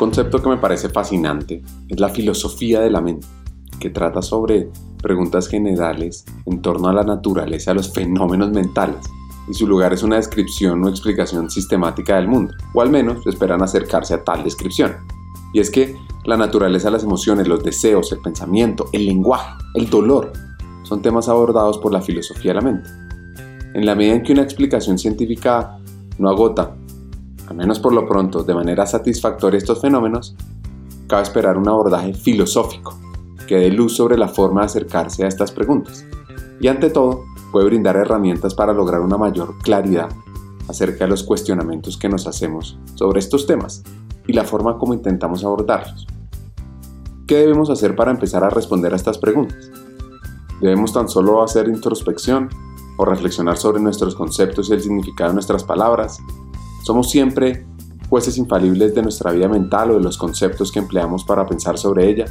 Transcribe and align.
concepto 0.00 0.42
que 0.42 0.48
me 0.48 0.56
parece 0.56 0.88
fascinante 0.88 1.62
es 1.86 2.00
la 2.00 2.08
filosofía 2.08 2.80
de 2.80 2.88
la 2.88 3.02
mente, 3.02 3.26
que 3.78 3.90
trata 3.90 4.22
sobre 4.22 4.70
preguntas 5.02 5.46
generales 5.46 6.24
en 6.46 6.62
torno 6.62 6.88
a 6.88 6.94
la 6.94 7.04
naturaleza 7.04 7.72
de 7.72 7.74
los 7.74 7.92
fenómenos 7.92 8.50
mentales, 8.50 9.04
y 9.46 9.52
su 9.52 9.66
lugar 9.66 9.92
es 9.92 10.02
una 10.02 10.16
descripción 10.16 10.82
o 10.82 10.88
explicación 10.88 11.50
sistemática 11.50 12.16
del 12.16 12.28
mundo, 12.28 12.54
o 12.72 12.80
al 12.80 12.88
menos 12.88 13.26
esperan 13.26 13.62
acercarse 13.62 14.14
a 14.14 14.24
tal 14.24 14.42
descripción. 14.42 14.96
Y 15.52 15.60
es 15.60 15.70
que 15.70 15.94
la 16.24 16.38
naturaleza 16.38 16.88
las 16.88 17.04
emociones, 17.04 17.46
los 17.46 17.62
deseos, 17.62 18.10
el 18.12 18.20
pensamiento, 18.20 18.86
el 18.94 19.04
lenguaje, 19.04 19.52
el 19.74 19.90
dolor, 19.90 20.32
son 20.82 21.02
temas 21.02 21.28
abordados 21.28 21.76
por 21.76 21.92
la 21.92 22.00
filosofía 22.00 22.52
de 22.52 22.54
la 22.54 22.62
mente. 22.62 22.88
En 23.74 23.84
la 23.84 23.94
medida 23.94 24.14
en 24.14 24.22
que 24.22 24.32
una 24.32 24.44
explicación 24.44 24.96
científica 24.96 25.78
no 26.16 26.30
agota, 26.30 26.74
al 27.50 27.56
menos 27.56 27.80
por 27.80 27.92
lo 27.92 28.06
pronto, 28.06 28.44
de 28.44 28.54
manera 28.54 28.86
satisfactoria 28.86 29.58
estos 29.58 29.80
fenómenos, 29.80 30.36
cabe 31.08 31.24
esperar 31.24 31.58
un 31.58 31.68
abordaje 31.68 32.14
filosófico 32.14 32.94
que 33.48 33.56
dé 33.56 33.72
luz 33.72 33.96
sobre 33.96 34.16
la 34.16 34.28
forma 34.28 34.60
de 34.60 34.66
acercarse 34.66 35.24
a 35.24 35.28
estas 35.28 35.50
preguntas. 35.50 36.06
Y 36.60 36.68
ante 36.68 36.90
todo, 36.90 37.24
puede 37.50 37.66
brindar 37.66 37.96
herramientas 37.96 38.54
para 38.54 38.72
lograr 38.72 39.00
una 39.00 39.18
mayor 39.18 39.58
claridad 39.58 40.08
acerca 40.68 41.04
de 41.04 41.10
los 41.10 41.24
cuestionamientos 41.24 41.96
que 41.96 42.08
nos 42.08 42.28
hacemos 42.28 42.78
sobre 42.94 43.18
estos 43.18 43.46
temas 43.46 43.82
y 44.28 44.32
la 44.32 44.44
forma 44.44 44.78
como 44.78 44.94
intentamos 44.94 45.44
abordarlos. 45.44 46.06
¿Qué 47.26 47.38
debemos 47.38 47.68
hacer 47.68 47.96
para 47.96 48.12
empezar 48.12 48.44
a 48.44 48.50
responder 48.50 48.92
a 48.92 48.96
estas 48.96 49.18
preguntas? 49.18 49.72
¿Debemos 50.60 50.92
tan 50.92 51.08
solo 51.08 51.42
hacer 51.42 51.66
introspección 51.66 52.48
o 52.96 53.04
reflexionar 53.04 53.56
sobre 53.56 53.80
nuestros 53.80 54.14
conceptos 54.14 54.70
y 54.70 54.74
el 54.74 54.80
significado 54.80 55.30
de 55.30 55.34
nuestras 55.34 55.64
palabras? 55.64 56.20
¿Somos 56.90 57.08
siempre 57.08 57.64
jueces 58.08 58.36
infalibles 58.36 58.96
de 58.96 59.02
nuestra 59.02 59.30
vida 59.30 59.46
mental 59.46 59.92
o 59.92 59.94
de 59.94 60.00
los 60.00 60.18
conceptos 60.18 60.72
que 60.72 60.80
empleamos 60.80 61.22
para 61.22 61.46
pensar 61.46 61.78
sobre 61.78 62.10
ella? 62.10 62.24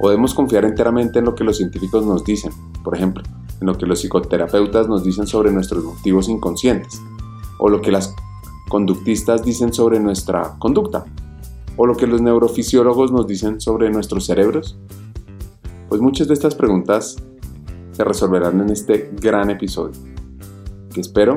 ¿O 0.00 0.08
debemos 0.08 0.32
confiar 0.32 0.64
enteramente 0.64 1.18
en 1.18 1.26
lo 1.26 1.34
que 1.34 1.44
los 1.44 1.58
científicos 1.58 2.06
nos 2.06 2.24
dicen? 2.24 2.50
Por 2.82 2.96
ejemplo, 2.96 3.22
en 3.60 3.66
lo 3.66 3.76
que 3.76 3.84
los 3.84 4.00
psicoterapeutas 4.00 4.88
nos 4.88 5.04
dicen 5.04 5.26
sobre 5.26 5.52
nuestros 5.52 5.84
motivos 5.84 6.30
inconscientes, 6.30 6.98
o 7.58 7.68
lo 7.68 7.82
que 7.82 7.92
las 7.92 8.14
conductistas 8.70 9.44
dicen 9.44 9.74
sobre 9.74 10.00
nuestra 10.00 10.56
conducta, 10.60 11.04
o 11.76 11.84
lo 11.84 11.94
que 11.94 12.06
los 12.06 12.22
neurofisiólogos 12.22 13.12
nos 13.12 13.26
dicen 13.26 13.60
sobre 13.60 13.90
nuestros 13.90 14.24
cerebros? 14.24 14.78
Pues 15.90 16.00
muchas 16.00 16.26
de 16.26 16.32
estas 16.32 16.54
preguntas 16.54 17.16
se 17.92 18.02
resolverán 18.02 18.62
en 18.62 18.70
este 18.70 19.10
gran 19.20 19.50
episodio, 19.50 20.00
que 20.94 21.02
espero 21.02 21.36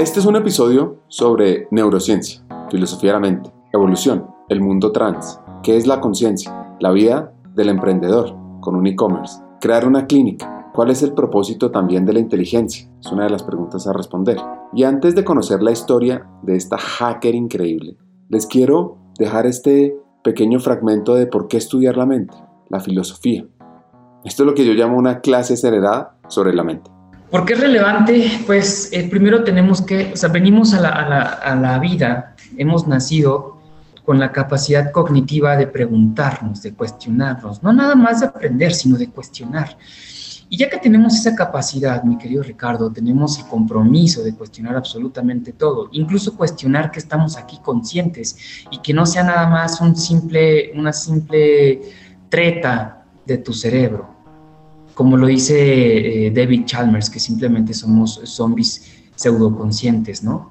Este 0.00 0.18
es 0.18 0.24
un 0.24 0.34
episodio 0.34 0.96
sobre 1.08 1.68
neurociencia, 1.70 2.42
filosofía 2.70 3.10
de 3.10 3.16
la 3.16 3.20
mente, 3.20 3.52
evolución, 3.70 4.28
el 4.48 4.62
mundo 4.62 4.92
trans, 4.92 5.38
qué 5.62 5.76
es 5.76 5.86
la 5.86 6.00
conciencia, 6.00 6.74
la 6.80 6.90
vida 6.90 7.34
del 7.54 7.68
emprendedor 7.68 8.34
con 8.62 8.76
un 8.76 8.86
e-commerce, 8.86 9.42
crear 9.60 9.86
una 9.86 10.06
clínica, 10.06 10.70
¿Cuál 10.72 10.88
es 10.88 11.02
el 11.02 11.12
propósito 11.12 11.70
también 11.70 12.06
de 12.06 12.14
la 12.14 12.20
inteligencia? 12.20 12.88
Es 12.98 13.12
una 13.12 13.24
de 13.24 13.30
las 13.30 13.42
preguntas 13.42 13.86
a 13.86 13.92
responder. 13.92 14.38
Y 14.72 14.84
antes 14.84 15.14
de 15.14 15.24
conocer 15.24 15.62
la 15.62 15.72
historia 15.72 16.30
de 16.42 16.56
esta 16.56 16.78
hacker 16.78 17.34
increíble, 17.34 17.98
les 18.30 18.46
quiero 18.46 18.96
dejar 19.18 19.44
este 19.44 19.98
pequeño 20.22 20.60
fragmento 20.60 21.14
de 21.14 21.26
por 21.26 21.46
qué 21.46 21.58
estudiar 21.58 21.98
la 21.98 22.06
mente, 22.06 22.36
la 22.70 22.80
filosofía. 22.80 23.46
Esto 24.24 24.44
es 24.44 24.46
lo 24.46 24.54
que 24.54 24.64
yo 24.64 24.72
llamo 24.72 24.96
una 24.96 25.20
clase 25.20 25.54
acelerada 25.54 26.16
sobre 26.28 26.54
la 26.54 26.64
mente. 26.64 26.90
¿Por 27.30 27.44
qué 27.44 27.52
es 27.52 27.60
relevante? 27.60 28.42
Pues 28.44 28.88
eh, 28.92 29.08
primero 29.08 29.44
tenemos 29.44 29.82
que, 29.82 30.12
o 30.12 30.16
sea, 30.16 30.30
venimos 30.30 30.74
a 30.74 30.80
la, 30.80 30.88
a, 30.88 31.08
la, 31.08 31.20
a 31.20 31.54
la 31.54 31.78
vida, 31.78 32.34
hemos 32.56 32.88
nacido 32.88 33.60
con 34.04 34.18
la 34.18 34.32
capacidad 34.32 34.90
cognitiva 34.90 35.56
de 35.56 35.68
preguntarnos, 35.68 36.62
de 36.62 36.74
cuestionarnos, 36.74 37.62
no 37.62 37.72
nada 37.72 37.94
más 37.94 38.20
de 38.20 38.26
aprender, 38.26 38.72
sino 38.72 38.98
de 38.98 39.08
cuestionar. 39.08 39.76
Y 40.48 40.56
ya 40.56 40.68
que 40.68 40.78
tenemos 40.78 41.14
esa 41.14 41.36
capacidad, 41.36 42.02
mi 42.02 42.18
querido 42.18 42.42
Ricardo, 42.42 42.90
tenemos 42.90 43.38
el 43.38 43.46
compromiso 43.46 44.24
de 44.24 44.34
cuestionar 44.34 44.74
absolutamente 44.74 45.52
todo, 45.52 45.88
incluso 45.92 46.36
cuestionar 46.36 46.90
que 46.90 46.98
estamos 46.98 47.36
aquí 47.36 47.60
conscientes 47.62 48.36
y 48.72 48.78
que 48.78 48.92
no 48.92 49.06
sea 49.06 49.22
nada 49.22 49.48
más 49.48 49.80
un 49.80 49.94
simple, 49.94 50.72
una 50.74 50.92
simple 50.92 51.80
treta 52.28 53.04
de 53.24 53.38
tu 53.38 53.52
cerebro, 53.52 54.16
como 55.00 55.16
lo 55.16 55.28
dice 55.28 56.26
eh, 56.26 56.30
David 56.30 56.66
Chalmers, 56.66 57.08
que 57.08 57.18
simplemente 57.18 57.72
somos 57.72 58.20
zombies 58.22 59.00
pseudoconscientes, 59.16 60.22
¿no? 60.22 60.50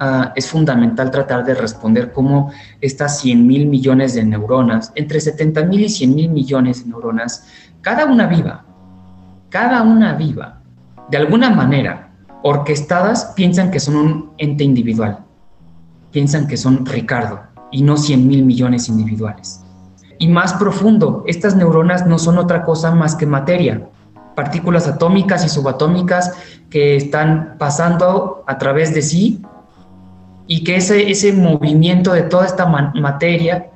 Uh, 0.00 0.30
es 0.36 0.46
fundamental 0.46 1.10
tratar 1.10 1.44
de 1.44 1.56
responder 1.56 2.12
cómo 2.12 2.52
estas 2.80 3.18
100 3.18 3.44
mil 3.44 3.66
millones 3.66 4.14
de 4.14 4.22
neuronas, 4.22 4.92
entre 4.94 5.20
70 5.20 5.64
mil 5.64 5.80
y 5.80 5.88
100 5.88 6.14
mil 6.14 6.30
millones 6.30 6.84
de 6.84 6.90
neuronas, 6.90 7.48
cada 7.80 8.06
una 8.06 8.28
viva, 8.28 8.64
cada 9.48 9.82
una 9.82 10.12
viva, 10.14 10.62
de 11.10 11.16
alguna 11.16 11.50
manera, 11.50 12.12
orquestadas, 12.44 13.32
piensan 13.34 13.72
que 13.72 13.80
son 13.80 13.96
un 13.96 14.30
ente 14.38 14.62
individual, 14.62 15.18
piensan 16.12 16.46
que 16.46 16.56
son 16.56 16.86
Ricardo 16.86 17.40
y 17.72 17.82
no 17.82 17.96
100 17.96 18.24
mil 18.24 18.44
millones 18.44 18.88
individuales. 18.88 19.64
Y 20.18 20.28
más 20.28 20.54
profundo, 20.54 21.24
estas 21.26 21.54
neuronas 21.54 22.06
no 22.06 22.18
son 22.18 22.38
otra 22.38 22.64
cosa 22.64 22.90
más 22.90 23.14
que 23.14 23.26
materia, 23.26 23.88
partículas 24.34 24.86
atómicas 24.88 25.44
y 25.44 25.48
subatómicas 25.48 26.32
que 26.70 26.96
están 26.96 27.56
pasando 27.58 28.44
a 28.46 28.58
través 28.58 28.94
de 28.94 29.02
sí 29.02 29.42
y 30.46 30.64
que 30.64 30.76
ese, 30.76 31.10
ese 31.10 31.32
movimiento 31.32 32.12
de 32.12 32.22
toda 32.22 32.46
esta 32.46 32.66
materia 32.66 33.70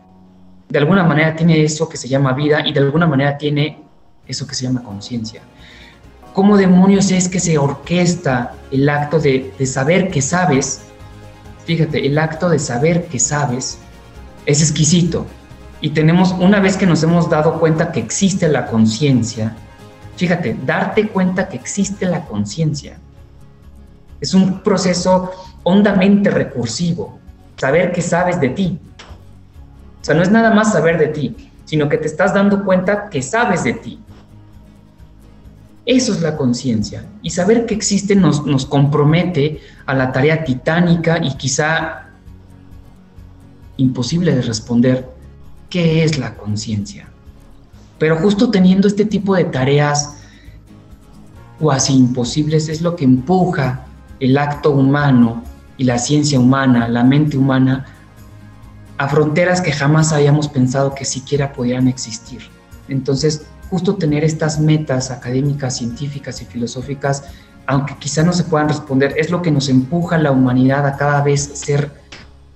de 0.69 0.79
alguna 0.79 1.05
manera 1.05 1.37
tiene 1.37 1.63
eso 1.63 1.89
que 1.89 1.99
se 1.99 2.09
llama 2.09 2.33
vida 2.33 2.67
y 2.67 2.73
de 2.73 2.81
alguna 2.81 3.07
manera 3.07 3.37
tiene 3.37 3.83
eso 4.27 4.47
que 4.47 4.55
se 4.55 4.65
llama 4.65 4.83
conciencia. 4.83 5.43
¿Cómo 6.33 6.57
demonios 6.57 7.11
es 7.11 7.29
que 7.29 7.41
se 7.41 7.59
orquesta 7.59 8.55
el 8.71 8.89
acto 8.89 9.21
de, 9.21 9.53
saber 9.67 10.11
que 10.11 10.23
sabes? 10.23 10.81
Fíjate, 11.67 12.07
el 12.07 12.19
acto 12.19 12.49
de 12.49 12.59
saber 12.59 13.05
que 13.07 13.19
sabes 13.19 13.79
es 14.47 14.63
exquisito. 14.63 15.27
Y 15.82 15.91
tenemos, 15.91 16.32
una 16.38 16.60
vez 16.60 16.76
que 16.76 16.87
nos 16.87 17.03
hemos 17.03 17.28
dado 17.28 17.59
cuenta 17.59 17.91
que 17.91 17.98
existe 17.98 18.48
la 18.48 18.66
conciencia, 18.66 19.56
fíjate, 20.16 20.56
darte 20.65 21.09
cuenta 21.09 21.48
que 21.48 21.56
existe 21.56 22.06
la 22.06 22.25
conciencia. 22.25 22.98
Es 24.20 24.32
un 24.32 24.62
proceso 24.62 25.32
hondamente 25.65 26.31
recursivo, 26.31 27.19
saber 27.56 27.91
que 27.91 28.00
sabes 28.00 28.41
de 28.41 28.50
ti. 28.50 28.78
O 30.00 30.05
sea, 30.05 30.14
no 30.14 30.23
es 30.23 30.31
nada 30.31 30.55
más 30.55 30.73
saber 30.73 30.99
de 30.99 31.08
ti, 31.08 31.50
sino 31.64 31.88
que 31.88 31.99
te 31.99 32.06
estás 32.06 32.32
dando 32.32 32.64
cuenta 32.64 33.11
que 33.11 33.20
sabes 33.20 33.64
de 33.64 33.73
ti. 33.75 33.99
Eso 35.85 36.12
es 36.12 36.23
la 36.23 36.37
conciencia. 36.37 37.06
Y 37.23 37.31
saber 37.31 37.67
que 37.67 37.75
existe 37.75 38.14
nos, 38.14 38.46
nos 38.46 38.67
compromete 38.67 39.61
a 39.85 39.94
la 39.94 40.12
tarea 40.12 40.44
titánica 40.44 41.19
y 41.20 41.35
quizá 41.35 42.06
imposible 43.78 44.32
de 44.32 44.43
responder, 44.43 45.12
¿qué 45.73 46.05
es 46.05 46.19
la 46.19 46.35
conciencia? 46.37 47.09
Pero 47.99 48.19
justo 48.19 48.51
teniendo 48.51 48.87
este 48.87 49.07
tipo 49.07 49.35
de 49.35 49.45
tareas 49.45 50.19
cuasi 51.59 51.95
imposibles 51.95 52.69
es 52.69 52.83
lo 52.83 52.95
que 52.95 53.05
empuja 53.05 53.87
el 54.21 54.37
acto 54.37 54.73
humano 54.73 55.43
y 55.79 55.85
la 55.85 55.99
ciencia 55.99 56.39
humana, 56.39 56.89
la 56.89 57.03
mente 57.05 57.39
humana, 57.39 57.87
a 58.99 59.09
fronteras 59.09 59.63
que 59.63 59.73
jamás 59.73 60.13
habíamos 60.13 60.47
pensado 60.47 60.95
que 60.95 61.07
siquiera 61.07 61.55
podían 61.55 61.89
existir. 61.89 62.43
Entonces, 62.89 63.47
justo 63.71 63.95
tener 63.95 64.25
estas 64.25 64.61
metas 64.61 65.11
académicas, 65.11 65.79
científicas 65.79 66.43
y 66.43 66.45
filosóficas, 66.45 67.25
aunque 67.67 67.97
quizá 67.99 68.23
no 68.23 68.35
se 68.35 68.45
puedan 68.45 68.69
responder, 68.69 69.15
es 69.17 69.31
lo 69.31 69.41
que 69.41 69.51
nos 69.51 69.71
empuja 69.71 70.17
a 70.17 70.19
la 70.19 70.33
humanidad 70.33 70.87
a 70.87 70.99
cada 70.99 71.23
vez 71.23 71.41
ser 71.55 72.01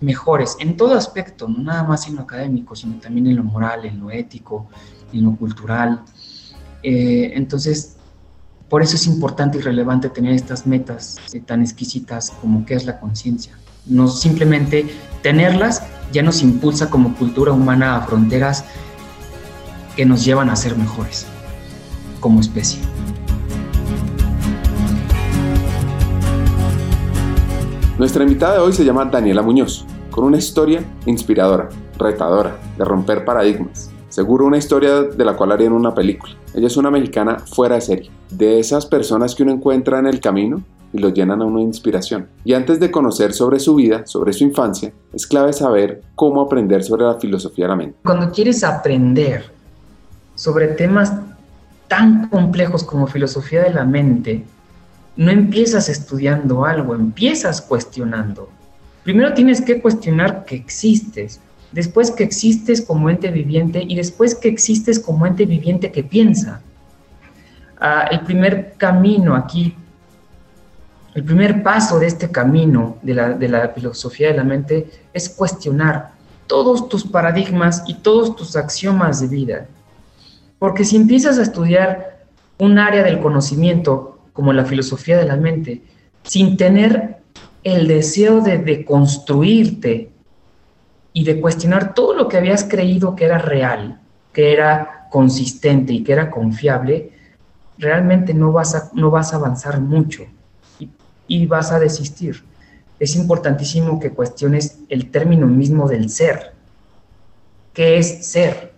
mejores 0.00 0.56
en 0.60 0.76
todo 0.76 0.94
aspecto, 0.94 1.48
no 1.48 1.62
nada 1.62 1.82
más 1.82 2.06
en 2.06 2.16
lo 2.16 2.22
académico, 2.22 2.74
sino 2.76 2.96
también 2.96 3.26
en 3.28 3.36
lo 3.36 3.44
moral, 3.44 3.84
en 3.84 4.00
lo 4.00 4.10
ético, 4.10 4.68
en 5.12 5.24
lo 5.24 5.36
cultural. 5.36 6.02
Eh, 6.82 7.32
entonces, 7.34 7.92
Por 8.68 8.82
eso 8.82 8.96
es 8.96 9.06
importante 9.06 9.58
y 9.58 9.60
relevante 9.60 10.08
tener 10.08 10.32
estas 10.32 10.66
metas 10.66 11.18
eh, 11.32 11.40
tan 11.40 11.62
exquisitas 11.62 12.32
como 12.40 12.66
que 12.66 12.74
es 12.74 12.84
la 12.84 12.98
conciencia. 12.98 13.56
No 13.86 14.08
simplemente 14.08 14.84
tenerlas 15.22 15.82
ya 16.12 16.22
nos 16.22 16.42
impulsa 16.42 16.90
como 16.90 17.14
cultura 17.14 17.52
humana 17.52 17.96
a 17.96 18.02
fronteras 18.02 18.64
que 19.94 20.04
nos 20.04 20.24
llevan 20.24 20.50
a 20.50 20.56
ser 20.56 20.76
mejores 20.76 21.26
como 22.20 22.40
especie. 22.40 22.80
Nuestra 27.98 28.24
invitada 28.24 28.54
de 28.54 28.58
hoy 28.58 28.74
se 28.74 28.84
llama 28.84 29.06
Daniela 29.06 29.40
Muñoz, 29.40 29.86
con 30.10 30.24
una 30.24 30.36
historia 30.36 30.84
inspiradora, 31.06 31.70
retadora, 31.98 32.58
de 32.76 32.84
romper 32.84 33.24
paradigmas. 33.24 33.90
Seguro 34.10 34.44
una 34.44 34.58
historia 34.58 35.00
de 35.00 35.24
la 35.24 35.34
cual 35.34 35.52
harían 35.52 35.72
una 35.72 35.94
película. 35.94 36.34
Ella 36.52 36.66
es 36.66 36.76
una 36.76 36.90
mexicana 36.90 37.38
fuera 37.38 37.76
de 37.76 37.80
serie, 37.80 38.10
de 38.28 38.60
esas 38.60 38.84
personas 38.84 39.34
que 39.34 39.44
uno 39.44 39.52
encuentra 39.52 39.98
en 39.98 40.06
el 40.06 40.20
camino 40.20 40.62
y 40.92 40.98
lo 40.98 41.08
llenan 41.08 41.40
a 41.40 41.46
de 41.46 41.62
inspiración. 41.62 42.28
Y 42.44 42.52
antes 42.52 42.80
de 42.80 42.90
conocer 42.90 43.32
sobre 43.32 43.58
su 43.60 43.76
vida, 43.76 44.04
sobre 44.04 44.34
su 44.34 44.44
infancia, 44.44 44.92
es 45.14 45.26
clave 45.26 45.54
saber 45.54 46.02
cómo 46.14 46.42
aprender 46.42 46.84
sobre 46.84 47.06
la 47.06 47.14
filosofía 47.14 47.64
de 47.64 47.70
la 47.70 47.76
mente. 47.76 47.96
Cuando 48.04 48.30
quieres 48.30 48.62
aprender 48.62 49.50
sobre 50.34 50.68
temas 50.68 51.14
tan 51.88 52.28
complejos 52.28 52.84
como 52.84 53.06
filosofía 53.06 53.62
de 53.62 53.72
la 53.72 53.86
mente, 53.86 54.44
no 55.16 55.30
empiezas 55.30 55.88
estudiando 55.88 56.64
algo, 56.64 56.94
empiezas 56.94 57.62
cuestionando. 57.62 58.50
Primero 59.02 59.32
tienes 59.34 59.60
que 59.60 59.80
cuestionar 59.80 60.44
que 60.44 60.56
existes, 60.56 61.40
después 61.72 62.10
que 62.10 62.24
existes 62.24 62.82
como 62.82 63.08
ente 63.08 63.30
viviente 63.30 63.82
y 63.86 63.96
después 63.96 64.34
que 64.34 64.48
existes 64.48 64.98
como 64.98 65.26
ente 65.26 65.46
viviente 65.46 65.90
que 65.90 66.04
piensa. 66.04 66.60
Ah, 67.80 68.08
el 68.10 68.20
primer 68.20 68.74
camino 68.76 69.34
aquí, 69.34 69.74
el 71.14 71.24
primer 71.24 71.62
paso 71.62 71.98
de 71.98 72.06
este 72.06 72.30
camino 72.30 72.98
de 73.02 73.14
la, 73.14 73.30
de 73.30 73.48
la 73.48 73.68
filosofía 73.70 74.28
de 74.28 74.36
la 74.36 74.44
mente 74.44 74.90
es 75.14 75.30
cuestionar 75.30 76.10
todos 76.46 76.88
tus 76.88 77.04
paradigmas 77.04 77.82
y 77.86 77.94
todos 77.94 78.36
tus 78.36 78.54
axiomas 78.54 79.20
de 79.20 79.28
vida. 79.28 79.66
Porque 80.58 80.84
si 80.84 80.96
empiezas 80.96 81.38
a 81.38 81.42
estudiar 81.42 82.24
un 82.58 82.78
área 82.78 83.02
del 83.02 83.20
conocimiento 83.20 84.15
como 84.36 84.52
la 84.52 84.66
filosofía 84.66 85.16
de 85.16 85.24
la 85.24 85.36
mente, 85.36 85.80
sin 86.22 86.58
tener 86.58 87.16
el 87.64 87.88
deseo 87.88 88.42
de 88.42 88.58
deconstruirte 88.58 90.10
y 91.14 91.24
de 91.24 91.40
cuestionar 91.40 91.94
todo 91.94 92.14
lo 92.14 92.28
que 92.28 92.36
habías 92.36 92.62
creído 92.64 93.16
que 93.16 93.24
era 93.24 93.38
real, 93.38 93.98
que 94.34 94.52
era 94.52 95.08
consistente 95.10 95.94
y 95.94 96.04
que 96.04 96.12
era 96.12 96.30
confiable, 96.30 97.12
realmente 97.78 98.34
no 98.34 98.52
vas 98.52 98.74
a, 98.74 98.90
no 98.92 99.10
vas 99.10 99.32
a 99.32 99.36
avanzar 99.36 99.80
mucho 99.80 100.24
y, 100.78 100.90
y 101.26 101.46
vas 101.46 101.72
a 101.72 101.80
desistir. 101.80 102.44
Es 103.00 103.16
importantísimo 103.16 103.98
que 103.98 104.10
cuestiones 104.10 104.80
el 104.90 105.10
término 105.10 105.46
mismo 105.46 105.88
del 105.88 106.10
ser. 106.10 106.52
¿Qué 107.72 107.96
es 107.96 108.26
ser? 108.26 108.75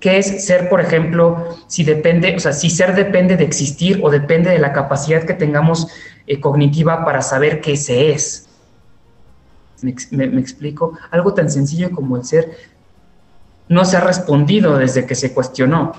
¿Qué 0.00 0.16
es 0.16 0.46
ser, 0.46 0.70
por 0.70 0.80
ejemplo, 0.80 1.58
si 1.66 1.84
depende, 1.84 2.34
o 2.34 2.40
sea, 2.40 2.54
si 2.54 2.70
ser 2.70 2.94
depende 2.94 3.36
de 3.36 3.44
existir 3.44 4.00
o 4.02 4.10
depende 4.10 4.48
de 4.50 4.58
la 4.58 4.72
capacidad 4.72 5.24
que 5.24 5.34
tengamos 5.34 5.88
eh, 6.26 6.40
cognitiva 6.40 7.04
para 7.04 7.20
saber 7.20 7.60
qué 7.60 7.76
se 7.76 8.10
es? 8.12 8.48
¿Me, 9.82 10.40
explico? 10.40 10.98
Algo 11.10 11.34
tan 11.34 11.50
sencillo 11.50 11.90
como 11.90 12.16
el 12.16 12.24
ser 12.24 12.50
no 13.68 13.84
se 13.84 13.98
ha 13.98 14.00
respondido 14.00 14.78
desde 14.78 15.06
que 15.06 15.14
se 15.14 15.34
cuestionó. 15.34 15.92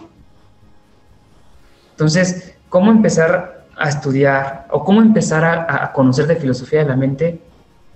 Entonces, 1.92 2.56
¿cómo 2.70 2.92
empezar 2.92 3.68
a 3.78 3.88
estudiar 3.88 4.68
o 4.72 4.84
cómo 4.84 5.02
empezar 5.02 5.46
a, 5.46 5.86
a 5.86 5.94
conocer 5.94 6.26
de 6.26 6.36
filosofía 6.36 6.80
de 6.80 6.90
la 6.90 6.96
mente? 6.96 7.40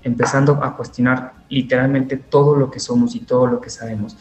Empezando 0.04 0.64
a 0.64 0.78
cuestionar 0.78 1.34
literalmente 1.50 2.18
todo 2.18 2.56
lo 2.56 2.70
que 2.70 2.80
somos 2.80 3.16
y 3.16 3.22
todo 3.22 3.48
lo 3.48 3.60
que 3.60 3.72
sabemos. 3.72 4.16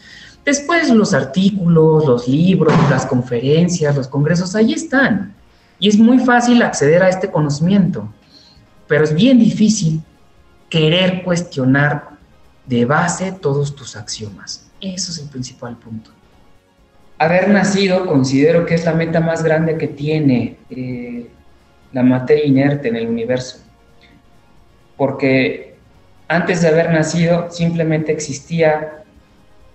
Después 0.45 0.91
los 0.91 1.15
artículos, 1.15 2.05
los 2.05 2.27
libros, 2.27 2.73
las 2.89 3.07
conferencias, 3.07 3.95
los 3.95 4.07
congresos, 4.07 4.55
ahí 4.55 4.73
están. 4.73 5.33
Y 5.79 5.89
es 5.89 5.97
muy 5.97 6.19
fácil 6.19 6.61
acceder 6.61 7.01
a 7.01 7.09
este 7.09 7.31
conocimiento, 7.31 8.07
pero 8.87 9.03
es 9.03 9.13
bien 9.13 9.39
difícil 9.39 10.01
querer 10.69 11.23
cuestionar 11.23 12.09
de 12.67 12.85
base 12.85 13.31
todos 13.31 13.75
tus 13.75 13.95
axiomas. 13.95 14.69
Eso 14.79 15.11
es 15.11 15.17
el 15.17 15.29
principal 15.29 15.77
punto. 15.77 16.11
Haber 17.17 17.49
nacido 17.49 18.05
considero 18.05 18.65
que 18.65 18.75
es 18.75 18.85
la 18.85 18.93
meta 18.93 19.19
más 19.19 19.43
grande 19.43 19.77
que 19.77 19.87
tiene 19.87 20.57
eh, 20.69 21.29
la 21.91 22.03
materia 22.03 22.45
inerte 22.45 22.89
en 22.89 22.97
el 22.97 23.07
universo. 23.07 23.59
Porque 24.95 25.75
antes 26.27 26.61
de 26.61 26.67
haber 26.67 26.91
nacido 26.91 27.49
simplemente 27.51 28.11
existía 28.11 29.04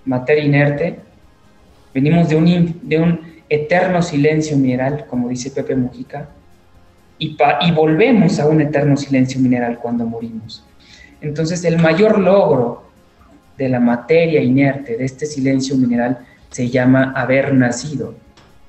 materia 0.05 0.45
inerte. 0.45 1.01
Venimos 1.93 2.29
de 2.29 2.37
un, 2.37 2.81
de 2.83 2.99
un 2.99 3.21
eterno 3.49 4.03
silencio 4.03 4.57
mineral, 4.57 5.07
como 5.09 5.29
dice 5.29 5.51
Pepe 5.51 5.75
Mujica, 5.75 6.29
y, 7.19 7.37
y 7.63 7.73
volvemos 7.73 8.39
a 8.39 8.47
un 8.47 8.61
eterno 8.61 8.97
silencio 8.97 9.41
mineral 9.41 9.79
cuando 9.79 10.07
morimos. 10.07 10.65
Entonces, 11.21 11.65
el 11.65 11.79
mayor 11.79 12.19
logro 12.19 12.85
de 13.59 13.69
la 13.69 13.81
materia 13.81 14.43
inerte, 14.43 14.97
de 14.97 15.05
este 15.05 15.27
silencio 15.27 15.77
mineral, 15.77 16.25
se 16.51 16.69
llama 16.71 17.13
haber 17.15 17.53
nacido. 17.55 18.15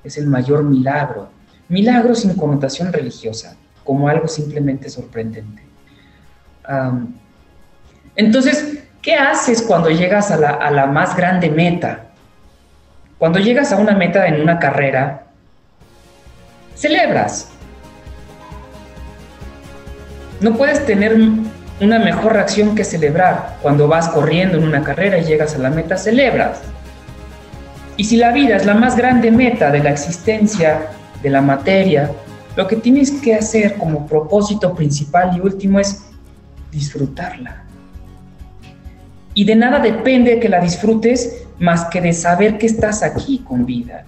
Es 0.03 0.17
el 0.17 0.27
mayor 0.27 0.63
milagro. 0.63 1.29
Milagro 1.69 2.13
sin 2.15 2.33
connotación 2.33 2.91
religiosa, 2.91 3.55
como 3.83 4.09
algo 4.09 4.27
simplemente 4.27 4.89
sorprendente. 4.89 5.63
entonces, 8.15 8.80
¿qué 9.01 9.15
haces 9.15 9.61
cuando 9.61 9.89
llegas 9.89 10.31
a 10.31 10.37
la, 10.37 10.85
más 10.87 11.15
grande 11.15 11.49
meta? 11.49 12.05
Cuando 13.17 13.39
llegas 13.39 13.71
a 13.71 13.77
una 13.77 13.93
meta 13.93 14.27
en 14.27 14.41
una 14.41 14.59
carrera, 14.59 15.23
celebras. 16.75 17.49
No 20.39 20.55
puedes 20.55 20.85
tener 20.85 21.15
una 21.79 21.99
mejor 21.99 22.33
reacción 22.33 22.75
que 22.75 22.83
celebrar. 22.83 23.57
Cuando 23.61 23.87
vas 23.87 24.09
corriendo 24.09 24.57
en 24.57 24.63
una 24.63 24.83
carrera 24.83 25.19
y 25.19 25.23
llegas 25.23 25.55
a 25.55 25.59
la 25.59 25.69
meta, 25.69 25.97
celebras. 25.97 26.61
Y 27.97 28.05
si 28.05 28.17
la 28.17 28.31
vida 28.31 28.55
es 28.55 28.65
la 28.65 28.73
más 28.73 28.95
grande 28.95 29.29
meta 29.29 29.69
de 29.69 29.83
la 29.83 29.91
existencia 29.91 30.87
de 31.21 31.29
la 31.29 31.41
materia, 31.41 32.11
lo 32.55 32.67
que 32.67 32.75
tienes 32.75 33.11
que 33.11 33.35
hacer 33.35 33.77
como 33.77 34.07
propósito 34.07 34.73
principal 34.73 35.37
y 35.37 35.39
último 35.39 35.79
es 35.79 36.03
disfrutarla. 36.71 37.60
Y 39.33 39.45
de 39.45 39.55
nada 39.55 39.79
depende 39.79 40.39
que 40.39 40.49
la 40.49 40.59
disfrutes 40.59 41.45
más 41.59 41.85
que 41.85 42.01
de 42.01 42.13
saber 42.13 42.57
que 42.57 42.65
estás 42.65 43.03
aquí 43.03 43.39
con 43.39 43.65
vida. 43.65 44.03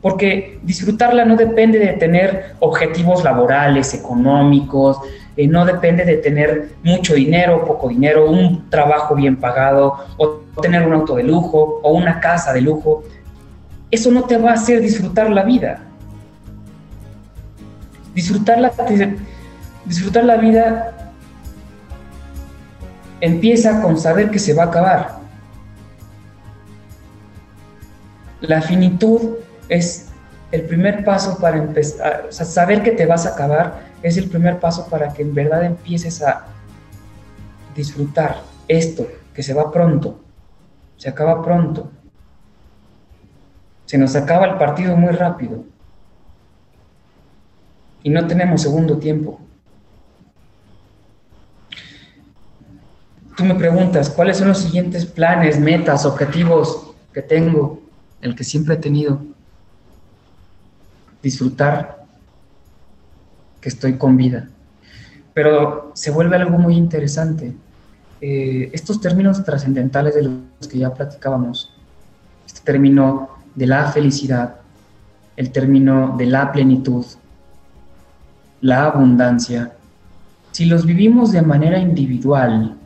Porque 0.00 0.58
disfrutarla 0.62 1.24
no 1.24 1.36
depende 1.36 1.78
de 1.78 1.94
tener 1.94 2.54
objetivos 2.60 3.24
laborales, 3.24 3.94
económicos, 3.94 4.98
eh, 5.36 5.48
no 5.48 5.64
depende 5.64 6.04
de 6.04 6.18
tener 6.18 6.70
mucho 6.82 7.14
dinero, 7.14 7.64
poco 7.64 7.88
dinero, 7.88 8.30
un 8.30 8.68
trabajo 8.70 9.14
bien 9.14 9.36
pagado, 9.36 9.94
o 10.16 10.42
tener 10.62 10.86
un 10.86 10.92
auto 10.92 11.16
de 11.16 11.24
lujo, 11.24 11.80
o 11.82 11.92
una 11.92 12.20
casa 12.20 12.52
de 12.52 12.60
lujo. 12.60 13.02
Eso 13.90 14.10
no 14.10 14.24
te 14.24 14.36
va 14.36 14.50
a 14.50 14.54
hacer 14.54 14.80
disfrutar 14.80 15.30
la 15.30 15.42
vida. 15.42 15.82
Disfrutar 18.14 18.60
la, 18.60 18.72
disfrutar 19.84 20.24
la 20.24 20.36
vida 20.36 20.93
empieza 23.24 23.80
con 23.80 23.96
saber 23.96 24.30
que 24.30 24.38
se 24.38 24.52
va 24.52 24.64
a 24.64 24.66
acabar. 24.66 25.18
La 28.42 28.60
finitud 28.60 29.36
es 29.70 30.10
el 30.52 30.64
primer 30.64 31.04
paso 31.04 31.38
para 31.38 31.56
empezar, 31.56 32.26
saber 32.30 32.82
que 32.82 32.90
te 32.90 33.06
vas 33.06 33.24
a 33.24 33.30
acabar 33.30 33.80
es 34.02 34.18
el 34.18 34.28
primer 34.28 34.60
paso 34.60 34.86
para 34.90 35.08
que 35.14 35.22
en 35.22 35.34
verdad 35.34 35.64
empieces 35.64 36.22
a 36.22 36.44
disfrutar 37.74 38.42
esto, 38.68 39.08
que 39.32 39.42
se 39.42 39.54
va 39.54 39.72
pronto, 39.72 40.20
se 40.98 41.08
acaba 41.08 41.42
pronto. 41.42 41.90
Se 43.86 43.96
nos 43.96 44.14
acaba 44.16 44.46
el 44.46 44.58
partido 44.58 44.96
muy 44.96 45.12
rápido 45.12 45.64
y 48.02 48.10
no 48.10 48.26
tenemos 48.26 48.60
segundo 48.60 48.98
tiempo. 48.98 49.40
Tú 53.36 53.44
me 53.44 53.54
preguntas, 53.56 54.10
¿cuáles 54.10 54.36
son 54.38 54.48
los 54.48 54.58
siguientes 54.58 55.06
planes, 55.06 55.58
metas, 55.58 56.06
objetivos 56.06 56.94
que 57.12 57.20
tengo? 57.20 57.82
El 58.20 58.36
que 58.36 58.44
siempre 58.44 58.74
he 58.74 58.78
tenido. 58.78 59.20
Disfrutar 61.22 62.04
que 63.60 63.68
estoy 63.68 63.94
con 63.94 64.16
vida. 64.16 64.48
Pero 65.32 65.90
se 65.94 66.12
vuelve 66.12 66.36
algo 66.36 66.58
muy 66.58 66.76
interesante. 66.76 67.54
Eh, 68.20 68.70
estos 68.72 69.00
términos 69.00 69.42
trascendentales 69.44 70.14
de 70.14 70.22
los 70.22 70.68
que 70.70 70.78
ya 70.78 70.94
platicábamos, 70.94 71.74
este 72.46 72.60
término 72.60 73.30
de 73.54 73.66
la 73.66 73.90
felicidad, 73.90 74.56
el 75.36 75.50
término 75.50 76.14
de 76.16 76.26
la 76.26 76.52
plenitud, 76.52 77.04
la 78.60 78.84
abundancia, 78.84 79.72
si 80.52 80.66
los 80.66 80.86
vivimos 80.86 81.32
de 81.32 81.42
manera 81.42 81.78
individual, 81.78 82.76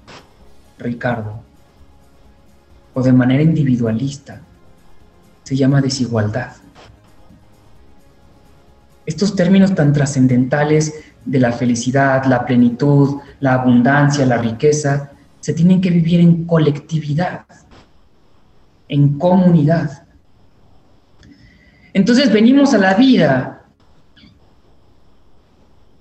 Ricardo, 0.78 1.40
o 2.94 3.02
de 3.02 3.12
manera 3.12 3.42
individualista, 3.42 4.40
se 5.42 5.56
llama 5.56 5.80
desigualdad. 5.80 6.52
Estos 9.06 9.34
términos 9.34 9.74
tan 9.74 9.92
trascendentales 9.92 10.92
de 11.24 11.38
la 11.38 11.52
felicidad, 11.52 12.24
la 12.26 12.44
plenitud, 12.44 13.20
la 13.40 13.54
abundancia, 13.54 14.26
la 14.26 14.38
riqueza, 14.38 15.12
se 15.40 15.54
tienen 15.54 15.80
que 15.80 15.90
vivir 15.90 16.20
en 16.20 16.44
colectividad, 16.44 17.46
en 18.88 19.18
comunidad. 19.18 20.06
Entonces 21.94 22.32
venimos 22.32 22.74
a 22.74 22.78
la 22.78 22.94
vida 22.94 23.64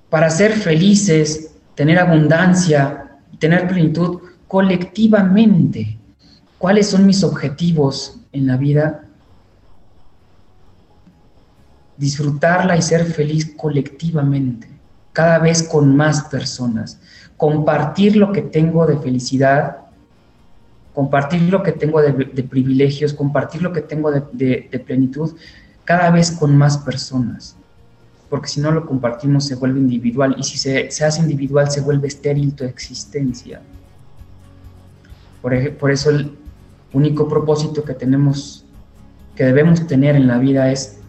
para 0.10 0.29
ser 0.29 0.51
felices, 0.53 1.55
tener 1.75 2.00
abundancia, 2.00 3.17
tener 3.39 3.67
plenitud 3.67 4.22
colectivamente. 4.47 5.97
¿Cuáles 6.57 6.87
son 6.87 7.05
mis 7.05 7.23
objetivos 7.23 8.19
en 8.31 8.47
la 8.47 8.57
vida? 8.57 9.03
Disfrutarla 11.97 12.77
y 12.77 12.81
ser 12.81 13.05
feliz 13.05 13.53
colectivamente, 13.55 14.67
cada 15.13 15.39
vez 15.39 15.63
con 15.63 15.95
más 15.95 16.23
personas. 16.23 16.99
Compartir 17.37 18.15
lo 18.15 18.31
que 18.31 18.41
tengo 18.41 18.85
de 18.85 18.97
felicidad, 18.97 19.77
compartir 20.93 21.43
lo 21.43 21.61
que 21.61 21.71
tengo 21.71 22.01
de, 22.01 22.43
privilegios, 22.43 23.13
compartir 23.13 23.61
lo 23.61 23.71
que 23.71 23.81
tengo 23.81 24.11
de 24.11 24.83
plenitud, 24.85 25.35
cada 25.85 26.09
vez 26.09 26.31
con 26.31 26.57
más 26.57 26.77
personas 26.79 27.55
porque 28.29 28.49
si 28.49 28.59
no 28.59 28.71
lo 28.71 28.85
compartimos 28.85 29.45
se 29.45 29.55
vuelve 29.55 29.79
individual 29.79 30.35
y 30.37 30.43
si 30.43 30.57
se, 30.57 30.87
hace 30.87 31.21
individual 31.21 31.71
se 31.71 31.81
vuelve 31.81 32.07
estéril 32.07 32.53
tu 32.53 32.63
existencia. 32.63 33.61
Por, 35.41 35.77
por 35.77 35.91
eso 35.91 36.10
el 36.10 36.38
único 36.94 37.27
propósito 37.27 37.84
que 37.84 37.94
tenemos, 37.94 38.65
que 39.36 39.44
debemos 39.44 39.86
tener 39.88 40.15
en 40.15 40.27
la 40.27 40.38
vida 40.38 40.72
es 40.72 41.00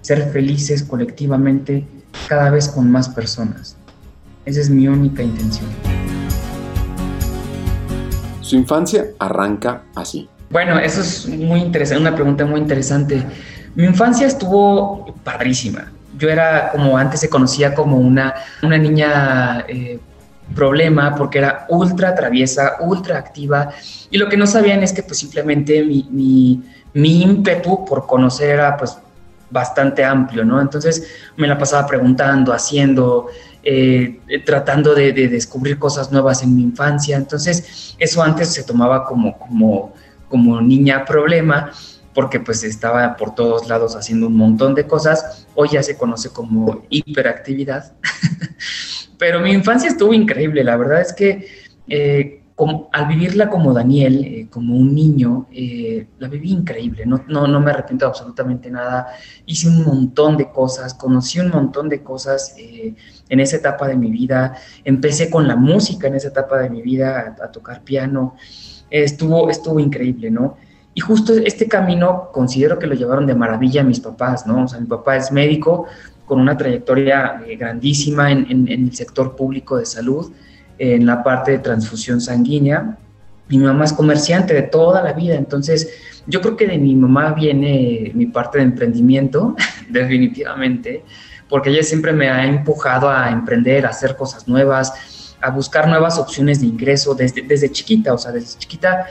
ser 0.00 0.30
felices 0.30 0.82
colectivamente 0.82 1.86
cada 2.28 2.50
vez 2.50 2.68
con 2.68 2.90
más 2.90 3.08
personas. 3.08 3.76
Esa 4.44 4.60
es 4.60 4.70
mi 4.70 4.88
única 4.88 5.22
intención. 5.22 5.68
Su 8.40 8.56
infancia 8.56 9.06
arranca 9.18 9.82
así. 9.94 10.28
Bueno, 10.50 10.78
eso 10.78 11.02
es 11.02 11.28
muy 11.28 11.60
interesante, 11.60 12.00
una 12.00 12.14
pregunta 12.14 12.46
muy 12.46 12.60
interesante. 12.60 13.22
Mi 13.74 13.84
infancia 13.84 14.26
estuvo 14.26 15.14
padrísima 15.22 15.92
yo 16.18 16.28
era 16.28 16.70
como 16.70 16.98
antes 16.98 17.20
se 17.20 17.28
conocía 17.28 17.74
como 17.74 17.96
una, 17.96 18.34
una 18.62 18.76
niña 18.76 19.64
eh, 19.68 20.00
problema 20.54 21.14
porque 21.14 21.38
era 21.38 21.66
ultra 21.68 22.14
traviesa, 22.14 22.76
ultra 22.80 23.18
activa 23.18 23.70
y 24.10 24.18
lo 24.18 24.28
que 24.28 24.36
no 24.36 24.46
sabían 24.46 24.82
es 24.82 24.92
que 24.92 25.02
pues 25.02 25.18
simplemente 25.18 25.82
mi, 25.84 26.08
mi, 26.10 26.62
mi 26.94 27.22
ímpetu 27.22 27.84
por 27.84 28.06
conocer 28.06 28.50
era 28.50 28.76
pues 28.76 28.98
bastante 29.50 30.04
amplio, 30.04 30.44
¿no? 30.44 30.60
Entonces 30.60 31.06
me 31.36 31.46
la 31.46 31.56
pasaba 31.56 31.86
preguntando, 31.86 32.52
haciendo, 32.52 33.28
eh, 33.62 34.20
tratando 34.44 34.94
de, 34.94 35.12
de, 35.12 35.28
descubrir 35.28 35.78
cosas 35.78 36.12
nuevas 36.12 36.42
en 36.42 36.54
mi 36.54 36.62
infancia. 36.62 37.16
Entonces 37.16 37.94
eso 37.98 38.22
antes 38.22 38.52
se 38.52 38.62
tomaba 38.62 39.04
como, 39.04 39.38
como, 39.38 39.94
como 40.28 40.60
niña 40.60 41.04
problema 41.04 41.72
porque 42.14 42.40
pues 42.40 42.64
estaba 42.64 43.16
por 43.16 43.34
todos 43.34 43.68
lados 43.68 43.94
haciendo 43.94 44.26
un 44.26 44.36
montón 44.36 44.74
de 44.74 44.86
cosas. 44.86 45.46
Hoy 45.54 45.68
ya 45.72 45.82
se 45.82 45.96
conoce 45.96 46.30
como 46.30 46.82
hiperactividad. 46.90 47.92
Pero 49.18 49.40
mi 49.40 49.52
infancia 49.52 49.90
estuvo 49.90 50.14
increíble. 50.14 50.64
La 50.64 50.76
verdad 50.76 51.00
es 51.00 51.12
que 51.12 51.46
eh, 51.88 52.42
al 52.92 53.06
vivirla 53.06 53.48
como 53.48 53.72
Daniel, 53.72 54.24
eh, 54.24 54.46
como 54.50 54.76
un 54.76 54.94
niño, 54.94 55.46
eh, 55.52 56.06
la 56.18 56.28
viví 56.28 56.50
increíble. 56.50 57.06
No, 57.06 57.24
no, 57.28 57.46
no, 57.46 57.60
me 57.60 57.70
arrepiento 57.70 58.06
absolutamente 58.06 58.70
nada. 58.70 59.08
Hice 59.46 59.68
un 59.68 59.84
montón 59.84 60.36
de 60.36 60.50
cosas, 60.50 60.94
conocí 60.94 61.38
un 61.40 61.50
montón 61.50 61.88
de 61.88 62.02
cosas 62.02 62.54
en 62.56 63.40
esa 63.40 63.56
etapa 63.56 63.86
de 63.88 63.96
mi 63.96 64.10
vida. 64.10 64.56
Empecé 64.84 65.30
con 65.30 65.46
la 65.46 65.56
música 65.56 66.08
en 66.08 66.16
esa 66.16 66.28
etapa 66.28 66.58
de 66.58 66.70
mi 66.70 66.82
vida, 66.82 67.36
a, 67.40 67.44
a 67.44 67.52
tocar 67.52 67.82
piano. 67.82 68.34
estuvo, 68.90 69.50
estuvo 69.50 69.78
increíble, 69.78 70.30
¿no? 70.30 70.56
Y 70.94 71.00
justo 71.00 71.32
este 71.32 71.68
camino 71.68 72.30
considero 72.32 72.76
que 72.80 72.88
lo 72.88 72.94
llevaron 72.94 73.24
de 73.24 73.34
maravilla 73.36 73.84
mis 73.84 74.00
papás, 74.00 74.48
¿no? 74.48 74.64
O 74.64 74.68
sea, 74.68 74.80
mi 74.80 74.86
papá 74.86 75.16
es 75.16 75.30
médico 75.30 75.86
con 76.28 76.38
una 76.38 76.56
trayectoria 76.56 77.42
eh, 77.46 77.56
grandísima 77.56 78.30
en, 78.30 78.68
el 78.68 78.94
sector 78.94 79.34
público 79.34 79.78
de 79.78 79.86
salud, 79.86 80.30
en 80.78 81.06
la 81.06 81.24
parte 81.24 81.52
de 81.52 81.58
transfusión 81.58 82.20
sanguínea. 82.20 82.98
Mi 83.48 83.58
mamá 83.58 83.86
es 83.86 83.94
comerciante 83.94 84.52
de 84.52 84.62
toda 84.62 85.02
la 85.02 85.14
vida, 85.14 85.34
entonces 85.34 85.90
yo 86.26 86.42
creo 86.42 86.56
que 86.56 86.66
de 86.66 86.78
mi 86.78 86.94
mamá 86.94 87.32
viene 87.32 88.12
mi 88.14 88.26
parte 88.26 88.58
de 88.58 88.64
emprendimiento, 88.64 89.56
definitivamente, 89.88 91.02
porque 91.48 91.70
ella 91.70 91.82
siempre 91.82 92.12
me 92.12 92.28
ha 92.28 92.44
empujado 92.44 93.08
a 93.08 93.30
emprender, 93.30 93.86
a 93.86 93.88
hacer 93.88 94.14
cosas 94.14 94.46
nuevas, 94.46 95.34
a 95.40 95.50
buscar 95.50 95.88
nuevas 95.88 96.18
opciones 96.18 96.60
de 96.60 96.66
ingreso 96.66 97.14
desde, 97.14 97.40
desde 97.42 97.72
chiquita, 97.72 98.12
o 98.12 98.18
sea, 98.18 98.32
desde 98.32 98.58
chiquita 98.58 99.06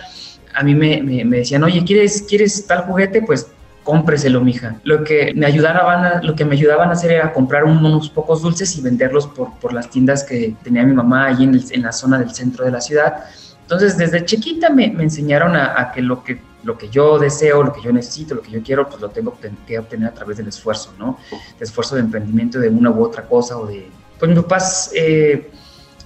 a 0.53 0.63
mí 0.63 0.73
me, 0.73 1.03
me, 1.03 1.37
decían, 1.37 1.63
oye, 1.63 1.83
¿quieres, 1.83 2.23
¿quieres 2.27 2.65
tal 2.65 2.83
juguete? 2.85 3.21
Pues 3.21 3.47
cómpreselo, 3.87 4.41
mija. 4.41 4.75
Lo 4.83 5.05
que 5.05 5.31
me 5.33 5.45
ayudaban 5.45 6.03
a, 6.03 6.21
lo 6.21 6.35
que 6.35 6.43
me 6.43 6.55
ayudaban 6.55 6.89
a 6.89 6.91
hacer 6.91 7.09
era 7.11 7.31
comprar 7.31 7.63
unos 7.63 8.09
pocos 8.09 8.41
dulces 8.41 8.77
y 8.77 8.81
venderlos 8.81 9.27
por, 9.27 9.53
por 9.61 9.71
las 9.71 9.89
tiendas 9.89 10.25
que 10.25 10.57
tenía 10.61 10.83
mi 10.83 10.93
mamá 10.93 11.27
allí 11.27 11.45
en, 11.45 11.57
en, 11.71 11.83
la 11.83 11.93
zona 11.93 12.19
del 12.19 12.31
centro 12.31 12.65
de 12.65 12.71
la 12.71 12.81
ciudad. 12.81 13.23
Entonces, 13.61 13.97
desde 13.97 14.25
chiquita 14.25 14.69
me, 14.69 14.89
me 14.89 15.03
enseñaron 15.03 15.55
a, 15.55 15.79
a, 15.79 15.93
que 15.93 16.01
lo 16.01 16.21
que 16.21 16.41
lo 16.65 16.77
que 16.77 16.89
yo 16.89 17.17
deseo, 17.17 17.63
lo 17.63 17.71
que 17.71 17.81
yo 17.81 17.93
necesito, 17.93 18.35
lo 18.35 18.41
que 18.41 18.51
yo 18.51 18.61
quiero, 18.61 18.89
pues 18.89 18.99
lo 18.99 19.07
tengo 19.07 19.37
que 19.65 19.79
obtener 19.79 20.09
a 20.09 20.13
través 20.13 20.35
del 20.35 20.49
esfuerzo, 20.49 20.93
¿no? 20.99 21.17
El 21.31 21.63
esfuerzo 21.63 21.95
de 21.95 22.01
emprendimiento 22.01 22.59
de 22.59 22.67
una 22.67 22.89
u 22.89 23.01
otra 23.01 23.23
cosa 23.23 23.57
o 23.57 23.67
de... 23.67 23.89
Pues 24.19 24.29
mis 24.29 24.41
papás 24.41 24.91
eh, 24.93 25.49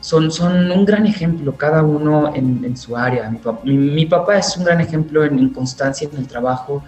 son, 0.01 0.29
son 0.29 0.69
un 0.69 0.85
gran 0.85 1.07
ejemplo, 1.07 1.55
cada 1.57 1.81
uno 1.81 2.31
en, 2.35 2.77
su 2.77 2.95
área. 2.95 3.33
Mi, 3.63 4.05
papá 4.05 4.37
es 4.37 4.55
un 4.55 4.65
gran 4.65 4.81
ejemplo 4.81 5.23
en, 5.23 5.49
constancia 5.49 6.07
en 6.11 6.19
el 6.19 6.27
trabajo 6.27 6.83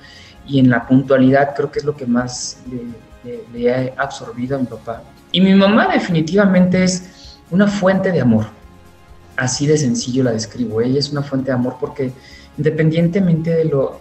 y 0.48 0.60
en 0.60 0.70
la 0.70 0.86
puntualidad, 0.88 1.54
creo 1.56 1.72
que 1.72 1.80
es 1.80 1.86
lo 1.86 1.96
que 1.96 2.06
más 2.06 2.58
le, 3.24 3.44
le, 3.54 3.74
ha 3.74 4.02
absorbido 4.02 4.58
a 4.58 4.60
mi 4.60 4.66
papá. 4.66 5.04
Y 5.32 5.42
mi 5.42 5.54
mamá 5.54 5.88
definitivamente 5.88 6.84
es 6.84 7.40
una 7.50 7.68
fuente 7.68 8.12
de 8.12 8.22
amor, 8.22 8.46
así 9.38 9.66
de 9.66 9.78
sencillo 9.78 10.24
la 10.24 10.32
describo. 10.32 10.82
Ella 10.82 11.00
es 11.00 11.12
una 11.12 11.24
fuente 11.24 11.48
de 11.48 11.54
amor 11.54 11.78
porque 11.80 12.12
independientemente 12.58 13.52
de, 13.52 13.66
lo, 13.66 14.00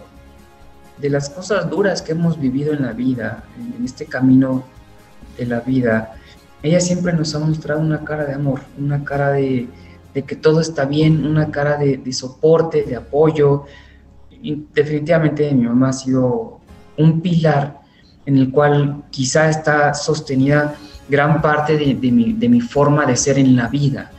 de 0.97 1.09
las 1.09 1.29
cosas 1.29 1.69
duras 1.69 2.01
que 2.01 2.11
hemos 2.11 2.39
vivido 2.39 2.73
en 2.73 2.83
la 2.83 2.91
vida, 2.91 3.43
en 3.57 3.83
este 3.83 4.05
camino 4.05 4.63
de 5.37 5.45
la 5.45 5.61
vida, 5.61 6.15
ella 6.63 6.79
siempre 6.79 7.11
nos 7.11 7.35
ha 7.35 7.39
mostrado 7.39 7.81
una 7.81 8.05
cara 8.05 8.25
de 8.25 8.33
amor, 8.33 8.61
una 8.79 9.03
cara 9.03 9.31
de, 9.31 9.67
que 10.13 10.35
todo 10.35 10.61
está 10.61 10.85
bien, 10.85 11.25
una 11.25 11.51
cara 11.51 11.77
de, 11.77 12.13
soporte, 12.13 12.83
de 12.83 12.95
apoyo. 12.95 13.65
Definitivamente 14.73 15.53
mi 15.53 15.65
mamá 15.65 15.89
ha 15.89 15.93
sido 15.93 16.59
un 16.97 17.21
pilar 17.21 17.81
en 18.25 18.37
el 18.37 18.51
cual 18.51 19.03
quizá 19.09 19.49
está 19.49 19.93
sostenida 19.93 20.75
gran 21.09 21.41
parte 21.41 21.77
de, 21.77 22.11
mi, 22.11 22.61
forma 22.61 23.05
de 23.05 23.15
ser 23.15 23.37
en 23.39 23.55
la 23.55 23.67
vida. 23.67 24.11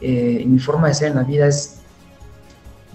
Eh, 0.00 0.44
mi 0.46 0.58
forma 0.58 0.88
de 0.88 0.94
ser 0.94 1.08
en 1.08 1.16
la 1.16 1.22
vida 1.22 1.46
es 1.46 1.80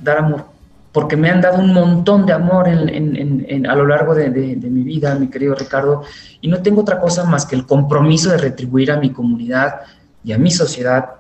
dar 0.02 0.18
amor, 0.18 0.46
porque 0.92 1.16
me 1.16 1.30
han 1.30 1.42
dado 1.42 1.60
un 1.60 1.74
montón 1.74 2.26
de 2.26 2.34
amor 2.34 2.68
a 2.68 3.76
lo 3.76 3.86
largo 3.86 4.16
de, 4.16 4.30
mi 4.30 4.84
vida, 4.84 5.16
mi 5.16 5.28
querido 5.28 5.56
Ricardo, 5.56 6.04
y 6.42 6.48
no 6.48 6.62
tengo 6.62 6.82
otra 6.82 7.00
cosa 7.00 7.24
más 7.24 7.46
que 7.46 7.56
el 7.56 7.66
compromiso 7.66 8.32
de 8.32 8.38
retribuir 8.38 8.92
a 8.92 8.98
mi 8.98 9.12
comunidad 9.12 9.82
y 10.24 10.34
a 10.34 10.38
mi 10.38 10.52
sociedad 10.52 11.16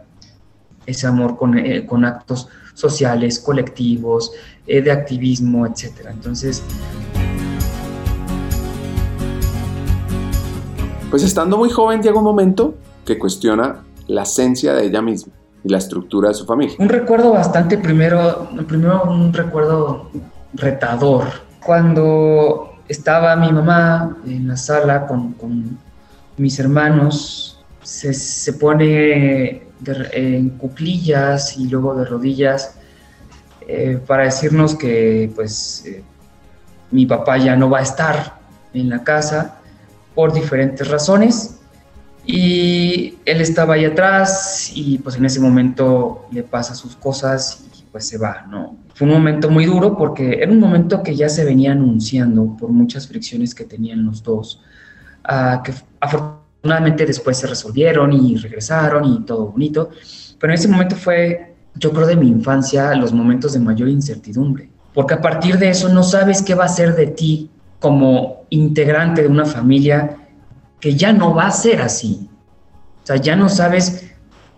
ese 0.86 1.08
amor 1.08 1.38
con, 1.38 1.58
eh, 1.58 1.88
actos 2.06 2.48
sociales, 2.74 3.40
colectivos, 3.40 4.32
de 4.66 4.92
activismo, 4.92 5.66
etc. 5.66 6.08
Entonces... 6.10 6.64
Pues 11.10 11.24
estando 11.24 11.58
muy 11.58 11.70
joven 11.70 12.02
llega 12.02 12.18
un 12.18 12.24
momento 12.24 12.76
que 13.06 13.18
cuestiona 13.18 13.84
la 14.08 14.24
esencia 14.24 14.74
de 14.74 14.86
ella 14.86 15.02
misma 15.02 15.34
y 15.64 15.70
la 15.70 15.78
estructura 15.78 16.30
de 16.30 16.36
su 16.36 16.46
familia. 16.46 16.76
Un 16.80 16.90
recuerdo 16.90 17.32
bastante 17.32 17.78
primero, 17.78 18.50
primero 18.68 19.04
un 19.04 19.32
recuerdo 19.32 20.10
retador. 20.54 21.26
Cuando 21.64 22.74
estaba 22.88 23.36
mi 23.36 23.52
mamá 23.52 24.18
en 24.26 24.48
la 24.48 24.58
sala 24.58 25.08
con, 25.08 25.34
con 25.34 25.78
mis 26.38 26.60
hermanos, 26.60 27.64
se, 27.82 28.14
se 28.14 28.54
pone 28.54 29.64
en 30.12 30.50
cuclillas 30.58 31.58
y 31.58 31.68
luego 31.68 31.96
de 31.96 32.06
rodillas 32.06 32.76
eh, 33.68 34.00
para 34.06 34.24
decirnos 34.24 34.76
que 34.76 35.32
pues 35.36 35.84
eh, 35.86 36.04
mi 36.92 37.06
papá 37.06 37.38
ya 37.38 37.56
no 37.56 37.70
va 37.70 37.80
a 37.80 37.84
estar 37.84 38.40
en 38.74 38.90
la 38.90 39.04
casa 39.04 39.58
por 40.14 40.34
diferentes 40.34 40.88
razones 40.88 41.60
y 42.26 43.18
él 43.26 43.42
estaba 43.42 43.76
ahí 43.76 43.86
atrás 43.86 44.72
y 44.74 44.98
pues 44.98 45.16
en 45.16 45.26
ese 45.26 45.40
momento 45.40 46.26
le 46.32 46.44
pasa 46.44 46.74
sus 46.74 46.96
cosas 46.96 47.66
y 47.78 47.84
pues 47.92 48.08
se 48.08 48.18
va, 48.18 48.46
¿no? 48.50 48.78
Fue 48.94 49.08
un 49.08 49.14
momento 49.14 49.50
muy 49.50 49.66
duro 49.66 49.98
porque 49.98 50.40
era 50.42 50.52
un 50.52 50.60
momento 50.60 51.04
que 51.04 51.16
ya 51.16 51.30
se 51.30 51.44
venía 51.44 51.74
anunciando 51.74 52.56
por 52.58 52.70
muchas 52.70 53.08
fricciones 53.08 53.54
que 53.54 53.66
tenían 53.66 54.06
los 54.06 54.24
dos, 54.24 54.62
uh, 55.30 55.62
que 55.62 55.74
afortunadamente 56.00 57.06
después 57.06 57.38
se 57.38 57.48
resolvieron 57.48 58.14
y 58.14 58.38
regresaron 58.38 59.06
y 59.06 59.26
todo 59.26 59.48
bonito, 59.48 59.90
pero 60.40 60.54
en 60.54 60.60
ese 60.60 60.68
momento 60.68 60.96
fue, 60.96 61.55
yo 61.76 61.92
creo, 61.92 62.08
de 62.08 62.16
mi 62.16 62.30
infancia 62.30 62.94
los 62.96 63.14
momentos 63.14 63.54
de 63.54 63.60
mayor 63.60 63.90
incertidumbre, 63.90 64.70
porque 64.94 65.16
a 65.16 65.22
partir 65.22 65.58
de 65.58 65.70
eso 65.70 65.90
no 65.90 66.04
sabes 66.04 66.42
qué 66.42 66.56
va 66.56 66.66
a 66.66 66.70
ser 66.70 66.96
de 66.96 67.08
ti 67.08 67.50
como 67.80 68.46
integrante 68.50 69.22
de 69.22 69.28
una 69.28 69.46
familia 69.46 70.18
que 70.80 70.96
ya 70.96 71.12
no 71.14 71.34
va 71.34 71.48
a 71.48 71.52
ser 71.52 71.82
así. 71.82 72.30
O 73.04 73.06
sea, 73.06 73.18
ya 73.18 73.36
no 73.36 73.50
sabes 73.50 74.12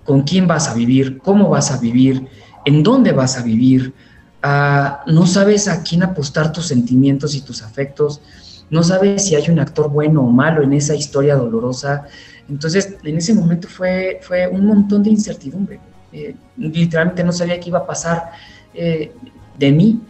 con 0.04 0.22
quién 0.22 0.48
vas 0.48 0.70
a 0.70 0.74
vivir, 0.74 1.18
cómo 1.20 1.50
vas 1.50 1.72
a 1.72 1.78
vivir, 1.78 2.28
en 2.66 2.84
dónde 2.84 3.12
vas 3.12 3.38
a 3.38 3.44
vivir. 3.44 3.94
Ah, 4.42 5.04
no 5.08 5.26
sabes 5.26 5.68
a 5.68 5.84
quién 5.84 6.04
apostar 6.04 6.52
tus 6.52 6.68
sentimientos 6.68 7.36
y 7.36 7.42
tus 7.42 7.62
afectos. 7.62 8.22
No 8.70 8.84
sabes 8.84 9.26
si 9.26 9.36
hay 9.36 9.50
un 9.50 9.60
actor 9.60 9.90
bueno 9.90 10.22
o 10.22 10.30
malo 10.30 10.62
en 10.64 10.74
esa 10.74 10.96
historia 10.96 11.36
dolorosa. 11.36 12.06
Entonces, 12.48 12.96
en 13.04 13.18
ese 13.18 13.34
momento 13.34 13.68
fue, 13.68 14.20
fue 14.22 14.48
un 14.48 14.66
montón 14.66 15.04
de 15.04 15.10
incertidumbre. 15.10 15.80
Eh, 16.18 16.36
literalmente 16.58 17.24
no 17.24 17.32
sabía 17.32 17.60
qué 17.60 17.70
iba 17.70 17.80
a 17.80 17.86
pasar 17.86 18.32
eh, 18.74 19.12
de 19.58 19.72
mí, 19.72 20.02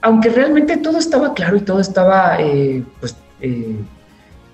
aunque 0.00 0.28
realmente 0.28 0.76
todo 0.76 0.98
estaba 0.98 1.32
claro 1.32 1.56
y 1.56 1.60
todo 1.60 1.80
estaba 1.80 2.40
eh, 2.40 2.84
pues, 3.00 3.16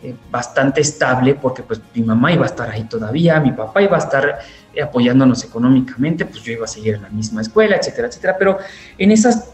eh, 0.02 0.14
bastante 0.30 0.80
estable 0.80 1.34
porque 1.34 1.62
pues 1.62 1.78
mi 1.94 2.02
mamá 2.02 2.32
iba 2.32 2.44
a 2.44 2.46
estar 2.46 2.70
ahí 2.70 2.84
todavía, 2.84 3.38
mi 3.38 3.52
papá 3.52 3.82
iba 3.82 3.96
a 3.96 3.98
estar 3.98 4.38
eh, 4.72 4.80
apoyándonos 4.80 5.44
económicamente, 5.44 6.24
pues 6.24 6.42
yo 6.42 6.52
iba 6.52 6.64
a 6.64 6.68
seguir 6.68 6.94
en 6.94 7.02
la 7.02 7.10
misma 7.10 7.42
escuela, 7.42 7.76
etcétera, 7.76 8.08
etcétera, 8.08 8.36
pero 8.38 8.58
en 8.96 9.10
esas 9.10 9.50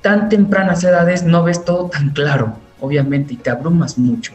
tan 0.00 0.28
tempranas 0.28 0.84
edades 0.84 1.24
no 1.24 1.42
ves 1.42 1.64
todo 1.64 1.88
tan 1.88 2.10
claro, 2.10 2.54
obviamente, 2.80 3.34
y 3.34 3.38
te 3.38 3.50
abrumas 3.50 3.98
mucho. 3.98 4.34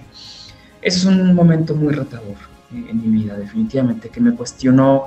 Ese 0.82 0.98
es 0.98 1.06
un 1.06 1.34
momento 1.34 1.76
muy 1.76 1.94
retador 1.94 2.36
eh, 2.74 2.88
en 2.90 3.02
mi 3.02 3.24
vida, 3.24 3.38
definitivamente, 3.38 4.10
que 4.10 4.20
me 4.20 4.36
cuestionó 4.36 5.06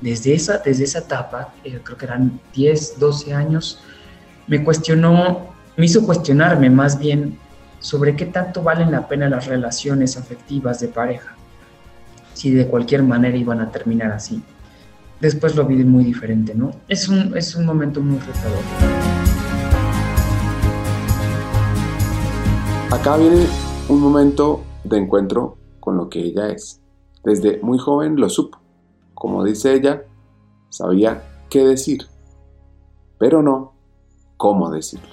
desde 0.00 0.34
esa, 0.34 0.58
desde 0.58 0.84
esa 0.84 1.00
etapa, 1.00 1.54
creo 1.62 1.96
que 1.96 2.04
eran 2.04 2.40
10, 2.54 2.98
12 2.98 3.34
años, 3.34 3.80
me 4.46 4.62
cuestionó, 4.62 5.48
me 5.76 5.86
hizo 5.86 6.04
cuestionarme 6.04 6.70
más 6.70 6.98
bien 6.98 7.38
sobre 7.80 8.16
qué 8.16 8.26
tanto 8.26 8.62
valen 8.62 8.90
la 8.90 9.08
pena 9.08 9.28
las 9.28 9.46
relaciones 9.46 10.16
afectivas 10.16 10.80
de 10.80 10.88
pareja, 10.88 11.34
si 12.34 12.50
de 12.50 12.66
cualquier 12.66 13.02
manera 13.02 13.36
iban 13.36 13.60
a 13.60 13.70
terminar 13.70 14.12
así. 14.12 14.42
Después 15.20 15.56
lo 15.56 15.64
vi 15.64 15.82
muy 15.84 16.04
diferente, 16.04 16.54
¿no? 16.54 16.72
Es 16.88 17.08
un, 17.08 17.36
es 17.36 17.54
un 17.54 17.64
momento 17.64 18.00
muy 18.02 18.18
retador. 18.18 18.62
Acá 22.90 23.16
viene 23.16 23.46
un 23.88 24.00
momento 24.00 24.62
de 24.84 24.98
encuentro 24.98 25.56
con 25.80 25.96
lo 25.96 26.08
que 26.08 26.20
ella 26.20 26.48
es. 26.48 26.80
Desde 27.24 27.60
muy 27.62 27.78
joven 27.78 28.16
lo 28.16 28.28
supo. 28.28 28.65
Como 29.16 29.42
dice 29.42 29.72
ella, 29.72 30.02
sabía 30.68 31.22
qué 31.48 31.64
decir, 31.64 32.06
pero 33.18 33.42
no 33.42 33.72
cómo 34.36 34.70
decirlo. 34.70 35.08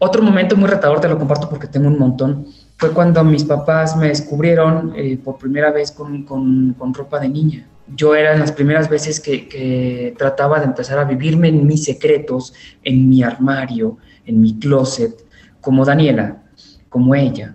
Otro 0.00 0.22
momento 0.22 0.56
muy 0.56 0.68
retador, 0.68 1.00
te 1.00 1.08
lo 1.08 1.16
comparto 1.16 1.48
porque 1.48 1.68
tengo 1.68 1.86
un 1.86 1.96
montón, 1.96 2.46
fue 2.78 2.90
cuando 2.90 3.22
mis 3.22 3.44
papás 3.44 3.96
me 3.96 4.08
descubrieron 4.08 4.92
eh, 4.96 5.16
por 5.22 5.38
primera 5.38 5.70
vez 5.70 5.92
con, 5.92 6.24
con, 6.24 6.92
ropa 6.92 7.20
de 7.20 7.28
niña. 7.28 7.68
Yo 7.94 8.16
era 8.16 8.32
en 8.32 8.40
las 8.40 8.50
primeras 8.50 8.88
veces 8.88 9.20
que, 9.20 9.48
que, 9.48 10.16
trataba 10.18 10.58
de 10.58 10.64
empezar 10.64 10.98
a 10.98 11.04
vivirme 11.04 11.46
en 11.48 11.64
mis 11.64 11.84
secretos, 11.84 12.54
en 12.82 13.08
mi 13.08 13.22
armario, 13.22 13.98
en 14.26 14.40
mi 14.40 14.58
closet, 14.58 15.24
como 15.60 15.84
Daniela, 15.84 16.42
como 16.88 17.14
ella. 17.14 17.54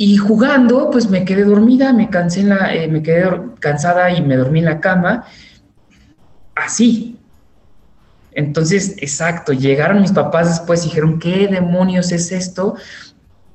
Y 0.00 0.16
jugando, 0.16 0.90
pues 0.90 1.10
me 1.10 1.24
quedé 1.24 1.42
dormida, 1.42 1.92
me, 1.92 2.08
cansé 2.08 2.42
en 2.42 2.50
la, 2.50 2.72
eh, 2.72 2.86
me 2.86 3.02
quedé 3.02 3.28
cansada 3.58 4.12
y 4.12 4.22
me 4.22 4.36
dormí 4.36 4.60
en 4.60 4.66
la 4.66 4.78
cama, 4.78 5.24
así, 6.54 7.18
entonces, 8.30 8.94
exacto, 8.98 9.52
llegaron 9.52 10.00
mis 10.00 10.12
papás 10.12 10.48
después 10.48 10.84
y 10.84 10.90
dijeron, 10.90 11.18
¿qué 11.18 11.48
demonios 11.48 12.12
es 12.12 12.30
esto? 12.30 12.76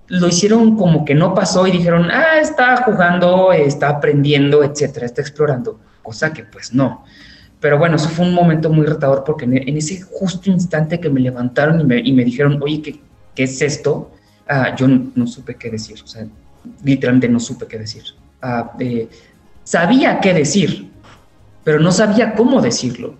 Lo 0.07 0.27
hicieron 0.27 0.75
como 0.75 1.05
que 1.05 1.15
no 1.15 1.33
pasó 1.33 1.65
y 1.65 1.71
dijeron, 1.71 2.11
ah, 2.11 2.41
está 2.41 2.75
jugando, 2.83 3.53
está 3.53 3.87
aprendiendo, 3.87 4.61
etcétera, 4.61 5.05
está 5.05 5.21
explorando, 5.21 5.79
cosa 6.01 6.33
que 6.33 6.43
pues 6.43 6.73
no. 6.73 7.05
Pero 7.61 7.79
bueno, 7.79 7.95
eso 7.95 8.09
fue 8.09 8.25
un 8.25 8.33
momento 8.33 8.69
muy 8.69 8.85
retador 8.85 9.23
porque 9.23 9.45
en, 9.45 9.77
ese 9.77 10.01
justo 10.01 10.51
instante 10.51 10.99
que 10.99 11.09
me 11.09 11.21
levantaron 11.21 11.79
y 11.79 12.11
me, 12.11 12.25
dijeron, 12.25 12.59
oye, 12.61 12.81
¿qué, 12.81 12.99
¿qué, 13.33 13.43
es 13.43 13.61
esto? 13.61 14.11
Ah, 14.55 14.75
yo 14.75 14.87
no, 14.87 15.25
supe 15.25 15.55
qué 15.55 15.71
decir, 15.71 15.99
o 16.03 16.05
sea, 16.05 16.27
literalmente 16.83 17.27
no 17.27 17.39
supe 17.39 17.65
qué 17.65 17.79
decir. 17.79 18.03
Ah, 18.39 18.71
eh, 18.77 19.09
sabía 19.63 20.19
qué 20.19 20.31
decir, 20.31 20.91
pero 21.63 21.79
no 21.79 21.91
sabía 21.91 22.35
cómo 22.35 22.61
decirlo 22.61 23.15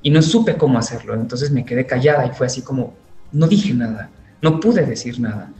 y 0.00 0.08
no 0.08 0.22
supe 0.22 0.56
cómo 0.56 0.78
hacerlo. 0.78 1.12
Entonces 1.12 1.50
me 1.50 1.66
quedé 1.66 1.84
callada 1.84 2.24
y 2.24 2.30
fue 2.30 2.46
así 2.46 2.62
como, 2.62 2.94
no 3.32 3.46
dije 3.46 3.74
nada, 3.74 4.08
no 4.40 4.60
pude 4.60 4.86
decir 4.86 5.20
nada. 5.20 5.50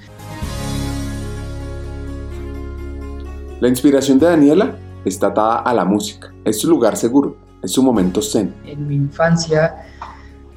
La 3.61 3.69
inspiración 3.69 4.19
de 4.19 4.29
Daniela 4.29 4.77
está 5.05 5.27
atada 5.27 5.59
a 5.59 5.75
la 5.75 5.85
música, 5.85 6.33
es 6.43 6.59
su 6.59 6.71
lugar 6.71 6.97
seguro, 6.97 7.37
es 7.63 7.71
su 7.71 7.83
momento 7.83 8.23
zen. 8.23 8.55
En 8.65 8.89
mi 8.89 8.95
infancia 8.95 9.75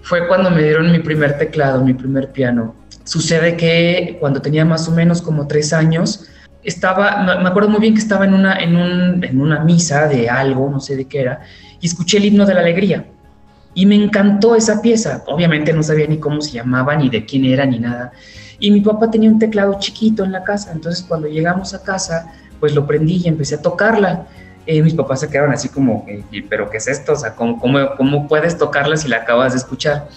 fue 0.02 0.30
cuando 0.30 0.50
me 0.50 0.64
dieron 0.64 0.90
mi 0.94 1.00
primer 1.00 1.38
teclado, 1.38 1.84
mi 1.84 1.94
primer 1.94 2.32
piano. 2.32 2.81
Sucede 3.04 3.58
que 3.58 4.18
cuando 4.20 4.42
tenía 4.42 4.66
más 4.66 4.88
o 4.88 4.92
menos 4.92 5.22
como 5.22 5.48
tres 5.48 5.74
años, 5.74 6.28
estaba, 6.64 7.40
me 7.42 7.50
acuerdo 7.50 7.70
muy 7.70 7.80
bien 7.82 7.94
que 7.94 8.00
estaba 8.00 8.26
en 8.26 8.34
una, 8.34 8.60
en, 8.60 8.76
un, 8.76 9.24
en 9.24 9.42
una 9.42 9.64
misa 9.64 10.08
de 10.08 10.30
algo, 10.30 10.70
no 10.70 10.80
sé 10.80 10.96
de 10.96 11.06
qué 11.06 11.22
era, 11.22 11.42
y 11.80 11.88
escuché 11.88 12.18
el 12.18 12.26
himno 12.26 12.46
de 12.46 12.54
la 12.54 12.62
alegría 12.62 13.06
y 13.74 13.86
me 13.86 13.96
encantó 13.96 14.56
esa 14.56 14.82
pieza. 14.82 15.24
Obviamente 15.28 15.74
no 15.74 15.84
sabía 15.84 16.08
ni 16.08 16.18
cómo 16.18 16.42
se 16.42 16.52
llamaba, 16.52 16.96
ni 16.96 17.10
de 17.10 17.26
quién 17.26 17.46
era, 17.46 17.66
ni 17.66 17.80
nada. 17.80 18.12
Y 18.60 18.72
mi 18.72 18.82
papá 18.82 19.10
tenía 19.10 19.30
un 19.30 19.40
teclado 19.40 19.78
chiquito 19.80 20.24
en 20.24 20.32
la 20.32 20.44
casa. 20.44 20.72
Entonces 20.72 21.06
cuando 21.08 21.28
llegamos 21.28 21.74
a 21.74 21.82
casa, 21.84 22.34
pues 22.60 22.76
lo 22.76 22.86
prendí 22.86 23.22
y 23.24 23.28
empecé 23.28 23.56
a 23.56 23.62
tocarla. 23.62 24.28
Eh, 24.66 24.82
mis 24.84 24.94
papás 24.94 25.22
se 25.22 25.30
quedaron 25.30 25.52
así 25.52 25.70
como, 25.70 26.06
¿pero 26.50 26.70
qué 26.70 26.78
es 26.78 26.88
esto? 26.88 27.14
O 27.14 27.16
sea, 27.16 27.34
¿cómo, 27.36 27.60
cómo, 27.60 28.28
puedes 28.28 28.58
tocarla 28.58 28.96
si 28.98 29.08
la 29.08 29.18
acabas 29.18 29.54
de 29.54 29.58
escuchar? 29.58 30.08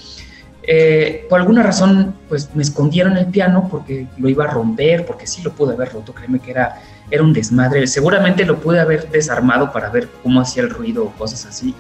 Eh, 0.67 1.27
por 1.29 1.41
alguna 1.41 1.63
razón, 1.63 2.15
pues 2.29 2.51
me 2.55 2.63
escondieron 2.63 3.17
el 3.17 3.27
piano 3.27 3.69
porque 3.71 4.07
lo 4.17 4.29
iba 4.29 4.45
a 4.45 4.49
romper, 4.49 5.05
porque 5.05 5.27
sí 5.27 5.43
lo 5.43 5.53
pude 5.53 5.75
haber 5.75 5.93
roto, 5.93 6.15
créeme 6.15 6.39
que 6.39 6.51
era, 6.51 6.81
era 7.11 7.23
un 7.23 7.33
desmadre. 7.33 7.87
Seguramente 7.87 8.45
lo 8.45 8.59
pude 8.59 8.81
haber 8.81 9.11
desarmado 9.11 9.73
para 9.73 9.91
ver 9.91 10.09
cómo 10.23 10.41
hacía 10.41 10.63
el 10.63 10.71
ruido 10.71 11.05
o 11.05 11.11
cosas 11.13 11.45
así. 11.47 11.75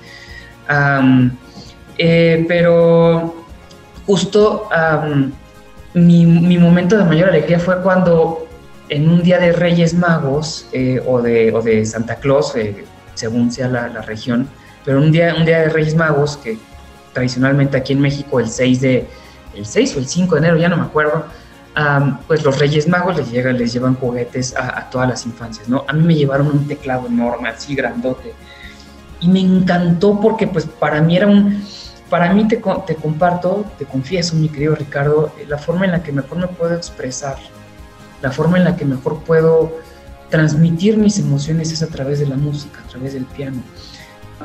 Eh, 1.96 2.44
pero 2.48 3.44
justo 4.06 4.68
mi, 5.94 6.58
momento 6.58 6.98
de 6.98 7.04
mayor 7.04 7.28
alegría 7.28 7.58
fue 7.58 7.80
cuando 7.80 8.48
en 8.88 9.08
un 9.08 9.22
día 9.22 9.38
de 9.38 9.52
Reyes 9.52 9.94
Magos 9.94 10.68
eh, 10.72 11.00
o, 11.06 11.22
de, 11.22 11.84
Santa 11.86 12.16
Claus, 12.16 12.54
eh, 12.56 12.84
según 13.14 13.50
sea 13.50 13.68
la, 13.68 14.02
región, 14.02 14.48
pero 14.84 14.98
un 14.98 15.10
día, 15.10 15.34
un 15.38 15.46
día 15.46 15.60
de 15.60 15.68
Reyes 15.68 15.94
Magos, 15.94 16.36
que 16.36 16.58
tradicionalmente 17.14 17.79
aquí 17.79 17.94
en 17.94 18.00
México 18.00 18.38
el 18.40 18.50
6, 18.50 18.81
de, 18.83 19.09
el 19.55 19.64
6 19.64 19.96
o 19.96 19.98
el 20.00 20.07
5 20.07 20.35
de 20.35 20.38
enero, 20.40 20.57
ya 20.59 20.68
no 20.68 20.77
me 20.77 20.83
acuerdo, 20.83 21.24
pues 22.27 22.44
los 22.44 22.59
Reyes 22.59 22.87
Magos 22.87 23.16
les, 23.16 23.31
llegan, 23.31 23.57
les 23.57 23.72
llevan 23.72 23.94
juguetes 23.94 24.55
a, 24.57 24.90
todas 24.90 25.09
las 25.09 25.24
infancias, 25.24 25.68
¿no? 25.68 25.85
A 25.88 25.92
mí 25.94 26.05
me 26.05 26.14
llevaron 26.14 26.48
un 26.48 26.68
teclado 26.68 27.07
enorme, 27.07 27.48
así 27.48 27.74
grandote, 27.74 28.35
y 29.20 29.29
me 29.29 29.40
encantó 29.40 30.20
porque 30.20 30.46
pues 30.46 30.66
para 30.66 31.00
mí 31.00 31.16
era 31.16 31.27
un 31.27 31.64
para 32.11 32.33
mí 32.33 32.46
te, 32.46 32.62
te, 32.87 32.94
comparto, 32.94 33.64
te 33.79 33.87
confieso, 33.87 34.37
mi 34.37 34.48
querido 34.48 34.77
Ricardo, 34.77 35.33
eh, 35.38 35.46
la 35.48 35.59
forma 35.59 35.87
en 35.87 35.92
la 35.92 36.03
que 36.03 36.12
mejor 36.12 36.38
me 36.38 36.46
puedo 36.46 36.74
expresar, 36.74 37.37
la 38.22 38.31
forma 38.31 38.59
en 38.59 38.64
la 38.64 38.77
que 38.77 38.85
mejor 38.85 39.24
puedo 39.24 39.79
transmitir 40.29 40.96
mis 40.96 41.18
emociones 41.18 41.72
es 41.72 41.83
a 41.83 41.88
través 41.88 42.20
de 42.20 42.27
la 42.27 42.37
música, 42.37 42.81
a 42.85 42.88
través 42.88 43.14
del 43.14 43.24
piano. 43.24 43.62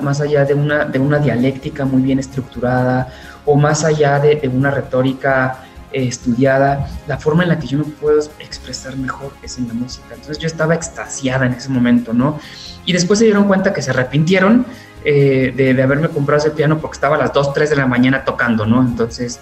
Más 0.01 0.21
allá 0.21 0.45
de 0.45 0.53
una, 0.53 0.85
de 0.85 0.99
una 0.99 1.19
dialéctica 1.19 1.85
muy 1.85 2.01
bien 2.01 2.19
estructurada 2.19 3.09
o 3.45 3.55
más 3.55 3.83
allá 3.83 4.19
de, 4.19 4.47
una 4.53 4.71
retórica 4.71 5.63
eh, 5.91 6.07
estudiada, 6.07 6.87
la 7.07 7.17
forma 7.17 7.43
en 7.43 7.49
la 7.49 7.59
que 7.59 7.67
yo 7.67 7.77
me 7.79 7.83
puedo 7.83 8.19
expresar 8.39 8.95
mejor 8.95 9.33
es 9.41 9.57
en 9.57 9.67
la 9.67 9.73
música. 9.73 10.07
Entonces 10.11 10.37
yo 10.37 10.47
estaba 10.47 10.75
extasiada 10.75 11.45
en 11.45 11.53
ese 11.53 11.69
momento, 11.69 12.13
¿no? 12.13 12.39
Y 12.85 12.93
después 12.93 13.19
se 13.19 13.25
dieron 13.25 13.45
cuenta 13.45 13.73
que 13.73 13.81
se 13.81 13.91
arrepintieron 13.91 14.65
eh, 15.03 15.53
de, 15.55 15.81
haberme 15.81 16.09
comprado 16.09 16.39
ese 16.41 16.51
piano 16.51 16.79
porque 16.79 16.95
estaba 16.95 17.15
a 17.15 17.19
las 17.19 17.33
2, 17.33 17.53
3 17.53 17.69
de 17.69 17.75
la 17.75 17.87
mañana 17.87 18.23
tocando, 18.23 18.65
¿no? 18.65 18.81
Entonces, 18.81 19.39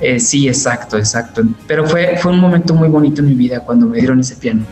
eh, 0.00 0.18
sí, 0.18 0.48
exacto, 0.48 0.98
exacto. 0.98 1.42
Pero 1.66 1.86
fue, 1.86 2.16
fue 2.18 2.32
un 2.32 2.40
momento 2.40 2.74
muy 2.74 2.88
bonito 2.88 3.20
en 3.20 3.28
mi 3.28 3.34
vida 3.34 3.60
cuando 3.60 3.86
me 3.86 3.98
dieron 3.98 4.20
ese 4.20 4.36
piano. 4.36 4.64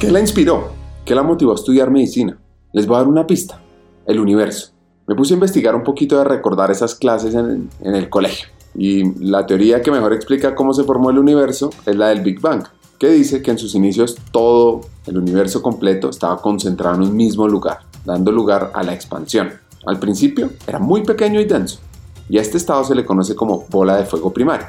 ¿Qué 0.00 0.12
la 0.12 0.20
inspiró? 0.20 0.68
¿Qué 1.04 1.12
la 1.12 1.24
motivó 1.24 1.50
a 1.50 1.56
estudiar 1.56 1.90
medicina? 1.90 2.38
Les 2.72 2.86
voy 2.86 2.94
a 2.94 2.98
dar 3.00 3.08
una 3.08 3.26
pista. 3.26 3.60
El 4.06 4.20
universo. 4.20 4.70
Me 5.08 5.16
puse 5.16 5.34
a 5.34 5.36
investigar 5.36 5.74
un 5.74 5.82
poquito 5.82 6.16
de 6.16 6.22
recordar 6.22 6.70
esas 6.70 6.94
clases 6.94 7.34
en, 7.34 7.68
en 7.80 7.94
el 7.96 8.08
colegio. 8.08 8.46
Y 8.76 9.12
la 9.18 9.44
teoría 9.44 9.82
que 9.82 9.90
mejor 9.90 10.12
explica 10.12 10.54
cómo 10.54 10.72
se 10.72 10.84
formó 10.84 11.10
el 11.10 11.18
universo 11.18 11.70
es 11.84 11.96
la 11.96 12.10
del 12.10 12.20
Big 12.20 12.40
Bang, 12.40 12.62
que 12.96 13.08
dice 13.08 13.42
que 13.42 13.50
en 13.50 13.58
sus 13.58 13.74
inicios 13.74 14.16
todo 14.30 14.82
el 15.06 15.18
universo 15.18 15.62
completo 15.62 16.10
estaba 16.10 16.40
concentrado 16.40 16.94
en 16.94 17.02
un 17.02 17.16
mismo 17.16 17.48
lugar, 17.48 17.80
dando 18.04 18.30
lugar 18.30 18.70
a 18.74 18.84
la 18.84 18.94
expansión. 18.94 19.50
Al 19.84 19.98
principio 19.98 20.50
era 20.68 20.78
muy 20.78 21.02
pequeño 21.02 21.40
y 21.40 21.44
denso, 21.44 21.80
y 22.28 22.38
a 22.38 22.42
este 22.42 22.56
estado 22.56 22.84
se 22.84 22.94
le 22.94 23.04
conoce 23.04 23.34
como 23.34 23.64
bola 23.68 23.96
de 23.96 24.04
fuego 24.04 24.32
primario. 24.32 24.68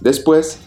Después 0.00 0.60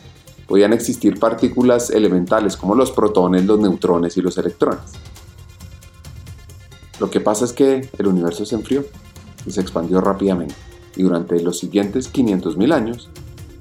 podían 0.47 0.73
existir 0.73 1.19
partículas 1.19 1.89
elementales 1.89 2.55
como 2.55 2.73
los 2.73 2.91
protones, 2.91 3.45
los 3.45 3.59
neutrones 3.59 4.17
y 4.17 4.21
los 4.21 4.37
electrones. 4.37 4.93
Lo 6.99 7.11
que 7.11 7.19
pasa 7.19 7.45
es 7.45 7.53
que 7.53 7.89
el 7.97 8.07
universo 8.07 8.45
se 8.45 8.55
enfrió 8.55 8.83
y 9.45 9.51
se 9.51 9.61
expandió 9.61 10.01
rápidamente, 10.01 10.55
y 10.95 11.03
durante 11.03 11.39
los 11.41 11.59
siguientes 11.59 12.11
500.000 12.11 12.73
años, 12.73 13.09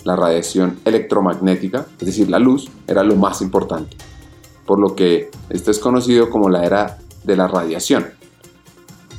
la 0.05 0.17
radiación 0.17 0.79
electromagnética, 0.85 1.87
es 1.99 2.07
decir, 2.07 2.31
la 2.31 2.39
luz, 2.39 2.71
era 2.87 3.03
lo 3.03 3.17
más 3.17 3.43
importante, 3.43 3.97
por 4.65 4.79
lo 4.79 4.95
que 4.95 5.31
esto 5.51 5.71
es 5.71 5.79
conocido 5.79 6.31
como 6.31 6.49
la 6.49 6.65
era 6.65 6.99
de 7.25 7.37
la 7.37 7.49
radiación. 7.49 8.07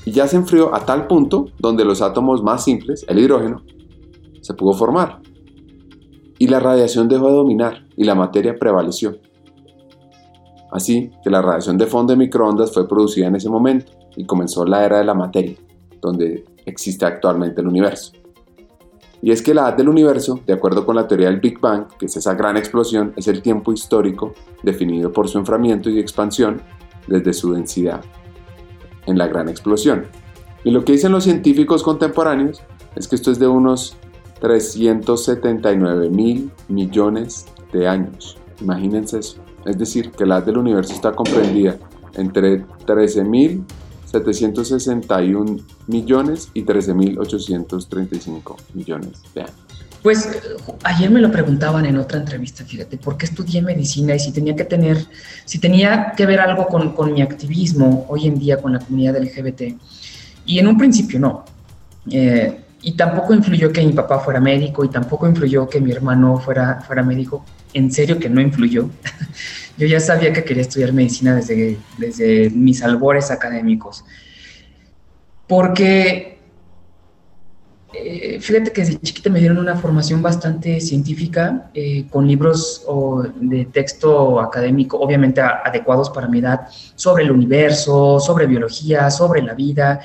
Y 0.05 0.11
ya 0.11 0.27
se 0.27 0.37
enfrió 0.37 0.73
a 0.73 0.85
tal 0.85 1.05
punto 1.07 1.49
donde 1.59 1.83
los 1.83 2.01
átomos 2.01 2.41
más 2.41 2.63
simples, 2.63 3.05
el 3.09 3.19
hidrógeno, 3.19 3.61
se 4.41 4.53
pudo 4.53 4.73
formar 4.73 5.19
y 6.39 6.47
la 6.47 6.59
radiación 6.59 7.07
dejó 7.07 7.27
de 7.27 7.35
dominar 7.35 7.85
y 7.95 8.03
la 8.03 8.15
materia 8.15 8.55
prevaleció. 8.57 9.17
Así 10.71 11.11
que 11.23 11.29
la 11.29 11.41
radiación 11.41 11.77
de 11.77 11.87
fondo 11.87 12.13
de 12.13 12.17
microondas 12.17 12.73
fue 12.73 12.87
producida 12.87 13.27
en 13.27 13.35
ese 13.35 13.49
momento 13.49 13.91
y 14.15 14.25
comenzó 14.25 14.65
la 14.65 14.85
era 14.85 14.97
de 14.97 15.05
la 15.05 15.13
materia, 15.13 15.55
donde 16.01 16.45
existe 16.65 17.05
actualmente 17.05 17.61
el 17.61 17.67
universo. 17.67 18.11
Y 19.21 19.31
es 19.31 19.41
que 19.41 19.53
la 19.53 19.61
edad 19.61 19.77
del 19.77 19.89
universo, 19.89 20.39
de 20.45 20.53
acuerdo 20.53 20.85
con 20.85 20.95
la 20.95 21.07
teoría 21.07 21.27
del 21.27 21.39
Big 21.39 21.59
Bang, 21.59 21.87
que 21.97 22.05
es 22.05 22.15
esa 22.17 22.35
gran 22.35 22.55
explosión, 22.55 23.13
es 23.15 23.27
el 23.27 23.41
tiempo 23.41 23.73
histórico 23.73 24.33
definido 24.61 25.11
por 25.11 25.27
su 25.27 25.39
enfriamiento 25.39 25.89
y 25.89 25.99
expansión 25.99 26.61
desde 27.07 27.33
su 27.33 27.53
densidad 27.53 28.01
en 29.07 29.17
la 29.17 29.27
gran 29.27 29.49
explosión. 29.49 30.05
Y 30.63 30.71
lo 30.71 30.83
que 30.83 30.91
dicen 30.91 31.11
los 31.11 31.23
científicos 31.23 31.81
contemporáneos 31.81 32.61
es 32.95 33.07
que 33.07 33.15
esto 33.15 33.31
es 33.31 33.39
de 33.39 33.47
unos 33.47 33.97
379 34.39 36.09
mil 36.09 36.51
millones 36.67 37.45
de 37.73 37.87
años. 37.87 38.37
Imagínense 38.61 39.17
eso. 39.19 39.37
Es 39.65 39.77
decir, 39.77 40.11
que 40.11 40.25
la 40.25 40.37
edad 40.37 40.45
del 40.47 40.57
universo 40.57 40.93
está 40.93 41.11
comprendida 41.11 41.77
entre 42.15 42.65
13.761 42.85 45.61
millones 45.87 46.49
y 46.53 46.63
13.835 46.63 48.55
millones 48.73 49.21
de 49.33 49.41
años. 49.41 49.55
Pues 50.03 50.29
ayer 50.83 51.09
me 51.09 51.19
lo 51.19 51.31
preguntaban 51.31 51.85
en 51.85 51.97
otra 51.97 52.19
entrevista, 52.19 52.63
fíjate, 52.63 52.97
¿por 52.97 53.17
qué 53.17 53.25
estudié 53.25 53.61
medicina 53.61 54.15
y 54.15 54.19
si 54.19 54.31
tenía 54.31 54.55
que 54.55 54.63
tener, 54.63 55.05
si 55.43 55.59
tenía 55.59 56.13
que 56.15 56.25
ver 56.25 56.39
algo 56.39 56.67
con, 56.67 56.93
con 56.93 57.13
mi 57.13 57.21
activismo 57.21 58.05
hoy 58.07 58.27
en 58.27 58.39
día 58.39 58.61
con 58.61 58.71
la 58.73 58.79
comunidad 58.79 59.21
LGBT? 59.21 59.63
Y 60.45 60.59
en 60.59 60.67
un 60.67 60.77
principio 60.77 61.19
no. 61.19 61.43
Eh, 62.09 62.57
y 62.81 62.93
tampoco 62.93 63.33
influyó 63.33 63.71
que 63.71 63.85
mi 63.85 63.93
papá 63.93 64.19
fuera 64.19 64.39
médico 64.39 64.85
y 64.85 64.89
tampoco 64.89 65.27
influyó 65.27 65.67
que 65.67 65.81
mi 65.81 65.91
hermano 65.91 66.37
fuera, 66.37 66.81
fuera 66.81 67.03
médico. 67.03 67.43
En 67.73 67.91
serio 67.91 68.19
que 68.19 68.29
no 68.29 68.39
influyó. 68.39 68.89
Yo 69.77 69.87
ya 69.87 69.99
sabía 69.99 70.31
que 70.31 70.43
quería 70.43 70.61
estudiar 70.61 70.93
medicina 70.93 71.35
desde, 71.35 71.77
desde 71.97 72.49
mis 72.49 72.81
albores 72.83 73.29
académicos. 73.29 74.05
Porque, 75.47 76.39
eh, 77.93 78.39
fíjate 78.39 78.71
que 78.71 78.81
desde 78.81 78.99
chiquita 78.99 79.29
me 79.29 79.39
dieron 79.39 79.57
una 79.57 79.75
formación 79.75 80.21
bastante 80.21 80.79
científica, 80.79 81.69
eh, 81.73 82.05
con 82.09 82.27
libros 82.27 82.85
de 83.39 83.65
texto 83.65 84.39
académico, 84.39 84.99
obviamente 84.99 85.41
adecuados 85.41 86.09
para 86.09 86.27
mi 86.27 86.39
edad, 86.39 86.67
sobre 86.95 87.23
el 87.23 87.31
universo, 87.31 88.19
sobre 88.19 88.45
biología, 88.45 89.09
sobre 89.09 89.41
la 89.41 89.53
vida. 89.53 89.99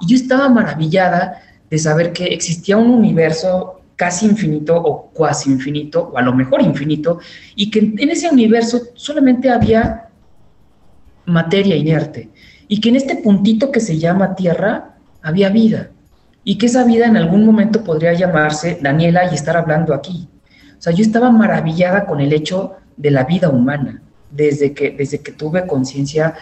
Y 0.00 0.08
yo 0.08 0.16
estaba 0.16 0.48
maravillada 0.48 1.49
de 1.70 1.78
saber 1.78 2.12
que 2.12 2.26
existía 2.26 2.76
un 2.76 2.90
universo 2.90 3.80
casi 3.96 4.26
infinito 4.26 4.76
o 4.76 5.10
cuasi 5.10 5.50
infinito, 5.50 6.10
o 6.12 6.18
a 6.18 6.22
lo 6.22 6.34
mejor 6.34 6.62
infinito, 6.62 7.18
y 7.54 7.70
que 7.70 7.80
en 7.80 8.10
ese 8.10 8.28
universo 8.30 8.80
solamente 8.94 9.50
había 9.50 10.08
materia 11.26 11.76
inerte, 11.76 12.30
y 12.66 12.80
que 12.80 12.88
en 12.88 12.96
este 12.96 13.16
puntito 13.16 13.70
que 13.70 13.80
se 13.80 13.98
llama 13.98 14.34
Tierra 14.34 14.96
había 15.22 15.50
vida, 15.50 15.90
y 16.44 16.56
que 16.56 16.66
esa 16.66 16.84
vida 16.84 17.06
en 17.06 17.16
algún 17.16 17.44
momento 17.44 17.84
podría 17.84 18.14
llamarse 18.14 18.78
Daniela 18.80 19.30
y 19.30 19.34
estar 19.34 19.56
hablando 19.56 19.92
aquí. 19.92 20.28
O 20.78 20.82
sea, 20.82 20.94
yo 20.94 21.02
estaba 21.02 21.30
maravillada 21.30 22.06
con 22.06 22.20
el 22.20 22.32
hecho 22.32 22.76
de 22.96 23.10
la 23.10 23.24
vida 23.24 23.50
humana, 23.50 24.00
desde 24.30 24.72
que, 24.72 24.92
desde 24.92 25.18
que 25.18 25.32
tuve 25.32 25.66
conciencia 25.66 26.34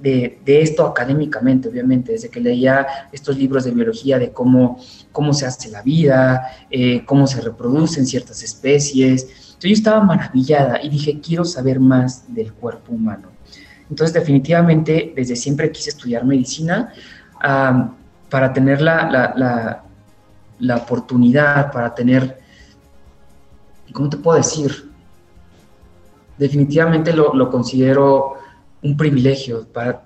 de, 0.00 0.40
esto 0.46 0.86
académicamente, 0.86 1.68
obviamente, 1.68 2.12
desde 2.12 2.30
que 2.30 2.40
leía 2.40 2.86
estos 3.12 3.36
libros 3.36 3.64
de 3.64 3.72
biología 3.72 4.18
de 4.18 4.32
cómo, 4.32 4.80
cómo 5.12 5.32
se 5.32 5.46
hace 5.46 5.70
la 5.70 5.82
vida, 5.82 6.66
eh, 6.70 7.04
cómo 7.04 7.26
se 7.26 7.40
reproducen 7.40 8.06
ciertas 8.06 8.42
especies. 8.42 9.22
Entonces 9.22 9.70
yo 9.70 9.74
estaba 9.74 10.00
maravillada 10.02 10.82
y 10.82 10.88
dije, 10.88 11.20
quiero 11.20 11.44
saber 11.44 11.80
más 11.80 12.24
del 12.34 12.52
cuerpo 12.52 12.92
humano. 12.92 13.28
Entonces 13.90 14.14
definitivamente 14.14 15.12
desde 15.14 15.36
siempre 15.36 15.70
quise 15.70 15.90
estudiar 15.90 16.24
medicina 16.24 16.92
para 17.40 18.52
tener 18.52 18.80
la, 18.80 19.82
la, 20.58 20.76
oportunidad, 20.76 21.72
para 21.72 21.94
tener, 21.94 22.38
¿cómo 23.92 24.08
te 24.08 24.16
puedo 24.16 24.38
decir? 24.38 24.90
Definitivamente 26.38 27.12
lo, 27.12 27.34
lo 27.34 27.50
considero 27.50 28.36
un 28.82 28.96
privilegio. 28.96 29.66
Para, 29.72 30.04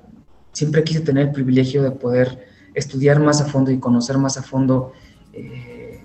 siempre 0.53 0.85
quise 0.85 1.01
tener 1.01 1.27
el 1.27 1.33
privilegio 1.33 1.83
de 1.83 1.91
poder 1.91 2.47
estudiar 2.75 3.21
más 3.21 3.41
a 3.41 3.47
fondo 3.47 3.71
y 3.71 3.79
conocer 3.79 4.19
más 4.19 4.39
a 4.39 4.43
fondo 4.43 4.93
eh, 5.33 6.01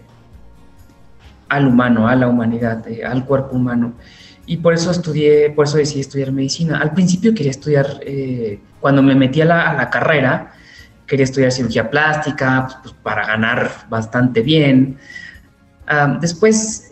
al 1.47 1.67
humano, 1.67 2.07
a 2.07 2.15
la 2.15 2.27
humanidad, 2.27 2.85
eh, 2.87 3.03
al 3.05 3.25
cuerpo 3.25 3.55
humano. 3.55 3.93
Y 4.45 4.57
por 4.57 4.73
eso 4.73 4.91
estudié, 4.91 5.51
por 5.51 5.67
eso 5.67 5.77
decidí 5.77 6.01
estudiar 6.01 6.31
medicina. 6.31 6.79
Al 6.79 6.93
principio 6.93 7.33
quería 7.33 7.51
estudiar, 7.51 7.99
eh, 8.01 8.59
cuando 8.79 9.03
me 9.03 9.15
metí 9.15 9.41
a 9.41 9.45
la, 9.45 9.89
carrera, 9.91 10.53
quería 11.05 11.23
estudiar 11.23 11.51
cirugía 11.51 11.89
plástica 11.89 12.65
pues, 12.65 12.77
pues 12.81 12.95
para 13.03 13.25
ganar 13.25 13.69
bastante 13.89 14.41
bien. 14.41 14.97
Después 16.21 16.91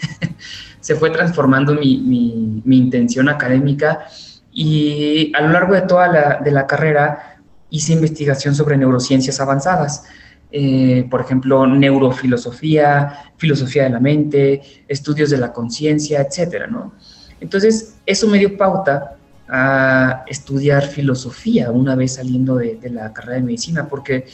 se 0.80 0.94
fue 0.96 1.10
transformando 1.10 1.72
mi 1.74 2.62
intención 2.66 3.28
académica 3.28 4.06
y 4.54 5.32
a 5.34 5.42
lo 5.42 5.48
largo 5.48 5.74
de 5.74 5.82
toda 5.82 6.06
la, 6.06 6.40
de 6.42 6.50
la 6.52 6.66
carrera 6.66 7.40
hice 7.70 7.92
investigación 7.92 8.54
sobre 8.54 8.76
neurociencias 8.76 9.40
avanzadas. 9.40 10.04
Eh, 10.52 11.08
por 11.10 11.20
ejemplo, 11.20 11.66
neurofilosofía, 11.66 13.32
filosofía 13.36 13.82
de 13.82 13.90
la 13.90 13.98
mente, 13.98 14.62
estudios 14.86 15.30
de 15.30 15.38
la 15.38 15.52
conciencia, 15.52 16.20
etcétera, 16.20 16.68
¿no? 16.68 16.94
Entonces, 17.40 17.96
eso 18.06 18.28
me 18.28 18.38
dio 18.38 18.56
pauta 18.56 19.16
a 19.48 20.22
estudiar 20.28 20.86
filosofía 20.86 21.72
una 21.72 21.96
vez 21.96 22.14
saliendo 22.14 22.54
de, 22.54 22.76
de 22.76 22.90
la 22.90 23.12
carrera 23.12 23.34
de 23.34 23.42
medicina, 23.42 23.88
porque 23.88 24.26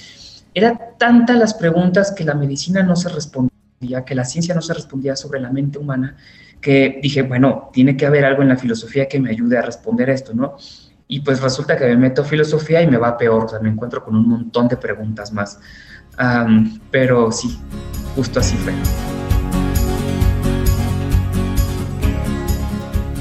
eran 0.53 0.79
tantas 0.99 1.39
las 1.39 1.55
preguntas 1.55 2.13
que 2.13 2.25
la 2.25 2.35
medicina 2.35 2.83
no 2.83 2.97
se 2.97 3.09
respondía, 3.09 4.05
que 4.05 4.15
la 4.15 4.27
ciencia 4.27 4.55
no 4.55 4.61
se 4.61 4.75
respondía 4.75 5.17
sobre 5.17 5.41
la 5.41 5.51
mente 5.51 5.79
humana, 5.79 6.19
que 6.61 7.01
dije, 7.03 7.23
bueno, 7.23 7.71
tiene 7.73 7.97
que 7.97 8.07
haber 8.07 8.25
algo 8.25 8.43
en 8.43 8.49
la 8.49 8.57
filosofía 8.57 9.09
que 9.09 9.19
me 9.19 9.31
ayude 9.31 9.57
a 9.59 9.63
responder 9.63 10.11
esto, 10.11 10.35
¿no? 10.35 10.57
Y 11.09 11.21
pues 11.21 11.41
resulta 11.41 11.77
que 11.77 11.87
me 11.87 11.97
meto 11.97 12.23
a 12.23 12.25
filosofía 12.25 12.83
y 12.83 12.87
me 12.87 12.97
va 12.97 13.17
peor, 13.17 13.45
o 13.45 13.49
sea, 13.49 13.59
me 13.61 13.69
encuentro 13.69 14.05
con 14.05 14.15
un 14.15 14.29
montón 14.29 14.69
de 14.69 14.77
preguntas 14.77 15.33
más. 15.33 15.59
pero 16.91 17.33
sí, 17.33 17.59
justo 18.15 18.41
así 18.41 18.57
fue. 18.57 18.73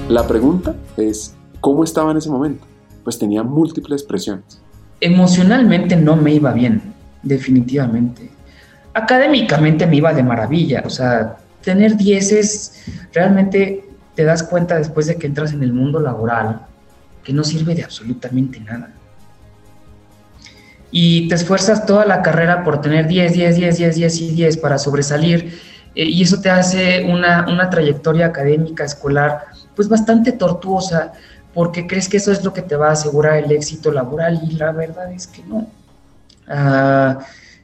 La 0.10 0.28
pregunta 0.28 0.76
es, 0.98 1.36
¿cómo 1.62 1.84
estaba 1.84 2.12
en 2.12 2.18
ese 2.18 2.30
momento? 2.30 2.66
Pues 3.04 3.18
tenía 3.18 3.44
múltiples 3.44 4.04
presiones. 4.04 4.62
Emocionalmente 5.00 5.96
no 5.96 6.16
me 6.16 6.34
iba 6.34 6.52
bien, 6.52 6.82
definitivamente. 7.24 8.30
Académicamente 8.94 9.88
me 9.88 9.98
iba 9.98 10.14
de 10.14 10.24
maravilla, 10.24 10.84
o 10.86 10.90
sea, 10.90 11.38
tener 11.64 11.98
dieces, 11.98 12.84
realmente 13.14 13.86
te 14.16 14.24
das 14.24 14.44
cuenta 14.44 14.78
después 14.78 15.08
de 15.08 15.16
que 15.16 15.28
entras 15.28 15.54
en 15.54 15.64
el 15.64 15.74
mundo 15.74 16.00
laboral 16.00 16.66
que 17.24 17.34
no 17.34 17.44
sirve 17.44 17.76
de 17.76 17.84
absolutamente 17.84 18.60
nada. 18.60 18.92
Y 20.92 21.28
te 21.28 21.36
esfuerzas 21.36 21.86
toda 21.86 22.06
la 22.06 22.22
carrera 22.22 22.64
por 22.64 22.82
tener 22.82 23.08
10, 23.08 23.34
10, 23.34 23.56
10, 23.56 23.78
10, 23.78 23.96
10 23.96 24.22
y 24.22 24.32
10 24.32 24.58
para 24.58 24.78
sobresalir. 24.78 25.60
Eh, 25.96 26.06
y 26.06 26.24
eso 26.24 26.42
te 26.42 26.50
hace 26.50 27.06
una, 27.06 27.46
una 27.48 27.70
trayectoria 27.70 28.28
académica, 28.28 28.84
escolar, 28.84 29.46
pues 29.76 29.88
bastante 29.88 30.32
tortuosa, 30.32 31.14
porque 31.54 31.86
crees 31.86 32.10
que 32.10 32.18
eso 32.18 32.32
es 32.32 32.44
lo 32.44 32.54
que 32.54 32.62
te 32.62 32.76
va 32.76 32.90
a 32.90 32.94
asegurar 32.94 33.38
el 33.38 33.52
éxito 33.52 33.92
laboral 33.92 34.40
y 34.44 34.54
la 34.54 34.72
verdad 34.72 35.12
es 35.12 35.28
que 35.28 35.44
no. 35.44 35.68
Ah, 36.48 37.20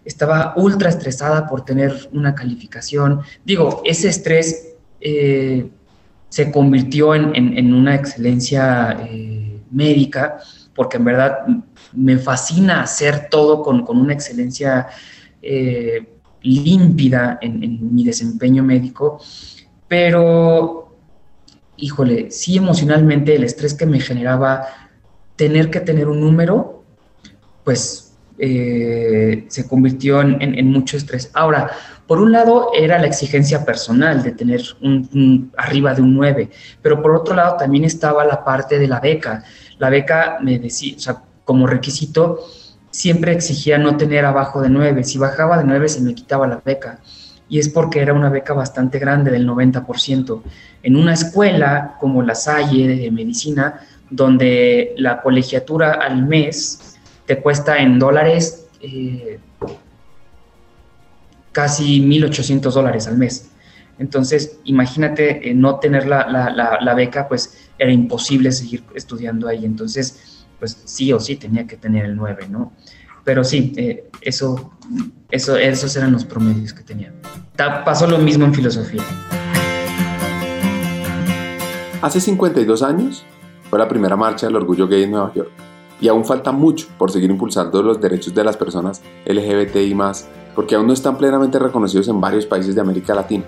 estaba 0.06 0.54
ultra 0.56 0.90
estresada 0.90 1.48
por 1.48 1.66
tener 1.66 2.10
una 2.14 2.36
calificación. 2.36 3.22
Digo, 3.44 3.82
ese 3.84 4.10
estrés 4.10 4.76
eh, 5.02 5.68
se 6.30 6.52
convirtió 6.52 7.16
en, 7.16 7.74
una 7.74 7.96
excelencia 7.96 8.98
eh, 9.02 9.60
médica, 9.72 10.38
porque 10.76 10.98
en 10.98 11.06
verdad 11.06 11.40
me 11.94 12.18
fascina 12.18 12.82
hacer 12.82 13.30
todo 13.30 13.64
con, 13.64 13.86
una 13.88 14.14
excelencia 14.14 14.88
eh, 15.42 16.08
límpida 16.42 17.40
en, 17.42 17.94
mi 17.94 18.04
desempeño 18.04 18.64
médico, 18.64 19.20
pero, 19.88 20.96
híjole, 21.78 22.32
sí 22.32 22.58
emocionalmente 22.58 23.36
el 23.36 23.44
estrés 23.44 23.74
que 23.74 23.86
me 23.86 24.00
generaba 24.00 24.68
tener 25.36 25.70
que 25.70 25.80
tener 25.80 26.08
un 26.08 26.20
número, 26.20 26.84
pues 27.64 28.05
eh, 28.38 29.46
se 29.48 29.68
convirtió 29.68 30.22
en, 30.22 30.68
mucho 30.68 30.98
estrés. 30.98 31.32
Ahora, 31.34 31.72
por 32.06 32.20
un 32.20 32.32
lado 32.32 32.72
era 32.78 33.00
la 33.00 33.08
exigencia 33.08 33.66
personal 33.66 34.24
de 34.24 34.32
tener 34.32 34.62
un, 34.82 35.52
arriba 35.58 35.94
de 35.94 36.02
un 36.02 36.14
9, 36.16 36.50
pero 36.82 37.02
por 37.02 37.16
otro 37.16 37.34
lado 37.34 37.56
también 37.58 37.86
estaba 37.86 38.26
la 38.26 38.44
parte 38.44 38.78
de 38.78 38.88
la 38.88 39.00
beca. 39.00 39.44
La 39.78 39.90
beca 39.90 40.38
me 40.42 40.60
decía, 40.60 40.96
como 41.46 41.66
requisito, 41.66 42.40
siempre 42.92 43.32
exigía 43.32 43.78
no 43.78 43.98
tener 43.98 44.26
abajo 44.26 44.62
de 44.62 44.70
9. 44.70 45.04
Si 45.04 45.18
bajaba 45.18 45.58
de 45.58 45.64
9 45.64 45.88
se 45.88 46.02
me 46.02 46.14
quitaba 46.14 46.48
la 46.48 46.62
beca. 46.64 47.00
Y 47.48 47.60
es 47.60 47.70
porque 47.70 48.02
era 48.02 48.14
una 48.14 48.30
beca 48.30 48.54
bastante 48.54 49.00
grande, 49.00 49.32
del 49.32 49.48
90%. 49.48 50.42
En 50.84 50.96
una 50.96 51.14
escuela 51.14 51.96
como 52.00 52.22
la 52.22 52.36
Salle 52.36 52.88
de 52.88 53.12
medicina, 53.12 53.82
donde 54.10 54.94
la 54.98 55.22
colegiatura 55.22 55.94
al 55.94 56.26
mes 56.26 56.95
te 57.26 57.42
cuesta 57.42 57.78
en 57.78 58.00
dólares 58.00 58.68
eh, 58.82 59.40
casi 61.52 62.02
1.800 62.02 62.72
dólares 62.72 63.08
al 63.08 63.18
mes. 63.18 63.50
Entonces, 63.98 64.60
imagínate 64.66 65.50
eh, 65.50 65.54
no 65.54 65.80
tener 65.80 66.06
la, 66.06 66.28
la, 66.28 66.94
beca, 66.94 67.28
pues 67.28 67.70
era 67.80 67.92
imposible 67.92 68.52
seguir 68.52 68.84
estudiando 68.94 69.48
ahí. 69.48 69.64
Entonces, 69.64 70.46
pues 70.60 70.82
sí 70.84 71.14
o 71.14 71.20
sí 71.20 71.38
tenía 71.38 71.66
que 71.66 71.78
tener 71.78 72.06
el 72.06 72.16
9, 72.16 72.48
¿no? 72.50 72.74
Pero 73.24 73.44
sí, 73.44 73.74
eh, 73.78 74.10
eso, 74.22 74.74
eso, 75.32 75.56
esos 75.56 75.96
eran 75.96 76.12
los 76.12 76.26
promedios 76.26 76.74
que 76.74 76.84
tenía. 76.84 77.14
pasó 77.56 78.06
lo 78.06 78.18
mismo 78.20 78.46
en 78.46 78.54
filosofía. 78.54 79.02
Hace 82.02 82.20
52 82.20 82.84
años 82.84 83.26
fue 83.70 83.80
la 83.80 83.88
primera 83.88 84.16
marcha 84.16 84.46
del 84.46 84.58
orgullo 84.58 84.88
gay 84.88 85.04
en 85.04 85.12
Nueva 85.12 85.34
York 85.34 85.52
y 86.02 86.08
aún 86.08 86.26
falta 86.26 86.52
mucho 86.52 86.88
por 86.98 87.12
seguir 87.12 87.30
impulsando 87.30 87.82
los 87.82 88.02
derechos 88.02 88.34
de 88.34 88.44
las 88.44 88.58
personas 88.58 89.02
LGBTI 89.26 89.96
porque 90.54 90.76
aún 90.76 90.88
no 90.88 90.94
están 90.94 91.18
plenamente 91.18 91.60
reconocidos 91.60 92.08
en 92.08 92.22
varios 92.22 92.46
países 92.46 92.76
de 92.76 92.82
América 92.82 93.14
Latina, 93.14 93.44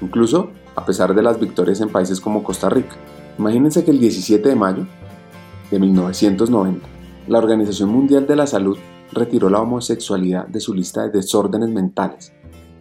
incluso 0.00 0.50
a 0.74 0.84
pesar 0.84 1.14
de 1.14 1.22
las 1.22 1.40
victorias 1.40 1.80
en 1.80 1.88
países 1.88 2.20
como 2.20 2.42
Costa 2.42 2.68
Rica. 2.68 2.96
Imagínense 3.38 3.84
que 3.84 3.90
el 3.90 3.98
17 3.98 4.48
de 4.48 4.54
mayo 4.54 4.86
de 5.70 5.78
1990, 5.78 6.86
la 7.28 7.38
Organización 7.38 7.90
Mundial 7.90 8.26
de 8.26 8.36
la 8.36 8.46
Salud 8.46 8.78
retiró 9.12 9.50
la 9.50 9.60
homosexualidad 9.60 10.46
de 10.46 10.60
su 10.60 10.74
lista 10.74 11.02
de 11.02 11.10
desórdenes 11.10 11.70
mentales, 11.70 12.32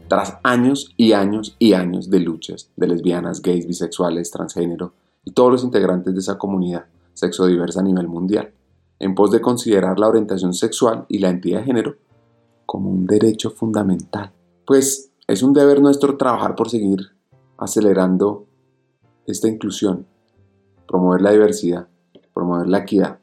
tras 0.08 0.38
años 0.44 0.94
y 0.98 1.14
años 1.14 1.56
y 1.58 1.74
años 1.74 2.10
de 2.10 2.20
luchas 2.20 2.70
de 2.76 2.88
lesbianas, 2.88 3.42
gays, 3.42 3.68
bisexuales, 3.68 4.30
transgénero 4.30 4.94
y 5.24 5.32
todos 5.32 5.52
los 5.52 5.64
integrantes 5.64 6.14
de 6.14 6.20
esa 6.20 6.38
comunidad 6.38 6.86
sexodiversa 7.14 7.80
a 7.80 7.84
nivel 7.84 8.08
mundial, 8.08 8.52
en 9.00 9.16
pos 9.16 9.32
de 9.32 9.42
considerar 9.42 10.00
la 10.00 10.08
orientación 10.08 10.54
sexual 10.54 11.06
y 11.08 11.20
la 11.20 11.30
identidad 11.30 11.60
de 11.60 11.66
género 11.66 11.96
como 12.66 12.90
un 12.90 13.06
derecho 13.06 13.52
fundamental. 13.52 14.32
Pues 14.66 15.12
es 15.28 15.44
un 15.44 15.54
deber 15.54 15.82
nuestro 15.82 16.18
trabajar 16.18 16.56
por 16.56 16.70
seguir 16.70 17.00
acelerando 17.58 18.46
esta 19.28 19.48
inclusión, 19.48 20.06
promover 20.88 21.22
la 21.22 21.32
diversidad 21.32 21.88
promover 22.36 22.68
la 22.68 22.80
equidad. 22.80 23.18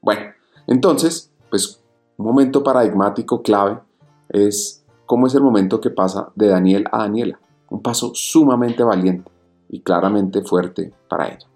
Bueno, 0.00 0.30
entonces, 0.68 1.32
pues 1.50 1.82
un 2.18 2.26
momento 2.26 2.62
paradigmático 2.62 3.42
clave 3.42 3.80
es 4.28 4.84
cómo 5.06 5.26
es 5.26 5.34
el 5.34 5.42
momento 5.42 5.80
que 5.80 5.90
pasa 5.90 6.30
de 6.36 6.48
Daniel 6.48 6.84
a 6.92 6.98
Daniela. 6.98 7.40
Un 7.70 7.82
paso 7.82 8.12
sumamente 8.14 8.84
valiente 8.84 9.30
y 9.68 9.80
claramente 9.80 10.42
fuerte 10.42 10.92
para 11.08 11.28
ella. 11.28 11.48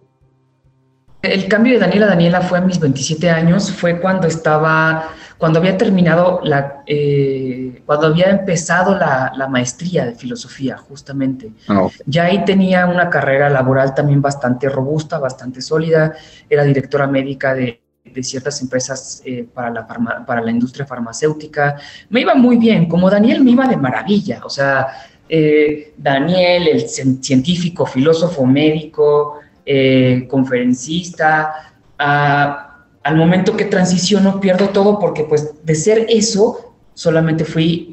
El 1.22 1.46
cambio 1.46 1.74
de 1.74 1.78
Daniela 1.78 2.06
a 2.06 2.08
Daniela 2.08 2.40
fue 2.40 2.58
a 2.58 2.60
mis 2.60 2.80
27 2.80 3.30
años, 3.30 3.70
fue 3.70 4.00
cuando 4.00 4.26
estaba, 4.26 5.10
cuando 5.38 5.60
había 5.60 5.76
terminado 5.76 6.40
la, 6.42 6.82
eh, 6.84 7.80
cuando 7.86 8.08
había 8.08 8.28
empezado 8.30 8.96
la, 8.96 9.32
maestría 9.48 10.04
de 10.04 10.16
filosofía, 10.16 10.76
justamente. 10.76 11.52
Ah, 11.68 11.86
ya 12.06 12.24
ahí 12.24 12.44
tenía 12.44 12.86
una 12.86 13.08
carrera 13.08 13.48
laboral 13.48 13.94
también 13.94 14.20
bastante 14.20 14.68
robusta, 14.68 15.20
bastante 15.20 15.62
sólida, 15.62 16.12
era 16.50 16.64
directora 16.64 17.06
médica 17.06 17.54
de, 17.54 17.78
ciertas 18.20 18.60
empresas 18.60 19.22
eh, 19.24 19.46
para, 19.54 19.70
la 19.70 19.86
para 20.26 20.42
la 20.42 20.50
industria 20.50 20.84
farmacéutica. 20.84 21.76
Me 22.10 22.20
iba 22.22 22.34
muy 22.34 22.56
bien, 22.56 22.88
como 22.88 23.08
Daniel 23.08 23.44
me 23.44 23.52
iba 23.52 23.68
de 23.68 23.76
maravilla, 23.76 24.40
o 24.44 24.50
sea, 24.50 24.88
eh, 25.28 25.94
Daniel, 25.96 26.66
el 26.66 26.88
científico, 26.88 27.86
filósofo, 27.86 28.44
médico, 28.44 29.38
eh, 29.66 30.26
conferencista, 30.28 31.74
al 31.98 33.16
momento 33.16 33.56
que 33.56 33.64
transiciono 33.66 34.40
pierdo 34.40 34.70
todo 34.70 34.98
porque 34.98 35.24
pues 35.24 35.64
de 35.64 35.74
ser 35.74 36.06
eso 36.08 36.74
solamente 36.94 37.44
fui, 37.44 37.92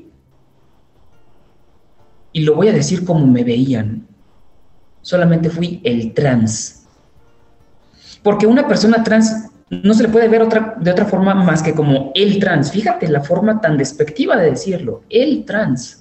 y 2.32 2.42
lo 2.42 2.56
voy 2.56 2.68
a 2.68 2.74
decir 2.74 3.06
como 3.06 3.26
me 3.26 3.44
veían, 3.44 4.08
solamente 5.02 5.50
fui 5.50 5.82
el 5.84 6.14
trans. 6.14 6.86
Porque 8.24 8.46
una 8.46 8.68
persona 8.68 9.04
trans 9.04 9.50
no 9.70 9.94
se 9.94 10.04
le 10.04 10.10
puede 10.10 10.28
ver 10.28 10.48
de 10.48 10.92
otra 10.92 11.06
forma 11.06 11.34
más 11.36 11.62
que 11.62 11.74
como 11.74 12.12
el 12.16 12.40
trans. 12.40 12.72
Fíjate 12.72 13.08
la 13.08 13.22
forma 13.22 13.62
tan 13.62 13.78
despectiva 13.78 14.36
de 14.36 14.52
decirlo, 14.52 15.04
el 15.10 15.46
trans. 15.46 15.99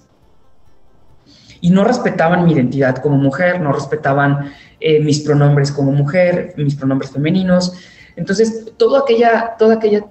Y 1.61 1.71
no 1.71 1.85
respetaban 1.85 2.45
mi 2.45 2.53
identidad 2.53 2.97
como 2.97 3.17
mujer, 3.17 3.61
no 3.61 3.73
respetaban 3.73 4.53
eh, 4.81 5.01
mis 5.01 5.21
pronombres 5.21 5.73
como 5.73 5.93
mujer, 5.93 6.55
mis 6.57 6.75
pronombres 6.75 7.11
femeninos. 7.11 7.73
Entonces, 8.17 8.73
toda 8.77 9.01
aquella, 9.01 9.55
toda 9.59 9.75
aquella 9.75 10.05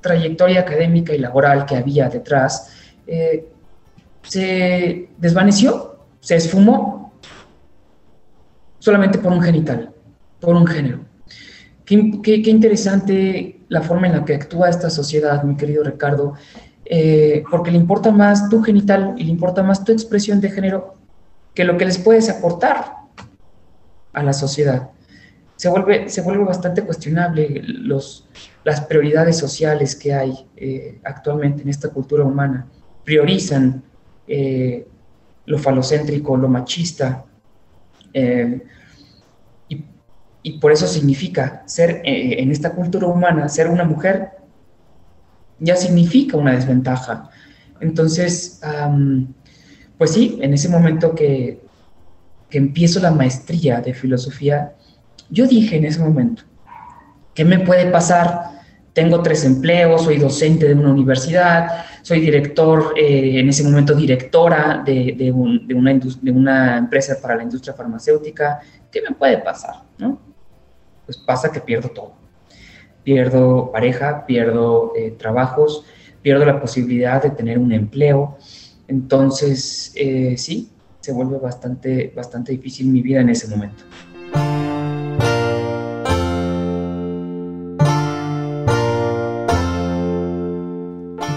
trayectoria 0.00 0.60
académica 0.60 1.14
y 1.14 1.18
laboral 1.18 1.66
que 1.66 1.76
había 1.76 2.08
detrás 2.08 2.70
eh, 3.06 3.46
se 4.22 5.08
desvaneció, 5.18 5.98
se 6.20 6.36
esfumó 6.36 7.12
solamente 8.78 9.18
por 9.18 9.32
un 9.32 9.40
genital, 9.40 9.90
por 10.40 10.54
un 10.54 10.66
género. 10.66 11.00
Qué, 11.84 12.42
interesante 12.46 13.60
la 13.68 13.82
forma 13.82 14.08
en 14.08 14.14
la 14.14 14.24
que 14.24 14.34
actúa 14.34 14.68
esta 14.68 14.90
sociedad, 14.90 15.42
mi 15.44 15.56
querido 15.56 15.84
Ricardo, 15.84 16.34
eh, 16.88 17.42
porque 17.50 17.72
le 17.72 17.78
importa 17.78 18.12
más 18.12 18.48
tu 18.48 18.62
genital 18.62 19.14
y 19.16 19.24
le 19.24 19.30
importa 19.30 19.62
más 19.62 19.84
tu 19.84 19.92
expresión 19.92 20.40
de 20.40 20.50
género 20.50 20.94
que 21.52 21.64
lo 21.64 21.76
que 21.76 21.84
les 21.84 21.98
puedes 21.98 22.28
aportar 22.30 22.92
a 24.12 24.22
la 24.22 24.32
sociedad. 24.32 24.90
Se 25.56 25.68
vuelve, 25.68 26.08
se 26.10 26.20
vuelve 26.20 26.44
bastante 26.44 26.82
cuestionable 26.82 27.62
los, 27.64 28.28
las 28.62 28.82
prioridades 28.82 29.36
sociales 29.38 29.96
que 29.96 30.14
hay 30.14 30.46
eh, 30.56 31.00
actualmente 31.02 31.62
en 31.62 31.70
esta 31.70 31.88
cultura 31.88 32.24
humana. 32.24 32.66
Priorizan 33.04 33.82
eh, 34.28 34.86
lo 35.46 35.58
falocéntrico, 35.58 36.36
lo 36.36 36.48
machista, 36.48 37.24
eh, 38.12 38.62
y, 39.68 39.84
y, 40.42 40.58
por 40.58 40.72
eso 40.72 40.86
significa 40.86 41.62
ser 41.66 42.00
en 42.04 42.50
esta 42.50 42.70
cultura 42.70 43.06
humana, 43.06 43.48
ser 43.48 43.68
una 43.68 43.84
mujer 43.84 44.35
ya 45.58 45.76
significa 45.76 46.36
una 46.36 46.52
desventaja. 46.52 47.30
Entonces, 47.80 48.60
pues 49.98 50.12
sí, 50.12 50.38
en 50.40 50.54
ese 50.54 50.68
momento 50.68 51.14
que, 51.14 51.60
que 52.50 52.58
empiezo 52.58 53.00
la 53.00 53.10
maestría 53.10 53.80
de 53.80 53.94
filosofía, 53.94 54.74
yo 55.30 55.46
dije 55.46 55.76
en 55.76 55.84
ese 55.84 56.00
momento, 56.00 56.42
¿qué 57.34 57.44
me 57.44 57.60
puede 57.60 57.90
pasar? 57.90 58.56
Tengo 58.92 59.22
tres 59.22 59.44
empleos, 59.44 60.04
soy 60.04 60.16
docente 60.18 60.68
de 60.68 60.74
una 60.74 60.90
universidad, 60.90 61.84
soy 62.02 62.20
director, 62.20 62.94
eh, 62.96 63.40
en 63.40 63.48
ese 63.48 63.64
momento 63.64 63.94
directora 63.94 64.82
de, 64.86 65.32
una 65.32 65.92
de, 65.92 66.30
una 66.30 66.78
empresa 66.78 67.16
para 67.20 67.36
la 67.36 67.42
industria 67.42 67.74
farmacéutica. 67.74 68.60
¿Qué 68.90 69.02
me 69.02 69.14
puede 69.14 69.38
pasar? 69.38 69.82
¿no? 69.98 70.18
Pues 71.04 71.18
pasa 71.18 71.50
que 71.52 71.60
pierdo 71.60 71.88
todo 71.88 72.14
pierdo 73.06 73.70
pareja, 73.70 74.26
pierdo 74.26 74.92
eh, 74.96 75.12
trabajos, 75.16 75.84
pierdo 76.22 76.44
la 76.44 76.60
posibilidad 76.60 77.22
de 77.22 77.30
tener 77.30 77.56
un 77.56 77.72
empleo. 77.72 78.36
Entonces, 78.88 79.92
eh, 79.94 80.34
sí, 80.36 80.70
se 80.98 81.12
vuelve 81.12 81.38
bastante, 81.38 82.12
bastante 82.16 82.50
difícil 82.50 82.88
mi 82.88 83.02
vida 83.02 83.20
en 83.20 83.28
ese 83.28 83.46
momento. 83.46 83.84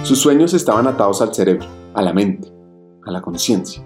Sus 0.02 0.20
sueños 0.20 0.56
estaban 0.56 0.88
atados 0.88 1.22
al 1.22 1.36
cerebro, 1.36 1.68
a 1.94 2.02
la 2.02 2.14
mente, 2.14 2.52
a 3.06 3.12
la 3.12 3.22
conciencia. 3.22 3.84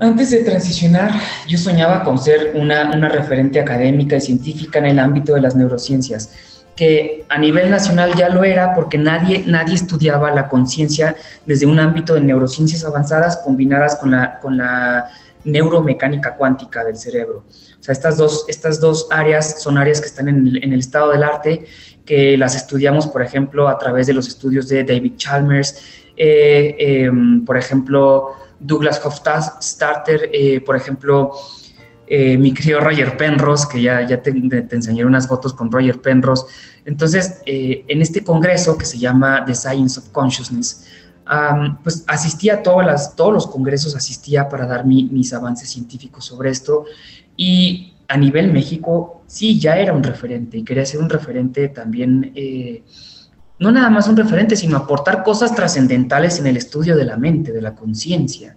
Antes 0.00 0.30
de 0.30 0.42
transicionar, 0.42 1.10
yo 1.46 1.58
soñaba 1.58 2.02
con 2.02 2.18
ser 2.18 2.52
una, 2.54 2.92
una 2.96 3.10
referente 3.10 3.60
académica 3.60 4.16
y 4.16 4.22
científica 4.22 4.78
en 4.78 4.86
el 4.86 4.98
ámbito 4.98 5.34
de 5.34 5.42
las 5.42 5.54
neurociencias 5.54 6.55
que 6.76 7.24
a 7.30 7.38
nivel 7.38 7.70
nacional 7.70 8.14
ya 8.14 8.28
lo 8.28 8.44
era 8.44 8.74
porque 8.74 8.98
nadie, 8.98 9.42
nadie 9.46 9.74
estudiaba 9.74 10.30
la 10.30 10.48
conciencia 10.48 11.16
desde 11.46 11.64
un 11.64 11.80
ámbito 11.80 12.14
de 12.14 12.20
neurociencias 12.20 12.84
avanzadas 12.84 13.38
combinadas 13.38 13.96
con 13.96 14.10
la, 14.10 14.38
con 14.40 14.58
la 14.58 15.08
neuromecánica 15.44 16.34
cuántica 16.36 16.84
del 16.84 16.96
cerebro. 16.96 17.44
O 17.80 17.82
sea, 17.82 17.92
estas 17.92 18.18
dos, 18.18 18.44
estas 18.48 18.78
dos 18.78 19.08
áreas 19.10 19.62
son 19.62 19.78
áreas 19.78 20.00
que 20.00 20.06
están 20.06 20.28
en 20.28 20.46
el, 20.72 20.78
estado 20.78 21.12
del 21.12 21.22
arte, 21.22 21.64
que 22.04 22.36
las 22.36 22.54
estudiamos, 22.54 23.06
por 23.06 23.22
ejemplo, 23.22 23.68
a 23.68 23.78
través 23.78 24.06
de 24.06 24.12
los 24.12 24.28
estudios 24.28 24.68
de 24.68 24.84
David 24.84 25.14
Chalmers, 25.16 25.80
eh, 26.16 26.76
em, 26.78 27.44
por 27.44 27.56
ejemplo, 27.56 28.32
Douglas 28.58 29.00
Hofstadter, 29.04 30.30
eh, 30.32 30.60
por 30.60 30.76
ejemplo, 30.76 31.32
eh, 32.06 32.38
mi 32.38 32.52
querido 32.54 32.80
Roger 32.80 33.16
Penrose, 33.16 33.66
que 33.70 33.82
ya, 33.82 34.06
ya 34.06 34.22
te, 34.22 34.30
enseñé 34.30 35.04
unas 35.04 35.26
fotos 35.26 35.52
con 35.52 35.70
Roger 35.70 36.00
Penrose. 36.00 36.46
Entonces, 36.84 37.40
eh, 37.46 37.84
en 37.88 38.00
este 38.00 38.22
congreso 38.22 38.78
que 38.78 38.84
se 38.84 38.98
llama 38.98 39.44
The 39.44 39.54
Science 39.54 39.98
of 39.98 40.08
Consciousness, 40.10 40.86
pues 41.82 42.04
asistía 42.06 42.54
a 42.54 42.62
todas 42.62 42.86
las, 42.86 43.16
todos 43.16 43.32
los 43.32 43.46
congresos, 43.48 43.96
asistía 43.96 44.48
para 44.48 44.64
dar 44.64 44.86
mis 44.86 45.32
avances 45.32 45.68
científicos 45.68 46.24
sobre 46.24 46.50
esto. 46.50 46.84
Y 47.36 47.94
a 48.08 48.16
nivel 48.16 48.52
México, 48.52 49.22
sí, 49.26 49.58
ya 49.58 49.76
era 49.76 49.92
un 49.92 50.02
referente 50.02 50.58
y 50.58 50.62
quería 50.62 50.86
ser 50.86 51.00
un 51.00 51.10
referente 51.10 51.68
también, 51.68 52.32
eh, 52.36 52.84
no 53.58 53.72
nada 53.72 53.90
más 53.90 54.06
un 54.06 54.16
referente, 54.16 54.54
sino 54.54 54.76
aportar 54.76 55.24
cosas 55.24 55.54
trascendentales 55.54 56.38
en 56.38 56.46
el 56.46 56.56
estudio 56.56 56.96
de 56.96 57.04
la 57.04 57.16
mente, 57.16 57.52
de 57.52 57.62
la 57.62 57.74
conciencia 57.74 58.56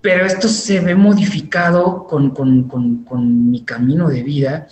pero 0.00 0.24
esto 0.24 0.48
se 0.48 0.80
ve 0.80 0.94
modificado 0.94 2.06
con, 2.06 3.50
mi 3.50 3.62
camino 3.64 4.08
de 4.08 4.22
vida. 4.22 4.68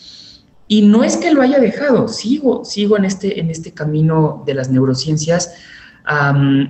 Y 0.68 0.82
no 0.82 1.04
es 1.04 1.16
que 1.16 1.32
lo 1.32 1.42
haya 1.42 1.58
dejado, 1.58 2.08
sigo, 2.08 2.64
sigo 2.64 2.96
en 2.96 3.04
este, 3.04 3.38
en 3.40 3.50
este 3.50 3.72
camino 3.72 4.42
de 4.46 4.54
las 4.54 4.68
neurociencias, 4.68 5.54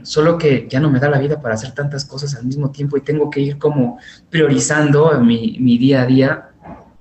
solo 0.03 0.38
que 0.38 0.66
ya 0.71 0.81
no 0.81 0.90
me 0.90 1.01
da 1.01 1.09
la 1.09 1.19
vida 1.19 1.40
para 1.40 1.55
hacer 1.55 1.73
tantas 1.73 2.05
cosas 2.05 2.35
al 2.35 2.45
mismo 2.45 2.71
tiempo 2.71 2.97
y 2.97 3.03
tengo 3.03 3.31
que 3.31 3.40
ir 3.40 3.59
como 3.59 3.99
priorizando 4.31 5.14
en 5.14 5.27
mi, 5.27 5.59
mi 5.61 5.79
día 5.79 6.03
a 6.03 6.07
día 6.07 6.49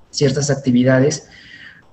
ciertas 0.10 0.50
actividades. 0.50 1.30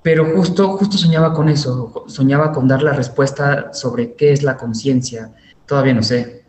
Pero 0.03 0.35
justo, 0.35 0.77
justo 0.77 0.99
soñaba 0.99 1.33
con 1.33 1.49
eso, 1.49 2.05
soñaba 2.09 2.51
con 2.51 2.67
dar 2.67 2.83
la 2.83 2.93
respuesta 2.93 3.73
sobre 3.73 4.15
qué 4.15 4.33
es 4.33 4.43
la 4.43 4.57
conciencia. 4.57 5.33
Todavía 5.67 5.95
no 5.95 6.03
sé. 6.03 6.45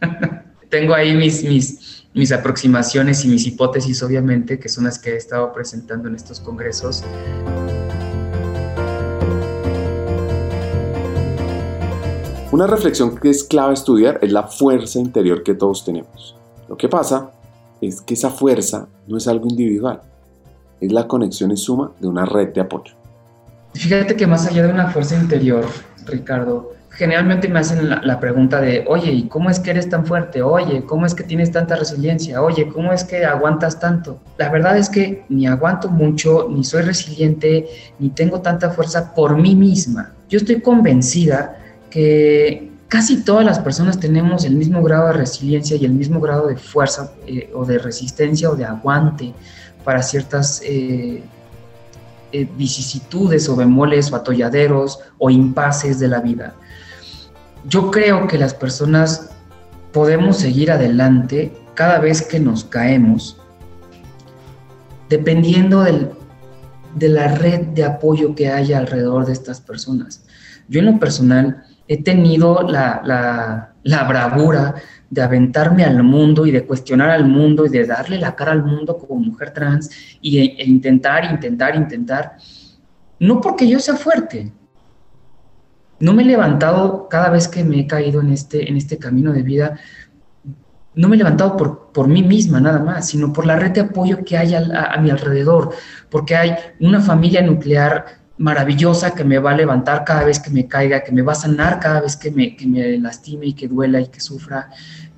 tengo 0.70 0.94
ahí 0.94 1.16
mis, 1.16 1.42
mis, 1.44 1.95
mis 2.16 2.32
aproximaciones 2.32 3.26
y 3.26 3.28
mis 3.28 3.46
hipótesis, 3.46 4.02
obviamente, 4.02 4.58
que 4.58 4.70
son 4.70 4.84
las 4.84 4.98
que 4.98 5.10
he 5.10 5.16
estado 5.16 5.52
presentando 5.52 6.08
en 6.08 6.14
estos 6.14 6.40
congresos. 6.40 7.04
Una 12.50 12.66
reflexión 12.66 13.18
que 13.18 13.28
es 13.28 13.44
clave 13.44 13.74
estudiar 13.74 14.18
es 14.22 14.32
la 14.32 14.44
fuerza 14.44 14.98
interior 14.98 15.42
que 15.42 15.52
todos 15.54 15.84
tenemos. 15.84 16.34
Lo 16.70 16.78
que 16.78 16.88
pasa 16.88 17.32
es 17.82 18.00
que 18.00 18.14
esa 18.14 18.30
fuerza 18.30 18.88
no 19.06 19.18
es 19.18 19.28
algo 19.28 19.46
individual, 19.46 20.00
es 20.80 20.90
la 20.90 21.06
conexión 21.06 21.50
y 21.50 21.58
suma 21.58 21.92
de 22.00 22.08
una 22.08 22.24
red 22.24 22.48
de 22.54 22.62
apoyo. 22.62 22.94
Fíjate 23.74 24.16
que 24.16 24.26
más 24.26 24.46
allá 24.46 24.66
de 24.66 24.72
una 24.72 24.88
fuerza 24.88 25.16
interior, 25.16 25.66
Ricardo, 26.06 26.75
generalmente 26.96 27.48
me 27.48 27.58
hacen 27.58 27.90
la, 27.90 28.20
pregunta 28.20 28.60
de, 28.60 28.84
oye, 28.88 29.12
¿y 29.12 29.28
cómo 29.28 29.50
es 29.50 29.60
que 29.60 29.70
eres 29.70 29.88
tan 29.88 30.06
fuerte? 30.06 30.40
Oye, 30.42 30.84
¿cómo 30.84 31.04
es 31.04 31.14
que 31.14 31.24
tienes 31.24 31.52
tanta 31.52 31.76
resiliencia? 31.76 32.42
Oye, 32.42 32.68
¿cómo 32.68 32.92
es 32.92 33.04
que 33.04 33.24
aguantas 33.24 33.78
tanto? 33.78 34.18
La 34.38 34.48
verdad 34.48 34.78
es 34.78 34.88
que 34.88 35.24
ni 35.28 35.46
aguanto 35.46 35.90
mucho, 35.90 36.48
ni 36.50 36.64
soy 36.64 36.82
resiliente, 36.82 37.66
ni 37.98 38.08
tengo 38.08 38.40
tanta 38.40 38.70
fuerza 38.70 39.14
por 39.14 39.36
mí 39.36 39.54
misma. 39.54 40.14
Yo 40.30 40.38
estoy 40.38 40.62
convencida 40.62 41.58
que 41.90 42.70
casi 42.88 43.22
todas 43.22 43.44
las 43.44 43.58
personas 43.58 44.00
tenemos 44.00 44.46
el 44.46 44.56
mismo 44.56 44.82
grado 44.82 45.08
de 45.08 45.12
resiliencia 45.12 45.76
y 45.76 45.84
el 45.84 45.92
mismo 45.92 46.18
grado 46.20 46.46
de 46.46 46.56
fuerza 46.56 47.12
eh, 47.26 47.50
o 47.54 47.66
de 47.66 47.78
resistencia 47.78 48.50
o 48.50 48.56
de 48.56 48.64
aguante 48.64 49.34
para 49.84 50.02
ciertas... 50.02 50.62
Eh, 50.64 51.22
eh, 52.32 52.48
vicisitudes 52.56 53.48
o 53.48 53.54
bemoles 53.54 54.10
o 54.10 54.16
atolladeros 54.16 54.98
o 55.16 55.30
impases 55.30 56.00
de 56.00 56.08
la 56.08 56.20
vida 56.20 56.56
yo 57.68 57.90
creo 57.90 58.26
que 58.26 58.38
las 58.38 58.54
personas 58.54 59.30
podemos 59.92 60.38
seguir 60.38 60.70
adelante 60.70 61.52
cada 61.74 61.98
vez 61.98 62.22
que 62.22 62.38
nos 62.38 62.64
caemos, 62.64 63.40
dependiendo 65.08 65.82
de 65.82 67.08
la 67.08 67.34
red 67.34 67.66
de 67.68 67.84
apoyo 67.84 68.34
que 68.34 68.48
haya 68.48 68.78
alrededor 68.78 69.26
de 69.26 69.32
estas 69.32 69.60
personas. 69.60 70.24
Yo 70.68 70.80
en 70.80 70.86
lo 70.86 70.98
personal 70.98 71.64
he 71.88 72.02
tenido 72.02 72.62
la, 72.62 73.72
bravura 74.08 74.74
de 75.10 75.22
aventarme 75.22 75.84
al 75.84 76.02
mundo 76.02 76.46
y 76.46 76.50
de 76.50 76.64
cuestionar 76.64 77.10
al 77.10 77.26
mundo 77.26 77.66
y 77.66 77.68
de 77.68 77.86
darle 77.86 78.18
la 78.18 78.34
cara 78.34 78.52
al 78.52 78.64
mundo 78.64 78.96
como 78.98 79.20
mujer 79.20 79.52
trans 79.52 79.90
y, 80.20 80.38
e 80.38 80.64
intentar, 80.66 81.24
intentar, 81.24 81.76
intentar, 81.76 82.36
no 83.20 83.40
porque 83.40 83.68
yo 83.68 83.78
sea 83.78 83.94
fuerte, 83.94 84.52
no 85.98 86.12
me 86.12 86.22
he 86.22 86.26
levantado 86.26 87.08
cada 87.08 87.30
vez 87.30 87.48
que 87.48 87.64
me 87.64 87.80
he 87.80 87.86
caído 87.86 88.20
en 88.20 88.30
este, 88.32 88.68
en 88.68 88.76
este 88.76 88.98
camino 88.98 89.32
de 89.32 89.42
vida, 89.42 89.78
no 90.94 91.08
me 91.08 91.16
he 91.16 91.18
levantado 91.18 91.56
por, 91.56 91.92
por 91.92 92.08
mí 92.08 92.22
misma 92.22 92.60
nada 92.60 92.78
más, 92.80 93.08
sino 93.08 93.32
por 93.32 93.46
la 93.46 93.56
red 93.56 93.70
de 93.72 93.82
apoyo 93.82 94.24
que 94.24 94.36
hay 94.36 94.54
a, 94.54 94.96
mi 95.00 95.10
alrededor, 95.10 95.70
porque 96.10 96.36
hay 96.36 96.56
una 96.80 97.00
familia 97.00 97.42
nuclear 97.42 98.26
maravillosa 98.38 99.14
que 99.14 99.24
me 99.24 99.38
va 99.38 99.52
a 99.52 99.56
levantar 99.56 100.04
cada 100.04 100.24
vez 100.24 100.40
que 100.40 100.50
me 100.50 100.66
caiga, 100.66 101.02
que 101.02 101.12
me 101.12 101.22
va 101.22 101.32
a 101.32 101.36
sanar 101.36 101.80
cada 101.80 102.00
vez 102.00 102.16
que 102.16 102.30
me, 102.30 102.56
que 102.56 102.66
me 102.66 102.98
lastime 102.98 103.46
y 103.46 103.52
que 103.54 103.68
duela 103.68 104.00
y 104.00 104.08
que 104.08 104.20
sufra, 104.20 104.70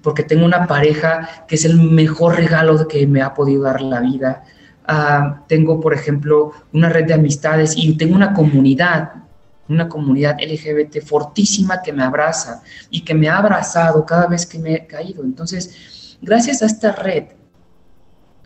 porque 0.02 0.22
tengo 0.22 0.44
una 0.44 0.66
pareja 0.66 1.44
que 1.46 1.56
es 1.56 1.64
el 1.64 1.76
mejor 1.76 2.36
regalo 2.36 2.86
que 2.86 3.06
me 3.06 3.22
ha 3.22 3.34
podido 3.34 3.62
dar 3.62 3.80
la 3.80 4.00
vida. 4.00 4.44
Ah, 4.86 5.44
tengo, 5.48 5.80
por 5.80 5.92
ejemplo, 5.94 6.52
una 6.72 6.88
red 6.88 7.06
de 7.06 7.14
amistades 7.14 7.74
y 7.76 7.96
tengo 7.96 8.14
una 8.16 8.32
comunidad 8.32 9.27
una 9.68 9.88
comunidad 9.88 10.38
LGBT 10.40 11.02
fortísima 11.02 11.82
que 11.82 11.92
me 11.92 12.02
abraza 12.02 12.62
y 12.90 13.02
que 13.02 13.14
me 13.14 13.28
ha 13.28 13.38
abrazado 13.38 14.04
cada 14.06 14.26
vez 14.26 14.46
que 14.46 14.58
me 14.58 14.74
he 14.74 14.86
caído. 14.86 15.24
Entonces, 15.24 16.16
gracias 16.20 16.62
a 16.62 16.66
esta 16.66 16.92
red 16.92 17.24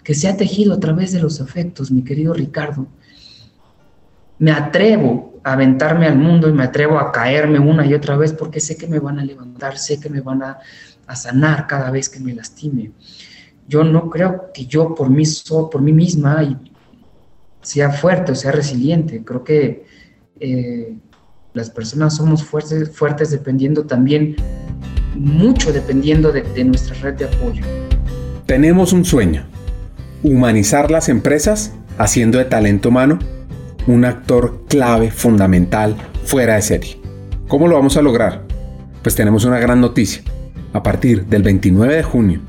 que 0.03 0.15
se 0.15 0.29
ha 0.29 0.37
tejido 0.37 0.75
a 0.75 0.81
través 0.81 1.13
de 1.13 1.21
los 1.21 1.41
afectos, 1.41 1.91
mi 1.91 2.03
querido 2.03 2.35
Ricardo, 2.35 2.87
me 4.39 4.51
atrevo 4.51 5.41
a 5.45 5.53
aventarme 5.53 6.07
al 6.07 6.19
mundo 6.19 6.49
y 6.49 6.53
me 6.53 6.65
atrevo 6.65 6.99
a 6.99 7.13
caerme 7.13 7.59
una 7.59 7.87
y 7.87 7.95
otra 7.95 8.17
vez 8.17 8.33
porque 8.33 8.61
sé 8.61 8.77
que 8.77 8.89
me 8.89 8.99
van 8.99 9.21
a 9.21 9.25
levantar, 9.25 9.79
sé 9.79 10.01
que 10.01 10.11
me 10.11 10.21
van 10.21 10.43
a, 10.43 10.59
sanar 11.15 11.67
cada 11.67 11.91
vez 11.91 12.09
que 12.09 12.21
me 12.21 12.33
lastime. 12.33 12.93
Yo 13.69 13.85
no 13.85 14.09
creo 14.09 14.51
que 14.53 14.65
yo 14.65 14.95
por 14.95 15.11
mí, 15.11 15.25
por 15.71 15.83
mí 15.83 15.93
misma 15.93 16.59
sea 17.61 17.91
fuerte 17.91 18.33
o 18.33 18.35
sea 18.35 18.51
resiliente. 18.51 19.23
Creo 19.23 19.45
que 19.45 19.85
eh, 20.41 20.97
las 21.55 21.71
personas 21.71 22.17
somos 22.17 22.43
fuertes, 22.43 22.91
fuertes 22.91 23.31
dependiendo 23.31 23.85
también, 23.85 24.37
mucho 25.15 25.73
dependiendo 25.73 26.33
de, 26.33 26.43
de 26.43 26.65
nuestra 26.65 26.97
red 27.03 27.15
de 27.15 27.27
apoyo. 27.27 27.63
Tenemos 28.47 28.93
un 28.93 29.05
sueño, 29.05 29.45
humanizar 30.23 30.91
las 30.91 31.09
empresas 31.09 31.73
haciendo 31.99 32.39
de 32.39 32.47
talento 32.47 32.89
humano 32.89 33.19
un 33.87 34.05
actor 34.05 34.63
clave, 34.69 35.11
fundamental, 35.11 35.97
fuera 36.25 36.55
de 36.55 36.63
serie. 36.63 37.01
¿Cómo 37.49 37.69
lo 37.69 37.75
vamos 37.75 37.97
a 37.97 38.03
lograr? 38.03 38.43
Pues 39.03 39.15
tenemos 39.15 39.45
una 39.45 39.59
gran 39.59 39.81
noticia. 39.81 40.23
A 40.73 40.83
partir 40.83 41.27
del 41.27 41.43
29 41.43 41.97
de 41.97 42.03
junio 42.03 42.41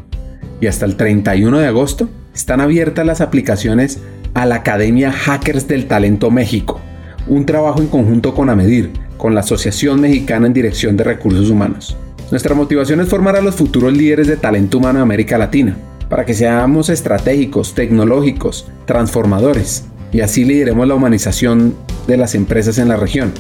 y 0.62 0.68
hasta 0.68 0.86
el 0.86 0.96
31 0.96 1.60
de 1.60 1.68
agosto 1.68 2.08
están 2.34 2.62
abiertas 2.62 3.06
las 3.06 3.20
aplicaciones 3.20 4.00
a 4.34 4.46
la 4.46 4.56
Academia 4.56 5.12
Hackers 5.12 5.68
del 5.68 5.88
Talento 5.88 6.32
México 6.32 6.80
un 7.28 7.46
trabajo 7.46 7.80
en 7.80 7.88
conjunto 7.88 8.34
con 8.34 8.50
AMEDIR, 8.50 8.92
con 9.18 9.34
la 9.34 9.42
Asociación 9.42 10.02
Mexicana 10.02 10.48
en 10.48 10.54
Dirección 10.54 10.98
de 10.98 11.04
Recursos 11.04 11.50
Humanos. 11.50 11.96
Nuestra 12.32 12.56
motivación 12.56 13.00
es 13.00 13.10
formar 13.10 13.36
a 13.36 13.42
los 13.42 13.56
futuros 13.56 13.96
líderes 13.96 14.28
de 14.28 14.38
talento 14.38 14.80
humano 14.80 15.00
de 15.00 15.04
América 15.04 15.38
Latina, 15.38 15.78
para 16.10 16.26
que 16.26 16.34
seamos 16.34 16.90
estratégicos, 16.90 17.74
tecnológicos, 17.76 18.68
transformadores, 18.86 19.86
y 20.12 20.22
así 20.22 20.44
lideremos 20.44 20.88
la 20.88 20.96
humanización 20.96 21.76
de 22.08 22.18
las 22.18 22.36
empresas 22.36 22.78
en 22.78 22.90
la 22.90 22.98
región. 22.98 23.32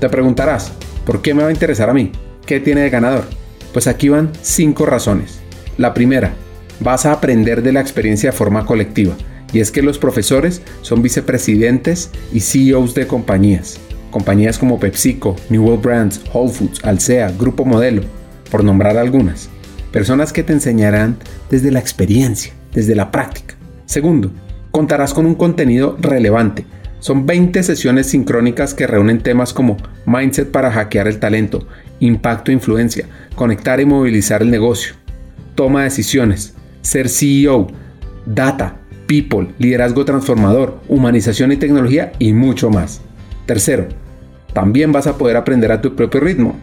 Te 0.00 0.08
preguntarás, 0.08 0.72
¿por 1.04 1.22
qué 1.22 1.34
me 1.34 1.42
va 1.42 1.48
a 1.48 1.52
interesar 1.52 1.90
a 1.90 1.94
mí? 1.94 2.12
¿Qué 2.46 2.60
tiene 2.60 2.82
de 2.82 2.90
ganador? 2.90 3.24
Pues 3.72 3.86
aquí 3.86 4.08
van 4.08 4.30
cinco 4.42 4.86
razones. 4.86 5.40
La 5.78 5.92
primera, 5.92 6.32
vas 6.80 7.06
a 7.06 7.12
aprender 7.12 7.62
de 7.62 7.72
la 7.72 7.80
experiencia 7.80 8.30
de 8.30 8.36
forma 8.36 8.64
colectiva 8.64 9.14
y 9.52 9.60
es 9.60 9.70
que 9.70 9.82
los 9.82 9.98
profesores 9.98 10.62
son 10.82 11.02
vicepresidentes 11.02 12.10
y 12.32 12.40
CEOs 12.40 12.94
de 12.94 13.06
compañías. 13.06 13.78
Compañías 14.10 14.58
como 14.58 14.80
PepsiCo, 14.80 15.36
New 15.50 15.64
World 15.64 15.82
Brands, 15.82 16.20
Whole 16.32 16.52
Foods, 16.52 16.84
Alsea, 16.84 17.32
Grupo 17.38 17.64
Modelo, 17.64 18.02
por 18.50 18.64
nombrar 18.64 18.96
algunas. 18.96 19.48
Personas 19.92 20.32
que 20.32 20.42
te 20.42 20.52
enseñarán 20.52 21.16
desde 21.50 21.70
la 21.70 21.78
experiencia, 21.78 22.52
desde 22.72 22.94
la 22.94 23.10
práctica. 23.10 23.54
Segundo, 23.86 24.30
contarás 24.70 25.14
con 25.14 25.26
un 25.26 25.34
contenido 25.34 25.96
relevante. 26.00 26.66
Son 26.98 27.26
20 27.26 27.62
sesiones 27.62 28.08
sincrónicas 28.08 28.74
que 28.74 28.86
reúnen 28.86 29.22
temas 29.22 29.52
como 29.52 29.76
mindset 30.06 30.50
para 30.50 30.72
hackear 30.72 31.06
el 31.08 31.18
talento, 31.18 31.66
impacto 32.00 32.50
e 32.50 32.54
influencia, 32.54 33.06
conectar 33.34 33.80
y 33.80 33.86
movilizar 33.86 34.42
el 34.42 34.50
negocio, 34.50 34.94
toma 35.54 35.80
de 35.80 35.84
decisiones, 35.84 36.54
ser 36.82 37.08
CEO, 37.08 37.68
data, 38.24 38.76
people, 39.06 39.48
liderazgo 39.58 40.04
transformador, 40.04 40.80
humanización 40.88 41.52
y 41.52 41.56
tecnología 41.56 42.12
y 42.18 42.32
mucho 42.32 42.70
más. 42.70 43.00
Tercero, 43.46 43.88
también 44.52 44.92
vas 44.92 45.06
a 45.06 45.18
poder 45.18 45.36
aprender 45.36 45.72
a 45.72 45.80
tu 45.80 45.94
propio 45.94 46.20
ritmo. 46.20 46.56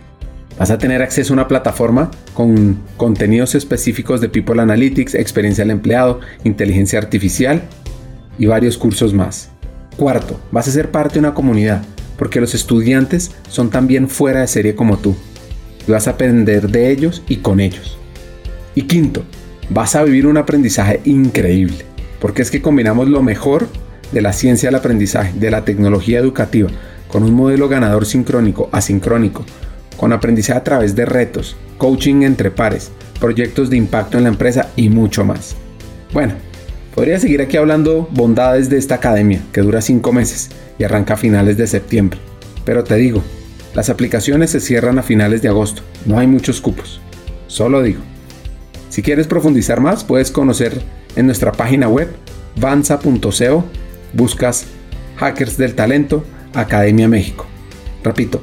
Vas 0.58 0.70
a 0.70 0.78
tener 0.78 1.02
acceso 1.02 1.34
a 1.34 1.36
una 1.36 1.48
plataforma 1.48 2.12
con 2.34 2.80
contenidos 2.98 3.56
específicos 3.56 4.22
de 4.22 4.30
People 4.30 4.62
Analytics, 4.62 5.16
experiencia 5.16 5.64
del 5.64 5.72
empleado, 5.72 6.20
inteligencia 6.44 7.00
artificial 7.00 7.64
y 8.38 8.46
varios 8.46 8.78
cursos 8.78 9.14
más. 9.14 9.50
Cuarto, 9.98 10.40
vas 10.52 10.68
a 10.68 10.72
ser 10.72 10.92
parte 10.92 11.14
de 11.14 11.20
una 11.20 11.34
comunidad, 11.34 11.84
porque 12.18 12.42
los 12.42 12.54
estudiantes 12.54 13.32
son 13.48 13.70
también 13.70 14.10
fuera 14.10 14.42
de 14.42 14.48
serie 14.48 14.76
como 14.76 14.98
tú. 14.98 15.16
Y 15.88 15.92
vas 15.92 16.08
a 16.08 16.12
aprender 16.12 16.70
de 16.70 16.92
ellos 16.92 17.24
y 17.28 17.38
con 17.38 17.60
ellos. 17.60 17.98
Y 18.76 18.84
quinto, 18.84 19.24
vas 19.70 19.96
a 19.96 20.04
vivir 20.04 20.28
un 20.28 20.38
aprendizaje 20.38 21.02
increíble, 21.06 21.86
porque 22.24 22.42
es 22.42 22.52
que 22.52 22.62
combinamos 22.62 23.10
lo 23.10 23.22
mejor 23.22 23.68
de 24.14 24.22
la 24.22 24.32
ciencia 24.32 24.70
del 24.70 24.78
aprendizaje, 24.78 25.38
de 25.38 25.52
la 25.52 25.66
tecnología 25.66 26.20
educativa, 26.20 26.70
con 27.10 27.24
un 27.24 27.34
modelo 27.34 27.68
ganador 27.68 28.06
sincrónico, 28.06 28.70
asincrónico, 28.72 29.44
con 29.98 30.14
aprendizaje 30.14 30.58
a 30.58 30.64
través 30.64 30.96
de 30.96 31.04
retos, 31.04 31.58
coaching 31.78 32.22
entre 32.22 32.50
pares, 32.50 32.92
proyectos 33.20 33.70
de 33.70 33.76
impacto 33.76 34.18
en 34.18 34.24
la 34.24 34.30
empresa 34.30 34.70
y 34.78 34.88
mucho 34.88 35.26
más. 35.26 35.58
Bueno, 36.14 36.36
podría 36.96 37.20
seguir 37.20 37.42
aquí 37.42 37.58
hablando 37.58 38.08
bondades 38.12 38.70
de 38.70 38.78
esta 38.78 38.96
academia, 38.96 39.42
que 39.52 39.60
dura 39.60 39.82
5 39.82 40.14
meses 40.14 40.50
y 40.80 40.86
arranca 40.86 41.16
a 41.16 41.18
finales 41.18 41.58
de 41.58 41.68
septiembre. 41.68 42.20
Pero 42.64 42.86
te 42.86 42.96
digo, 42.96 43.22
las 43.76 43.90
aplicaciones 43.90 44.50
se 44.50 44.62
cierran 44.62 44.98
a 44.98 45.04
finales 45.04 45.42
de 45.42 45.50
agosto, 45.50 45.82
no 46.06 46.20
hay 46.20 46.28
muchos 46.28 46.62
cupos. 46.62 47.02
Solo 47.48 47.82
digo. 47.82 48.00
Si 48.88 49.02
quieres 49.02 49.28
profundizar 49.28 49.82
más, 49.82 50.06
puedes 50.06 50.32
conocer 50.32 50.82
en 51.16 51.26
nuestra 51.26 51.52
página 51.52 51.88
web 51.88 52.14
vanza.co, 52.56 53.64
buscas 54.14 54.66
Hackers 55.18 55.58
del 55.58 55.76
Talento, 55.76 56.24
Academia 56.54 57.08
México. 57.08 57.46
Repito, 58.04 58.42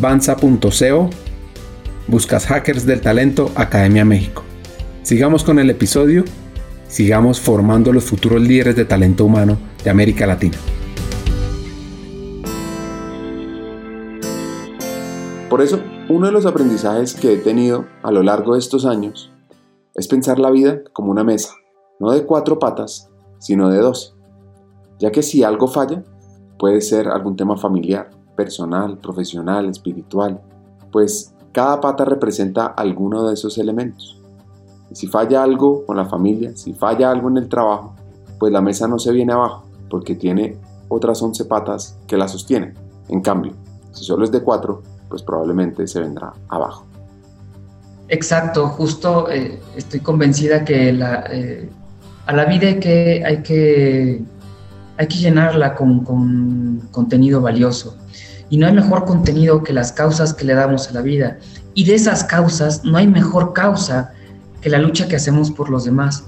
Banza.co, 0.00 1.10
buscas 2.06 2.46
Hackers 2.46 2.86
del 2.86 3.00
Talento, 3.00 3.50
Academia 3.54 4.04
México. 4.04 4.44
Sigamos 5.02 5.42
con 5.42 5.58
el 5.58 5.70
episodio, 5.70 6.24
sigamos 6.88 7.40
formando 7.40 7.92
los 7.92 8.04
futuros 8.04 8.40
líderes 8.40 8.76
de 8.76 8.84
talento 8.84 9.24
humano 9.24 9.58
de 9.82 9.90
América 9.90 10.26
Latina. 10.26 10.56
Por 15.48 15.62
eso, 15.62 15.80
uno 16.10 16.26
de 16.26 16.32
los 16.32 16.44
aprendizajes 16.44 17.14
que 17.14 17.32
he 17.32 17.36
tenido 17.38 17.86
a 18.02 18.12
lo 18.12 18.22
largo 18.22 18.52
de 18.52 18.58
estos 18.58 18.84
años 18.84 19.32
es 19.94 20.06
pensar 20.06 20.38
la 20.38 20.50
vida 20.50 20.82
como 20.92 21.10
una 21.10 21.24
mesa, 21.24 21.54
no 21.98 22.10
de 22.12 22.24
cuatro 22.24 22.58
patas, 22.58 23.08
sino 23.38 23.70
de 23.70 23.78
dos. 23.78 24.14
Ya 24.98 25.10
que 25.10 25.22
si 25.22 25.42
algo 25.42 25.68
falla, 25.68 26.02
puede 26.58 26.80
ser 26.80 27.08
algún 27.08 27.36
tema 27.36 27.56
familiar, 27.56 28.10
personal, 28.36 28.98
profesional, 28.98 29.68
espiritual, 29.68 30.40
pues 30.92 31.34
cada 31.52 31.80
pata 31.80 32.04
representa 32.04 32.66
alguno 32.66 33.26
de 33.26 33.34
esos 33.34 33.58
elementos. 33.58 34.20
Y 34.90 34.94
si 34.94 35.06
falla 35.06 35.42
algo 35.42 35.84
con 35.84 35.96
la 35.96 36.06
familia, 36.06 36.56
si 36.56 36.72
falla 36.72 37.10
algo 37.10 37.28
en 37.28 37.36
el 37.36 37.48
trabajo, 37.48 37.94
pues 38.38 38.52
la 38.52 38.60
mesa 38.60 38.88
no 38.88 38.98
se 38.98 39.12
viene 39.12 39.32
abajo, 39.32 39.64
porque 39.90 40.14
tiene 40.14 40.56
otras 40.88 41.22
11 41.22 41.44
patas 41.44 41.98
que 42.06 42.16
la 42.16 42.28
sostienen. 42.28 42.74
En 43.08 43.20
cambio, 43.20 43.52
si 43.92 44.04
solo 44.04 44.24
es 44.24 44.32
de 44.32 44.42
4, 44.42 44.82
pues 45.08 45.22
probablemente 45.22 45.86
se 45.86 46.00
vendrá 46.00 46.32
abajo. 46.48 46.84
Exacto, 48.08 48.68
justo 48.68 49.28
eh, 49.30 49.60
estoy 49.76 50.00
convencida 50.00 50.64
que 50.64 50.90
eh, 51.30 51.68
a 52.28 52.34
la 52.34 52.44
vida 52.44 52.68
hay 52.68 52.78
que, 52.78 53.22
hay 53.24 53.38
que, 53.38 54.22
hay 54.98 55.06
que 55.06 55.16
llenarla 55.16 55.74
con, 55.74 56.04
con 56.04 56.86
contenido 56.90 57.40
valioso. 57.40 57.96
Y 58.50 58.58
no 58.58 58.66
hay 58.66 58.74
mejor 58.74 59.06
contenido 59.06 59.62
que 59.62 59.72
las 59.72 59.92
causas 59.92 60.34
que 60.34 60.44
le 60.44 60.52
damos 60.52 60.90
a 60.90 60.92
la 60.92 61.00
vida. 61.00 61.38
Y 61.72 61.84
de 61.84 61.94
esas 61.94 62.24
causas 62.24 62.84
no 62.84 62.98
hay 62.98 63.06
mejor 63.06 63.54
causa 63.54 64.12
que 64.60 64.68
la 64.68 64.78
lucha 64.78 65.08
que 65.08 65.16
hacemos 65.16 65.50
por 65.50 65.70
los 65.70 65.86
demás. 65.86 66.24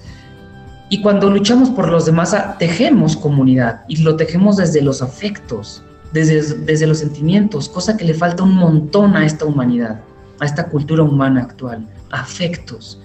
Y 0.88 1.02
cuando 1.02 1.28
luchamos 1.28 1.68
por 1.68 1.90
los 1.90 2.06
demás, 2.06 2.32
ah, 2.32 2.56
tejemos 2.58 3.14
comunidad 3.14 3.82
y 3.86 3.98
lo 3.98 4.16
tejemos 4.16 4.56
desde 4.56 4.80
los 4.80 5.02
afectos, 5.02 5.84
desde, 6.14 6.40
desde 6.64 6.86
los 6.86 7.00
sentimientos, 7.00 7.68
cosa 7.68 7.98
que 7.98 8.06
le 8.06 8.14
falta 8.14 8.42
un 8.42 8.54
montón 8.54 9.18
a 9.18 9.26
esta 9.26 9.44
humanidad, 9.44 10.00
a 10.38 10.46
esta 10.46 10.66
cultura 10.70 11.02
humana 11.02 11.42
actual, 11.42 11.86
afectos. 12.10 13.02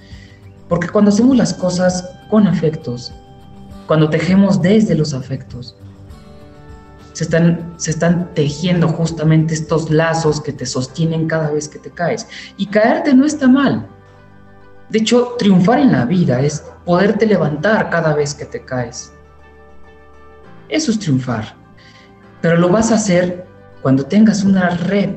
Porque 0.67 0.89
cuando 0.89 1.09
hacemos 1.09 1.37
las 1.37 1.53
cosas 1.53 2.09
con 2.29 2.47
afectos, 2.47 3.13
cuando 3.87 4.09
tejemos 4.09 4.61
desde 4.61 4.95
los 4.95 5.13
afectos, 5.13 5.75
se 7.13 7.23
están, 7.23 7.73
se 7.77 7.91
están 7.91 8.33
tejiendo 8.33 8.89
justamente 8.89 9.53
estos 9.53 9.89
lazos 9.89 10.41
que 10.41 10.51
te 10.51 10.65
sostienen 10.65 11.27
cada 11.27 11.51
vez 11.51 11.69
que 11.69 11.79
te 11.79 11.89
caes. 11.89 12.27
Y 12.57 12.65
caerte 12.65 13.13
no 13.13 13.25
está 13.25 13.47
mal. 13.47 13.87
De 14.89 14.99
hecho, 14.99 15.35
triunfar 15.37 15.79
en 15.79 15.91
la 15.91 16.05
vida 16.05 16.41
es 16.41 16.63
poderte 16.83 17.25
levantar 17.25 17.89
cada 17.89 18.13
vez 18.13 18.33
que 18.33 18.45
te 18.45 18.65
caes. 18.65 19.13
Eso 20.67 20.91
es 20.91 20.99
triunfar. 20.99 21.55
Pero 22.41 22.57
lo 22.57 22.69
vas 22.69 22.91
a 22.91 22.95
hacer 22.95 23.45
cuando 23.81 24.05
tengas 24.05 24.43
una 24.43 24.69
red 24.71 25.15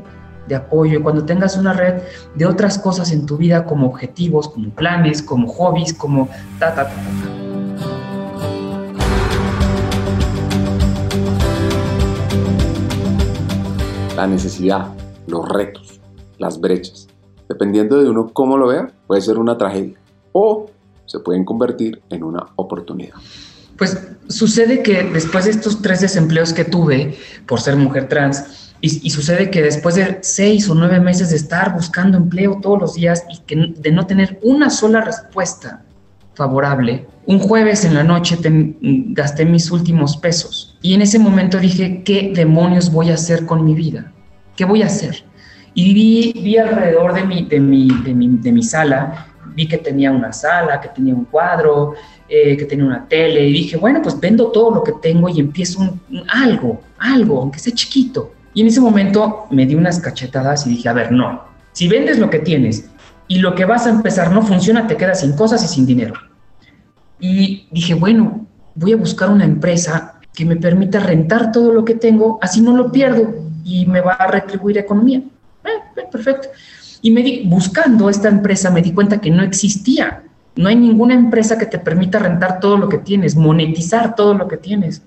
de 0.49 0.57
apoyo, 0.57 1.03
cuando 1.03 1.25
tengas 1.25 1.57
una 1.57 1.73
red 1.73 2.03
de 2.35 2.47
otras 2.47 2.79
cosas 2.79 3.13
en 3.13 3.27
tu 3.27 3.37
vida 3.37 3.65
como 3.65 3.87
objetivos, 3.87 4.49
como 4.49 4.71
planes, 4.71 5.23
como 5.23 5.47
hobbies, 5.49 5.93
como 5.95 6.29
ta, 6.59 6.75
ta, 6.75 6.85
ta, 6.85 6.95
ta. 6.95 7.39
la 14.19 14.27
necesidad, 14.27 14.89
los 15.29 15.49
retos, 15.49 16.01
las 16.39 16.61
brechas. 16.61 17.07
Dependiendo 17.49 18.03
de 18.03 18.11
uno 18.11 18.29
cómo 18.33 18.57
lo 18.57 18.67
vea, 18.67 18.91
puede 19.07 19.21
ser 19.21 19.39
una 19.39 19.57
tragedia 19.57 19.97
o 20.33 20.67
se 21.07 21.21
pueden 21.21 21.45
convertir 21.45 22.03
en 22.11 22.25
una 22.25 22.45
oportunidad. 22.57 23.15
Pues 23.77 23.97
sucede 24.29 24.83
que 24.83 25.05
después 25.05 25.45
de 25.45 25.53
estos 25.53 25.81
tres 25.83 26.01
desempleos 26.01 26.53
que 26.53 26.65
tuve 26.65 27.17
por 27.47 27.61
ser 27.61 27.77
mujer 27.77 28.09
trans, 28.09 28.68
y, 28.81 29.11
sucede 29.11 29.51
que 29.51 29.61
después 29.61 29.97
de 29.97 30.19
seis 30.23 30.69
o 30.71 30.75
nueve 30.75 31.01
meses 31.01 31.31
de 31.31 31.37
estar 31.37 31.75
buscando 31.75 32.17
empleo 32.17 32.61
todos 32.63 32.81
los 32.81 32.95
días 32.95 33.25
y 33.29 33.41
que, 33.41 33.75
de 33.77 33.91
no 33.91 34.07
tener 34.07 34.39
una 34.43 34.71
sola 34.71 35.01
respuesta 35.01 35.83
favorable, 36.35 37.07
un 37.27 37.41
jueves 37.41 37.85
en 37.85 37.95
la 37.95 38.05
noche 38.05 38.39
gasté 38.81 39.45
mis 39.45 39.71
últimos 39.73 40.17
pesos 40.17 40.79
y 40.81 40.95
en 40.95 41.03
ese 41.03 41.19
momento 41.19 41.59
dije, 41.59 42.03
¿qué 42.05 42.33
demonios 42.35 42.93
voy 42.93 43.11
a 43.11 43.15
hacer 43.15 43.47
con 43.47 43.65
mi 43.65 43.75
vida? 43.75 44.13
¿Qué 44.55 44.65
voy 44.65 44.83
a 44.83 44.87
hacer? 44.87 45.25
Y 45.75 45.93
vi, 45.93 46.33
vi 46.41 46.57
alrededor 46.57 47.15
de 47.15 47.25
mi, 47.25 47.45
de, 47.45 47.59
mi, 47.59 47.89
de, 48.05 48.15
mi, 48.15 48.29
de 48.29 48.53
mi 48.53 48.63
sala, 48.63 49.27
vi 49.55 49.67
que 49.67 49.79
tenía 49.79 50.13
una 50.13 50.33
sala, 50.33 50.81
que 50.81 50.89
tenía 50.89 51.15
un 51.15 51.25
cuadro, 51.25 51.95
eh, 52.29 52.57
que 52.57 52.65
tenía 52.65 52.85
una 52.85 53.07
tele, 53.07 53.49
y 53.49 53.53
dije, 53.53 53.77
bueno, 53.77 54.01
pues 54.03 54.19
vendo 54.19 54.49
todo 54.53 54.73
lo 54.73 54.85
que 54.85 54.93
tengo 55.03 55.29
y 55.29 55.41
empiezo 55.41 55.81
un, 55.81 56.01
algo, 56.29 56.81
algo, 56.99 57.41
aunque 57.41 57.59
sea 57.59 57.75
chiquito. 57.75 58.33
Y 58.55 58.63
en 58.63 58.69
ese 58.69 58.81
momento 58.81 59.47
me 59.51 59.67
di 59.67 59.75
unas 59.75 60.01
cachetadas 60.01 60.67
y 60.67 60.71
dije, 60.71 60.89
a 60.89 60.93
ver, 60.93 61.13
no, 61.13 61.43
si 61.73 61.89
vendes 61.89 62.19
lo 62.19 62.31
que 62.31 62.41
tienes 62.41 62.91
y 63.29 63.39
lo 63.39 63.55
que 63.55 63.65
vas 63.65 63.87
a 63.87 63.91
empezar 63.91 64.33
no 64.33 64.43
funciona, 64.43 64.87
te 64.87 64.97
quedas 64.97 65.21
sin 65.21 65.33
cosas 65.33 65.63
y 65.65 65.69
sin 65.69 65.87
dinero. 65.87 66.15
Y 67.21 67.69
dije, 67.71 67.95
bueno, 67.95 68.47
voy 68.75 68.93
a 68.93 68.97
buscar 68.97 69.31
una 69.31 69.45
empresa 69.45 70.21
que 70.35 70.45
me 70.45 70.57
permita 70.57 71.01
rentar 71.01 71.53
todo 71.53 71.73
lo 71.73 71.85
que 71.85 71.95
tengo, 71.95 72.39
así 72.41 72.61
no 72.61 72.77
lo 72.77 72.93
pierdo 72.93 73.35
y 73.65 73.87
me 73.87 74.01
va 74.01 74.13
a 74.13 74.27
retribuir 74.29 74.79
economía. 74.79 75.19
Eh, 75.19 75.69
eh, 75.97 76.03
perfecto. 76.11 76.49
Y 77.03 77.11
me 77.11 77.23
di, 77.23 77.43
buscando 77.47 78.09
esta 78.09 78.29
empresa 78.29 78.71
me 78.71 78.83
di 78.83 78.93
cuenta 78.93 79.21
que 79.21 79.31
no 79.31 79.43
existía. 79.43 80.23
No 80.57 80.69
hay 80.69 80.77
ninguna 80.77 81.15
empresa 81.15 81.59
que 81.59 81.67
te 81.67 81.79
permita 81.79 82.19
rentar 82.19 82.61
todo 82.61 82.77
lo 82.77 82.89
que 82.89 82.99
tienes, 82.99 83.37
monetizar 83.37 84.15
todo 84.15 84.35
lo 84.35 84.49
que 84.49 84.57
tienes. 84.57 85.03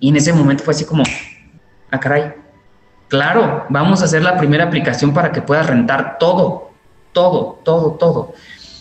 Y 0.00 0.10
en 0.10 0.16
ese 0.16 0.32
momento 0.32 0.64
fue 0.64 0.74
así 0.74 0.84
como, 0.84 1.04
ah, 1.90 2.00
caray, 2.00 2.34
claro, 3.08 3.64
vamos 3.68 4.02
a 4.02 4.04
hacer 4.06 4.22
la 4.22 4.36
primera 4.36 4.64
aplicación 4.64 5.12
para 5.12 5.32
que 5.32 5.42
puedas 5.42 5.66
rentar 5.66 6.18
todo, 6.18 6.70
todo, 7.12 7.60
todo, 7.64 7.92
todo. 7.92 8.34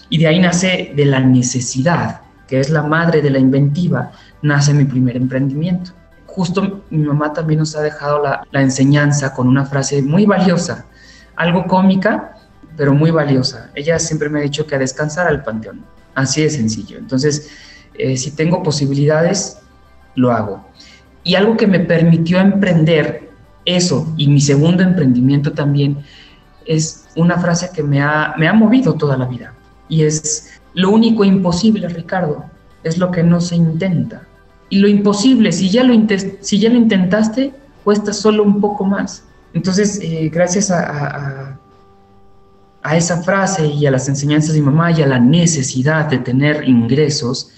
Y 0.09 0.17
de 0.19 0.27
ahí 0.27 0.39
nace 0.39 0.91
de 0.95 1.05
la 1.05 1.19
necesidad 1.19 2.21
que 2.47 2.59
es 2.59 2.69
la 2.69 2.83
madre 2.83 3.21
de 3.21 3.29
la 3.29 3.39
inventiva, 3.39 4.11
nace 4.41 4.73
mi 4.73 4.85
primer 4.85 5.17
emprendimiento. 5.17 5.91
Justo 6.25 6.83
mi 6.89 7.03
mamá 7.03 7.33
también 7.33 7.59
nos 7.59 7.75
ha 7.75 7.81
dejado 7.81 8.21
la, 8.21 8.61
enseñanza 8.61 9.33
con 9.33 9.47
una 9.47 9.65
frase 9.65 10.01
muy 10.01 10.25
valiosa, 10.25 10.85
algo 11.35 11.65
cómica, 11.65 12.37
pero 12.77 12.93
muy 12.93 13.11
valiosa. 13.11 13.71
Ella 13.73 13.99
siempre 13.99 14.29
me 14.29 14.39
ha 14.39 14.43
dicho 14.43 14.67
que 14.67 14.75
a 14.75 14.79
descansar 14.79 15.27
al 15.27 15.43
panteón. 15.43 15.85
Así 16.13 16.43
de 16.43 16.49
sencillo. 16.49 16.97
Entonces, 16.97 17.49
eh, 17.93 18.17
si 18.17 18.31
tengo 18.31 18.63
posibilidades, 18.63 19.59
lo 20.15 20.31
hago. 20.31 20.65
Y 21.23 21.35
algo 21.35 21.57
que 21.57 21.67
me 21.67 21.79
permitió 21.79 22.39
emprender 22.39 23.24
eso 23.65 24.13
y 24.17 24.27
mi 24.27 24.39
segundo 24.39 24.83
emprendimiento 24.83 25.51
también 25.51 25.97
es 26.65 27.07
una 27.15 27.37
frase 27.37 27.69
que 27.73 27.83
me 27.83 28.01
ha, 28.01 28.33
me 28.37 28.47
ha 28.47 28.53
movido 28.53 28.93
toda 28.93 29.17
la 29.17 29.25
vida. 29.25 29.53
Y 29.89 30.03
es, 30.03 30.59
lo 30.73 30.91
único 30.91 31.23
imposible, 31.23 31.87
Ricardo, 31.87 32.45
es 32.83 32.97
lo 32.97 33.11
que 33.11 33.23
no 33.23 33.41
se 33.41 33.55
intenta. 33.55 34.23
Y 34.69 34.79
lo 34.79 34.87
imposible, 34.87 35.51
si 35.51 35.69
ya 35.69 35.83
lo, 35.83 35.93
si 36.41 36.59
ya 36.59 36.69
lo 36.69 36.75
intentaste, 36.75 37.53
cuesta 37.83 38.13
solo 38.13 38.43
un 38.43 38.59
poco 38.59 38.83
más. 38.83 39.23
Entonces, 39.53 39.99
eh, 40.01 40.29
gracias 40.33 40.71
a, 40.71 41.57
a, 42.83 42.97
esa 42.97 43.23
frase 43.23 43.65
y 43.65 43.85
a 43.87 43.91
las 43.91 44.07
enseñanzas 44.09 44.53
de 44.53 44.59
mi 44.59 44.65
mamá 44.67 44.91
y 44.91 45.01
a 45.01 45.07
la 45.07 45.19
necesidad 45.19 46.05
de 46.05 46.19
tener 46.19 46.67
ingresos, 46.67 47.51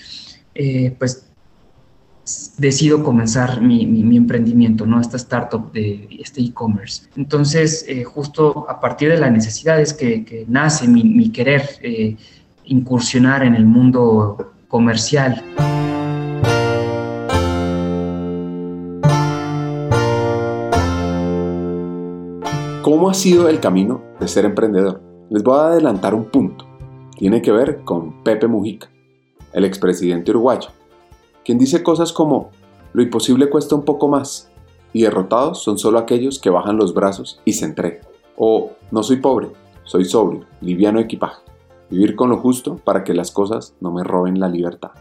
eh, 0.55 0.95
pues 0.97 1.26
decido 2.57 3.03
comenzar 3.03 3.61
mi, 3.61 3.85
mi, 3.85 4.17
emprendimiento, 4.17 4.85
¿no? 4.85 4.99
Esta 4.99 5.17
startup 5.17 5.71
de 5.71 6.07
este 6.19 6.41
e-commerce. 6.41 7.03
Entonces, 7.15 7.85
eh, 7.87 8.03
justo 8.03 8.65
a 8.69 8.79
partir 8.79 9.09
de 9.09 9.17
la 9.17 9.29
necesidad 9.29 9.79
es 9.79 9.93
que, 9.93 10.45
nace 10.47 10.87
mi, 10.87 11.03
mi 11.03 11.29
querer 11.29 11.63
incursionar 12.65 13.43
en 13.43 13.55
el 13.55 13.65
mundo 13.65 14.53
comercial. 14.67 15.43
¿Cómo 22.87 23.09
ha 23.09 23.13
sido 23.13 23.49
el 23.49 23.59
camino 23.59 24.01
de 24.19 24.27
ser 24.29 24.45
emprendedor? 24.45 25.01
Les 25.29 25.43
voy 25.43 25.59
a 25.59 25.67
adelantar 25.67 26.15
un 26.15 26.25
punto. 26.31 26.65
Tiene 27.17 27.41
que 27.41 27.51
ver 27.51 27.83
con 27.83 28.23
Pepe 28.23 28.47
Mujica, 28.47 28.89
el 29.51 29.65
expresidente 29.65 30.31
uruguayo, 30.31 30.69
quien 31.47 31.57
dice 31.57 31.81
cosas 31.81 32.11
como, 32.11 32.51
lo 32.91 33.01
imposible 33.01 33.49
cuesta 33.49 33.73
un 33.73 33.85
poco 33.85 34.09
más, 34.09 34.51
y 34.91 35.03
derrotados 35.03 35.63
son 35.63 35.77
solo 35.77 35.97
aquellos 35.97 36.39
que 36.39 36.49
bajan 36.49 36.75
los 36.75 36.93
brazos 36.93 37.39
y 37.45 37.53
se 37.53 37.63
entregan. 37.63 38.01
O, 38.35 38.73
no 38.91 39.01
soy 39.01 39.21
pobre, 39.21 39.47
soy 39.85 40.03
sobrio, 40.03 40.43
liviano 40.59 40.99
equipaje. 40.99 41.41
Vivir 41.89 42.17
con 42.17 42.31
lo 42.31 42.39
justo 42.39 42.75
para 42.75 43.05
que 43.05 43.13
las 43.13 43.31
cosas 43.31 43.75
no 43.79 43.93
me 43.93 44.03
roben 44.03 44.41
la 44.41 44.49
libertad. 44.49 44.91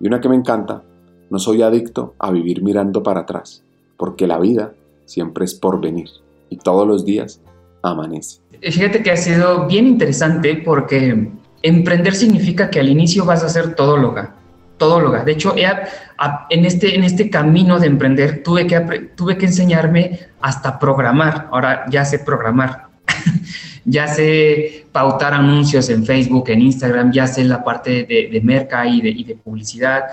Y 0.00 0.06
una 0.06 0.22
que 0.22 0.30
me 0.30 0.36
encanta, 0.36 0.84
no 1.28 1.38
soy 1.38 1.60
adicto 1.60 2.14
a 2.18 2.30
vivir 2.30 2.62
mirando 2.62 3.02
para 3.02 3.20
atrás, 3.20 3.62
porque 3.98 4.26
la 4.26 4.38
vida 4.38 4.72
siempre 5.04 5.44
es 5.44 5.54
por 5.54 5.82
venir 5.82 6.08
y 6.48 6.56
todos 6.56 6.88
los 6.88 7.04
días 7.04 7.42
amanece. 7.82 8.40
Fíjate 8.62 9.02
que 9.02 9.10
ha 9.10 9.18
sido 9.18 9.66
bien 9.66 9.86
interesante 9.86 10.62
porque 10.64 11.30
emprender 11.60 12.14
significa 12.14 12.70
que 12.70 12.80
al 12.80 12.88
inicio 12.88 13.26
vas 13.26 13.44
a 13.44 13.50
ser 13.50 13.74
todóloga, 13.74 14.34
todóloga. 14.76 15.24
De 15.24 15.32
hecho, 15.32 15.54
en 15.56 16.64
este, 16.64 16.94
en 16.94 17.04
este 17.04 17.30
camino 17.30 17.78
de 17.78 17.86
emprender 17.86 18.42
tuve 18.42 18.66
que, 18.66 18.80
tuve 19.14 19.36
que 19.36 19.46
enseñarme 19.46 20.20
hasta 20.40 20.78
programar. 20.78 21.48
Ahora 21.50 21.84
ya 21.88 22.04
sé 22.04 22.18
programar. 22.20 22.86
ya 23.84 24.08
sé 24.08 24.86
pautar 24.92 25.34
anuncios 25.34 25.88
en 25.90 26.04
Facebook, 26.04 26.50
en 26.50 26.62
Instagram, 26.62 27.12
ya 27.12 27.26
sé 27.26 27.44
la 27.44 27.62
parte 27.62 28.04
de, 28.04 28.28
de 28.32 28.40
merca 28.40 28.86
y 28.86 29.00
de, 29.00 29.10
y 29.10 29.24
de 29.24 29.34
publicidad 29.36 30.04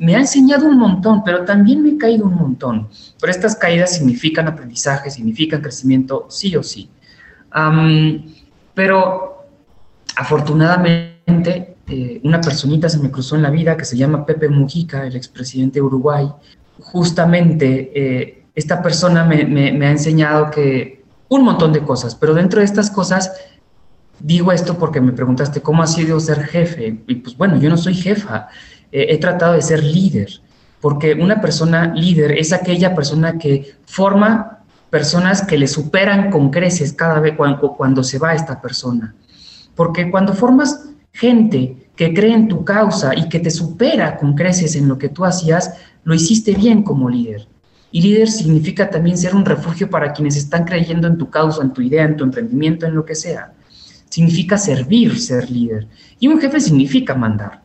me 0.00 0.16
ha 0.16 0.18
enseñado 0.18 0.66
un 0.66 0.78
montón, 0.78 1.22
pero 1.22 1.44
también 1.44 1.82
me 1.82 1.90
he 1.90 1.98
caído 1.98 2.24
un 2.24 2.34
montón. 2.34 2.88
Pero 3.20 3.30
estas 3.30 3.54
caídas 3.54 3.94
significan 3.94 4.48
aprendizaje, 4.48 5.10
significan 5.10 5.60
crecimiento, 5.60 6.26
sí 6.30 6.56
o 6.56 6.62
sí. 6.62 6.88
pero 8.74 9.44
afortunadamente, 10.16 11.69
eh, 11.90 12.20
una 12.22 12.40
personita 12.40 12.88
se 12.88 13.00
me 13.00 13.10
cruzó 13.10 13.34
en 13.34 13.42
la 13.42 13.50
vida 13.50 13.76
que 13.76 13.84
se 13.84 13.96
llama 13.96 14.24
Pepe 14.24 14.48
Mujica, 14.48 15.04
el 15.06 15.16
expresidente 15.16 15.80
de 15.80 15.82
Uruguay. 15.82 16.30
Justamente 16.78 17.90
eh, 17.94 18.44
esta 18.54 18.80
persona 18.80 19.24
me, 19.24 19.86
ha 19.86 19.90
enseñado 19.90 20.52
que 20.52 21.02
un 21.28 21.42
montón 21.42 21.72
de 21.72 21.80
cosas, 21.80 22.14
pero 22.14 22.32
dentro 22.32 22.60
de 22.60 22.64
estas 22.64 22.90
cosas 22.90 23.32
digo 24.20 24.52
esto 24.52 24.78
porque 24.78 25.00
me 25.00 25.12
preguntaste 25.12 25.62
cómo 25.62 25.82
ha 25.82 25.88
sido 25.88 26.20
ser 26.20 26.44
jefe. 26.44 27.02
Y 27.08 27.16
pues 27.16 27.36
bueno, 27.36 27.56
yo 27.58 27.68
no 27.68 27.76
soy 27.76 27.94
jefa. 27.94 28.48
Eh, 28.92 29.06
he 29.10 29.18
tratado 29.18 29.54
de 29.54 29.62
ser 29.62 29.82
líder, 29.82 30.28
porque 30.80 31.14
una 31.14 31.40
persona 31.40 31.92
líder 31.92 32.38
es 32.38 32.52
aquella 32.52 32.94
persona 32.94 33.36
que 33.36 33.74
forma 33.84 34.60
personas 34.90 35.42
que 35.42 35.58
le 35.58 35.66
superan 35.66 36.30
con 36.30 36.50
creces 36.50 36.92
cada 36.92 37.18
vez 37.18 37.34
cuando 37.36 38.04
se 38.04 38.18
va 38.18 38.34
esta 38.34 38.60
persona. 38.60 39.12
Porque 39.74 40.08
cuando 40.08 40.34
formas 40.34 40.90
gente 41.12 41.79
que 42.00 42.14
cree 42.14 42.32
en 42.32 42.48
tu 42.48 42.64
causa 42.64 43.14
y 43.14 43.28
que 43.28 43.40
te 43.40 43.50
supera 43.50 44.16
con 44.16 44.32
creces 44.32 44.74
en 44.74 44.88
lo 44.88 44.96
que 44.96 45.10
tú 45.10 45.26
hacías, 45.26 45.74
lo 46.02 46.14
hiciste 46.14 46.54
bien 46.54 46.82
como 46.82 47.10
líder. 47.10 47.46
Y 47.92 48.00
líder 48.00 48.30
significa 48.30 48.88
también 48.88 49.18
ser 49.18 49.34
un 49.34 49.44
refugio 49.44 49.90
para 49.90 50.14
quienes 50.14 50.34
están 50.34 50.64
creyendo 50.64 51.06
en 51.06 51.18
tu 51.18 51.28
causa, 51.28 51.62
en 51.62 51.74
tu 51.74 51.82
idea, 51.82 52.04
en 52.04 52.16
tu 52.16 52.24
emprendimiento, 52.24 52.86
en 52.86 52.94
lo 52.94 53.04
que 53.04 53.14
sea. 53.14 53.52
Significa 54.08 54.56
servir, 54.56 55.20
ser 55.20 55.50
líder. 55.50 55.88
Y 56.18 56.28
un 56.28 56.40
jefe 56.40 56.58
significa 56.58 57.14
mandar. 57.14 57.60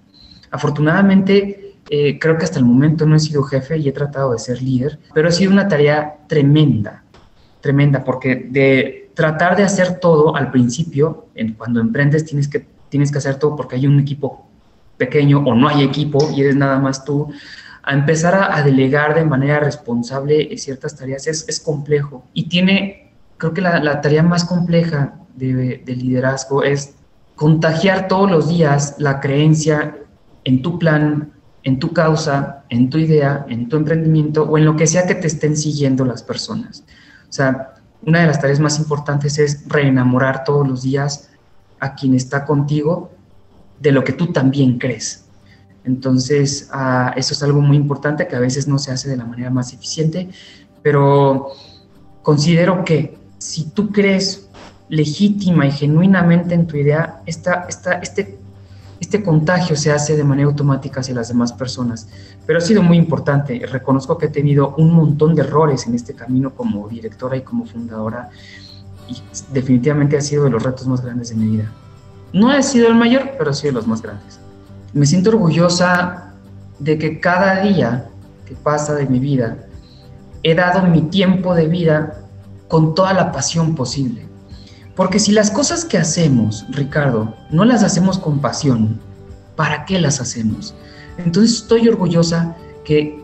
Afortunadamente, 0.51 1.77
eh, 1.89 2.19
creo 2.19 2.37
que 2.37 2.43
hasta 2.43 2.59
el 2.59 2.65
momento 2.65 3.05
no 3.05 3.15
he 3.15 3.19
sido 3.19 3.41
jefe 3.41 3.77
y 3.77 3.87
he 3.87 3.93
tratado 3.93 4.33
de 4.33 4.39
ser 4.39 4.61
líder, 4.61 4.99
pero 5.13 5.29
ha 5.29 5.31
sido 5.31 5.53
una 5.53 5.69
tarea 5.69 6.13
tremenda, 6.27 7.05
tremenda, 7.61 8.03
porque 8.03 8.49
de 8.51 9.11
tratar 9.13 9.55
de 9.55 9.63
hacer 9.63 9.97
todo 10.01 10.35
al 10.35 10.51
principio, 10.51 11.27
en, 11.35 11.53
cuando 11.53 11.79
emprendes 11.79 12.25
tienes 12.25 12.49
que, 12.49 12.74
tienes 12.89 13.11
que 13.11 13.17
hacer 13.17 13.39
todo 13.39 13.55
porque 13.55 13.75
hay 13.75 13.87
un 13.87 13.99
equipo 13.99 14.47
pequeño 14.97 15.39
o 15.39 15.55
no 15.55 15.67
hay 15.67 15.83
equipo 15.83 16.19
y 16.35 16.41
eres 16.41 16.55
nada 16.55 16.79
más 16.79 17.03
tú, 17.03 17.31
a 17.83 17.93
empezar 17.93 18.33
a, 18.51 18.63
delegar 18.63 19.13
de 19.13 19.25
manera 19.25 19.59
responsable 19.59 20.57
ciertas 20.57 20.95
tareas 20.95 21.27
es, 21.27 21.47
es 21.47 21.59
complejo 21.59 22.23
y 22.33 22.49
tiene, 22.49 23.13
creo 23.37 23.53
que 23.53 23.61
la, 23.61 23.79
la 23.79 24.01
tarea 24.01 24.23
más 24.23 24.43
compleja 24.43 25.19
de, 25.35 25.83
de 25.85 25.95
liderazgo 25.95 26.63
es 26.63 26.95
contagiar 27.35 28.07
todos 28.07 28.31
los 28.31 28.47
días 28.47 28.95
la 28.97 29.19
creencia 29.19 29.97
en 30.45 30.61
tu 30.61 30.79
plan, 30.79 31.33
en 31.63 31.79
tu 31.79 31.93
causa, 31.93 32.63
en 32.69 32.89
tu 32.89 32.97
idea, 32.97 33.45
en 33.49 33.69
tu 33.69 33.75
emprendimiento 33.75 34.43
o 34.43 34.57
en 34.57 34.65
lo 34.65 34.75
que 34.75 34.87
sea 34.87 35.05
que 35.05 35.15
te 35.15 35.27
estén 35.27 35.57
siguiendo 35.57 36.05
las 36.05 36.23
personas. 36.23 36.83
O 37.29 37.33
sea, 37.33 37.73
una 38.01 38.21
de 38.21 38.27
las 38.27 38.39
tareas 38.39 38.59
más 38.59 38.79
importantes 38.79 39.37
es 39.39 39.67
reenamorar 39.67 40.43
todos 40.43 40.67
los 40.67 40.83
días 40.83 41.29
a 41.79 41.95
quien 41.95 42.13
está 42.13 42.45
contigo 42.45 43.11
de 43.79 43.91
lo 43.91 44.03
que 44.03 44.13
tú 44.13 44.31
también 44.31 44.77
crees. 44.77 45.25
Entonces, 45.83 46.69
ah, 46.71 47.13
eso 47.15 47.33
es 47.33 47.43
algo 47.43 47.61
muy 47.61 47.77
importante 47.77 48.27
que 48.27 48.35
a 48.35 48.39
veces 48.39 48.67
no 48.67 48.79
se 48.79 48.91
hace 48.91 49.09
de 49.09 49.17
la 49.17 49.25
manera 49.25 49.49
más 49.49 49.73
eficiente, 49.73 50.29
pero 50.81 51.51
considero 52.21 52.83
que 52.83 53.17
si 53.37 53.69
tú 53.69 53.91
crees 53.91 54.49
legítima 54.89 55.67
y 55.67 55.71
genuinamente 55.71 56.55
en 56.55 56.67
tu 56.67 56.77
idea, 56.77 57.21
esta, 57.25 57.65
esta, 57.67 57.93
este 57.99 58.39
este 58.99 59.23
contagio 59.23 59.75
se 59.75 59.91
hace 59.91 60.15
de 60.15 60.23
manera 60.23 60.47
automática 60.47 61.01
hacia 61.01 61.13
las 61.13 61.27
demás 61.27 61.53
personas. 61.53 62.07
Pero 62.45 62.59
ha 62.59 62.61
sido 62.61 62.81
muy 62.81 62.97
importante. 62.97 63.65
Reconozco 63.65 64.17
que 64.17 64.27
he 64.27 64.29
tenido 64.29 64.73
un 64.77 64.91
montón 64.91 65.35
de 65.35 65.41
errores 65.41 65.85
en 65.87 65.95
este 65.95 66.13
camino 66.13 66.53
como 66.53 66.87
directora 66.87 67.37
y 67.37 67.41
como 67.41 67.65
fundadora 67.65 68.29
y 69.07 69.21
definitivamente 69.53 70.17
ha 70.17 70.21
sido 70.21 70.45
de 70.45 70.49
los 70.49 70.63
retos 70.63 70.87
más 70.87 71.01
grandes 71.01 71.29
de 71.29 71.35
mi 71.35 71.57
vida. 71.57 71.71
No 72.33 72.51
he 72.51 72.61
sido 72.63 72.87
el 72.87 72.95
mayor, 72.95 73.31
pero 73.37 73.51
ha 73.51 73.53
sido 73.53 73.73
de 73.73 73.75
los 73.75 73.87
más 73.87 74.01
grandes. 74.01 74.39
Me 74.93 75.05
siento 75.05 75.29
orgullosa 75.29 76.33
de 76.79 76.97
que 76.97 77.19
cada 77.19 77.61
día 77.61 78.09
que 78.45 78.55
pasa 78.55 78.93
de 78.93 79.05
mi 79.05 79.19
vida 79.19 79.57
he 80.43 80.53
dado 80.53 80.83
mi 80.83 81.01
tiempo 81.01 81.55
de 81.55 81.67
vida 81.67 82.19
con 82.67 82.93
toda 82.95 83.13
la 83.13 83.31
pasión 83.31 83.75
posible. 83.75 84.27
Porque 84.95 85.19
si 85.19 85.31
las 85.31 85.51
cosas 85.51 85.83
que 85.83 85.97
hacemos, 85.97 86.65
Ricardo, 86.69 87.35
no 87.51 87.65
las 87.65 87.83
hacemos 87.83 88.17
con 88.17 88.39
pasión, 88.39 88.99
¿para 89.55 89.85
qué 89.85 89.99
las 89.99 90.21
hacemos? 90.21 90.73
Entonces 91.17 91.57
estoy 91.57 91.87
orgullosa 91.87 92.55
que 92.83 93.21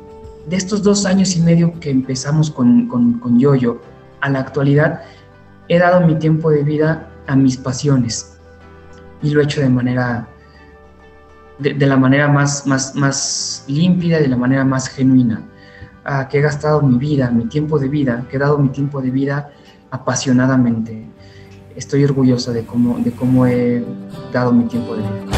de 0.47 0.55
estos 0.55 0.83
dos 0.83 1.05
años 1.05 1.35
y 1.35 1.41
medio 1.41 1.79
que 1.79 1.89
empezamos 1.89 2.49
con, 2.49 2.87
con, 2.87 3.19
con 3.19 3.39
Yoyo 3.39 3.81
a 4.21 4.29
la 4.29 4.39
actualidad, 4.39 5.01
he 5.73 5.79
dado 5.79 6.05
mi 6.05 6.15
tiempo 6.15 6.51
de 6.51 6.63
vida 6.63 7.09
a 7.27 7.35
mis 7.37 7.55
pasiones. 7.55 8.37
Y 9.23 9.29
lo 9.29 9.39
he 9.39 9.45
hecho 9.45 9.61
de 9.61 9.69
manera 9.69 10.27
de, 11.59 11.87
la 11.87 11.95
manera 11.95 12.27
más, 12.27 12.67
más, 12.67 12.93
más 12.95 13.63
límpida, 13.67 14.19
de 14.19 14.27
la 14.27 14.35
manera 14.35 14.65
más 14.65 14.89
genuina, 14.89 15.47
a 16.03 16.27
que 16.27 16.39
he 16.39 16.41
gastado 16.41 16.81
mi 16.81 16.97
vida, 16.97 17.31
mi 17.31 17.45
tiempo 17.45 17.79
de 17.79 17.87
vida, 17.87 18.25
que 18.29 18.35
he 18.35 18.39
dado 18.39 18.57
mi 18.57 18.69
tiempo 18.69 19.01
de 19.01 19.11
vida 19.11 19.51
apasionadamente. 19.91 21.07
Estoy 21.73 22.03
orgullosa 22.03 22.51
de 22.51 22.65
cómo, 22.65 22.97
de 22.97 23.11
cómo 23.11 23.45
he 23.45 23.81
dado 24.33 24.51
mi 24.51 24.65
tiempo 24.65 24.95
de 24.95 25.03
vida. 25.03 25.30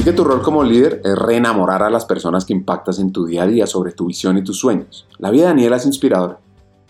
Así 0.00 0.08
que 0.08 0.16
tu 0.16 0.24
rol 0.24 0.40
como 0.40 0.64
líder 0.64 1.02
es 1.04 1.14
reenamorar 1.14 1.82
a 1.82 1.90
las 1.90 2.06
personas 2.06 2.46
que 2.46 2.54
impactas 2.54 2.98
en 3.00 3.12
tu 3.12 3.26
día 3.26 3.42
a 3.42 3.46
día 3.46 3.66
sobre 3.66 3.92
tu 3.92 4.06
visión 4.06 4.38
y 4.38 4.42
tus 4.42 4.58
sueños. 4.58 5.06
La 5.18 5.30
vida 5.30 5.42
de 5.42 5.48
Daniela 5.48 5.76
es 5.76 5.84
inspiradora. 5.84 6.38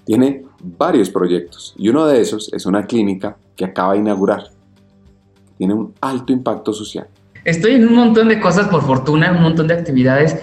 Tiene 0.04 0.44
varios 0.62 1.10
proyectos 1.10 1.74
y 1.76 1.88
uno 1.88 2.06
de 2.06 2.20
esos 2.20 2.52
es 2.52 2.66
una 2.66 2.86
clínica 2.86 3.36
que 3.56 3.64
acaba 3.64 3.94
de 3.94 3.98
inaugurar. 3.98 4.44
Tiene 5.58 5.74
un 5.74 5.92
alto 6.00 6.32
impacto 6.32 6.72
social. 6.72 7.08
Estoy 7.44 7.72
en 7.72 7.88
un 7.88 7.96
montón 7.96 8.28
de 8.28 8.38
cosas 8.38 8.68
por 8.68 8.82
fortuna, 8.82 9.32
un 9.32 9.42
montón 9.42 9.66
de 9.66 9.74
actividades. 9.74 10.36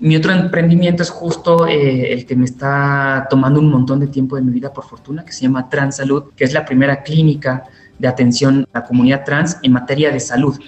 Mi 0.00 0.16
otro 0.16 0.32
emprendimiento 0.32 1.02
es 1.02 1.10
justo 1.10 1.66
eh, 1.66 2.10
el 2.10 2.24
que 2.24 2.36
me 2.36 2.46
está 2.46 3.26
tomando 3.28 3.60
un 3.60 3.70
montón 3.70 4.00
de 4.00 4.06
tiempo 4.06 4.36
de 4.36 4.40
mi 4.40 4.50
vida 4.50 4.72
por 4.72 4.84
fortuna, 4.84 5.26
que 5.26 5.32
se 5.32 5.42
llama 5.42 5.68
Transalud, 5.68 6.32
que 6.34 6.44
es 6.44 6.54
la 6.54 6.64
primera 6.64 7.02
clínica 7.02 7.64
de 7.98 8.08
atención 8.08 8.66
a 8.72 8.78
la 8.78 8.86
comunidad 8.86 9.26
trans 9.26 9.58
en 9.62 9.72
materia 9.72 10.10
de 10.10 10.20
salud 10.20 10.58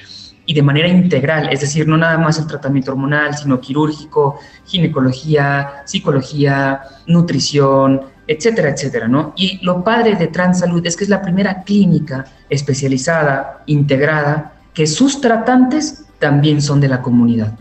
y 0.46 0.54
de 0.54 0.62
manera 0.62 0.88
integral, 0.88 1.48
es 1.52 1.60
decir, 1.60 1.86
no 1.88 1.96
nada 1.98 2.16
más 2.18 2.38
el 2.38 2.46
tratamiento 2.46 2.92
hormonal, 2.92 3.36
sino 3.36 3.60
quirúrgico, 3.60 4.38
ginecología, 4.64 5.82
psicología, 5.84 6.80
nutrición, 7.06 8.02
etcétera, 8.28 8.70
etcétera, 8.70 9.08
¿no? 9.08 9.32
Y 9.36 9.64
lo 9.64 9.82
padre 9.82 10.14
de 10.14 10.28
Transalud 10.28 10.86
es 10.86 10.96
que 10.96 11.04
es 11.04 11.10
la 11.10 11.20
primera 11.20 11.62
clínica 11.62 12.26
especializada, 12.48 13.62
integrada, 13.66 14.54
que 14.72 14.86
sus 14.86 15.20
tratantes 15.20 16.04
también 16.18 16.62
son 16.62 16.80
de 16.80 16.88
la 16.88 17.02
comunidad. 17.02 17.58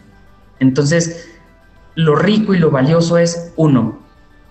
Entonces, 0.59 1.27
lo 1.95 2.15
rico 2.15 2.53
y 2.53 2.59
lo 2.59 2.71
valioso 2.71 3.17
es, 3.17 3.51
uno, 3.55 3.99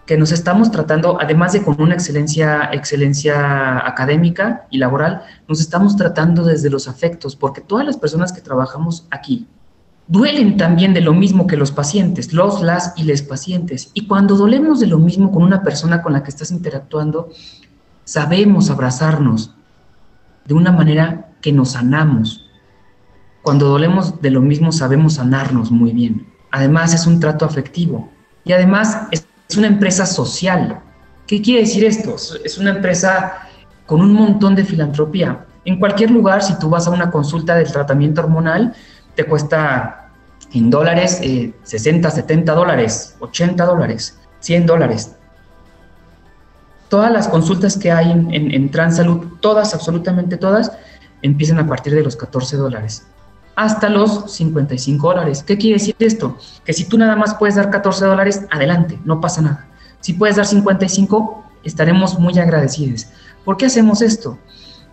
que 0.07 0.19
nos 0.19 0.33
estamos 0.33 0.71
tratando, 0.71 1.19
además 1.21 1.53
de 1.53 1.63
con 1.63 1.81
una 1.81 1.95
excelencia, 1.95 2.71
excelencia 2.73 3.87
académica 3.87 4.67
y 4.71 4.79
laboral, 4.79 5.23
nos 5.49 5.61
estamos 5.61 5.97
tratando 5.97 6.45
desde 6.45 6.71
los 6.71 6.89
afectos, 6.89 7.37
porque 7.37 7.61
todas 7.61 7.87
las 7.87 7.97
personas 7.97 8.33
que 8.33 8.43
trabajamos 8.43 9.07
aquí 9.11 9.47
duelen 10.07 10.59
también 10.59 10.93
de 10.93 11.01
lo 11.01 11.15
mismo 11.15 11.47
que 11.47 11.57
los 11.57 11.73
pacientes, 11.73 12.33
los, 12.33 12.61
las 12.61 12.93
y 12.97 13.05
les 13.05 13.23
pacientes. 13.23 13.91
Y 13.95 14.07
cuando 14.07 14.37
dolemos 14.37 14.81
de 14.81 14.87
lo 14.87 14.99
mismo 14.99 15.33
con 15.33 15.43
una 15.43 15.63
persona 15.63 16.03
con 16.03 16.13
la 16.13 16.23
que 16.23 16.31
estás 16.31 16.51
interactuando, 16.51 17.31
sabemos 18.05 18.69
abrazarnos 18.71 19.55
de 20.45 20.55
una 20.55 20.73
manera 20.73 21.33
que 21.41 21.53
nos 21.53 21.73
sanamos. 21.73 22.51
Cuando 23.43 23.69
dolemos 23.69 24.21
de 24.21 24.31
lo 24.31 24.43
mismo, 24.43 24.73
sabemos 24.73 25.15
sanarnos 25.15 25.71
muy 25.71 25.93
bien. 25.93 26.27
Además, 26.51 26.95
es 26.95 27.07
un 27.07 27.21
trato 27.21 27.45
afectivo. 27.45 28.11
Y 28.45 28.53
además, 28.53 29.09
es 29.11 29.27
es 29.55 29.59
una 29.59 29.69
empresa 29.69 30.05
social. 30.05 30.81
¿Qué 31.29 31.41
quiere 31.41 31.61
decir 31.61 31.85
esto? 31.85 32.17
Es 32.45 32.59
una 32.59 32.71
empresa 32.71 33.49
con 33.87 34.01
un 34.01 34.13
montón 34.13 34.57
de 34.57 34.65
filantropía. 34.65 35.47
En 35.65 35.79
cualquier 35.79 36.11
lugar, 36.11 36.43
si 36.43 36.59
tú 36.59 36.69
vas 36.69 36.89
a 36.89 36.91
una 36.91 37.09
consulta 37.09 37.55
del 37.55 37.71
tratamiento 37.71 38.21
hormonal, 38.21 38.75
te 39.15 39.25
cuesta 39.25 40.11
en 40.53 40.71
dólares 40.71 41.21
60, 41.63 42.09
eh, 42.09 42.11
70 42.11 42.53
dólares, 42.53 43.17
80 43.21 43.65
dólares, 43.65 44.19
100 44.41 44.67
dólares. 44.67 45.15
Todas 46.89 47.13
las 47.13 47.29
consultas 47.29 47.79
que 47.79 47.93
hay 47.93 48.11
en, 48.11 48.71
Transalud, 48.73 49.39
todas, 49.41 49.73
absolutamente 49.73 50.37
todas, 50.37 50.73
empiezan 51.23 51.61
a 51.61 51.67
partir 51.67 51.95
de 51.95 52.03
los 52.03 52.17
14 52.17 52.57
dólares 52.57 53.07
hasta 53.57 53.89
los 53.89 54.33
55 54.33 55.09
dólares. 55.09 55.43
¿Qué 55.47 55.57
quiere 55.57 55.79
decir 55.79 55.95
esto? 55.99 56.39
Que 56.65 56.73
si 56.73 56.85
tú 56.85 56.99
nada 56.99 57.17
más 57.17 57.35
puedes 57.35 57.55
dar 57.55 57.71
14 57.71 58.05
dólares, 58.05 58.43
adelante, 58.51 58.99
no 59.05 59.21
pasa 59.21 59.43
nada. 59.43 59.69
Si 60.01 60.13
puedes 60.15 60.37
dar 60.37 60.47
55, 60.47 61.45
estaremos 61.63 62.19
muy 62.19 62.39
agradecidos. 62.39 63.07
¿Por 63.45 63.57
qué 63.57 63.67
hacemos 63.67 64.03
esto? 64.03 64.39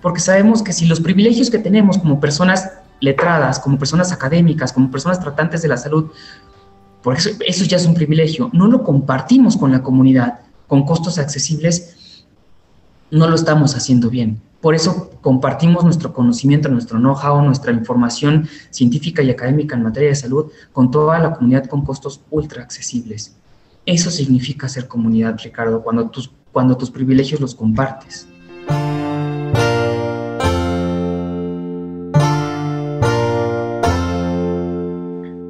Porque 0.01 0.19
sabemos 0.19 0.63
que 0.63 0.73
si 0.73 0.85
los 0.85 0.99
privilegios 0.99 1.49
que 1.49 1.59
tenemos 1.59 1.97
como 1.97 2.19
personas 2.19 2.69
letradas, 2.99 3.59
como 3.59 3.77
personas 3.77 4.11
académicas, 4.11 4.73
como 4.73 4.91
personas 4.91 5.19
tratantes 5.19 5.61
de 5.61 5.67
la 5.67 5.77
salud, 5.77 6.11
por 7.01 7.15
eso, 7.15 7.31
eso 7.45 7.65
ya 7.65 7.77
es 7.77 7.85
un 7.85 7.95
privilegio, 7.95 8.49
no 8.53 8.67
lo 8.67 8.83
compartimos 8.83 9.57
con 9.57 9.71
la 9.71 9.81
comunidad 9.81 10.39
con 10.67 10.85
costos 10.85 11.17
accesibles, 11.17 12.23
no 13.09 13.27
lo 13.27 13.35
estamos 13.35 13.75
haciendo 13.75 14.09
bien. 14.09 14.41
Por 14.61 14.75
eso 14.75 15.09
compartimos 15.21 15.83
nuestro 15.83 16.13
conocimiento, 16.13 16.69
nuestro 16.69 16.99
know-how, 16.99 17.41
nuestra 17.41 17.71
información 17.71 18.47
científica 18.69 19.23
y 19.23 19.31
académica 19.31 19.75
en 19.75 19.81
materia 19.81 20.09
de 20.09 20.15
salud 20.15 20.51
con 20.71 20.91
toda 20.91 21.17
la 21.17 21.33
comunidad 21.33 21.65
con 21.65 21.83
costos 21.83 22.21
ultra 22.29 22.61
accesibles. 22.61 23.35
Eso 23.87 24.11
significa 24.11 24.69
ser 24.69 24.87
comunidad, 24.87 25.39
Ricardo, 25.43 25.81
cuando 25.81 26.11
tus, 26.11 26.31
cuando 26.51 26.77
tus 26.77 26.91
privilegios 26.91 27.41
los 27.41 27.55
compartes. 27.55 28.27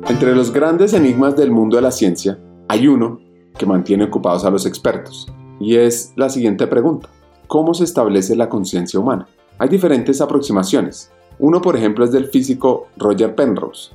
Entre 0.07 0.35
los 0.35 0.53
grandes 0.53 0.93
enigmas 0.93 1.35
del 1.35 1.51
mundo 1.51 1.75
de 1.75 1.81
la 1.81 1.91
ciencia, 1.91 2.39
hay 2.69 2.87
uno 2.87 3.19
que 3.57 3.65
mantiene 3.65 4.05
ocupados 4.05 4.45
a 4.45 4.49
los 4.49 4.65
expertos, 4.65 5.27
y 5.59 5.75
es 5.75 6.13
la 6.15 6.29
siguiente 6.29 6.65
pregunta 6.67 7.09
cómo 7.51 7.73
se 7.73 7.83
establece 7.83 8.37
la 8.37 8.47
conciencia 8.47 8.97
humana. 8.97 9.27
Hay 9.57 9.67
diferentes 9.67 10.21
aproximaciones. 10.21 11.11
Uno, 11.37 11.61
por 11.61 11.75
ejemplo, 11.75 12.05
es 12.05 12.13
del 12.13 12.27
físico 12.27 12.87
Roger 12.95 13.35
Penrose, 13.35 13.91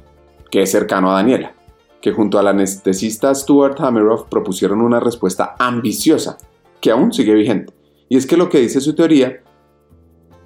que 0.51 0.61
es 0.61 0.71
cercano 0.71 1.11
a 1.11 1.15
Daniela, 1.15 1.55
que 2.03 2.13
junto 2.13 2.39
al 2.39 2.49
anestesista 2.49 3.35
Stuart 3.35 3.81
Hameroff 3.81 4.25
propusieron 4.29 4.83
una 4.83 5.01
respuesta 5.01 5.55
ambiciosa, 5.59 6.37
que 6.83 6.91
aún 6.91 7.15
sigue 7.15 7.33
vigente. 7.33 7.73
Y 8.11 8.19
es 8.19 8.27
que 8.27 8.37
lo 8.37 8.51
que 8.51 8.61
dice 8.61 8.83
su 8.83 8.95
teoría 8.95 9.41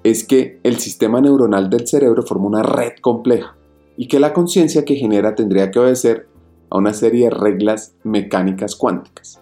es 0.05 0.23
que 0.23 0.61
el 0.63 0.77
sistema 0.77 1.19
neuronal 1.19 1.69
del 1.69 1.89
cerebro 1.89 2.23
forma 2.23 2.47
una 2.47 2.63
red 2.63 2.93
compleja 3.01 3.57
y 3.97 4.07
que 4.07 4.21
la 4.21 4.31
conciencia 4.31 4.85
que 4.85 4.95
genera 4.95 5.35
tendría 5.35 5.69
que 5.69 5.79
obedecer 5.79 6.29
a 6.69 6.77
una 6.77 6.93
serie 6.93 7.25
de 7.25 7.31
reglas 7.31 7.93
mecánicas 8.05 8.77
cuánticas. 8.77 9.40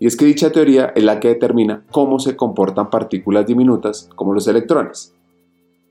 Y 0.00 0.06
es 0.06 0.16
que 0.16 0.24
dicha 0.24 0.52
teoría 0.52 0.92
es 0.94 1.02
la 1.02 1.18
que 1.18 1.28
determina 1.28 1.84
cómo 1.90 2.18
se 2.18 2.36
comportan 2.36 2.90
partículas 2.90 3.46
diminutas 3.46 4.08
como 4.14 4.32
los 4.32 4.46
electrones. 4.46 5.14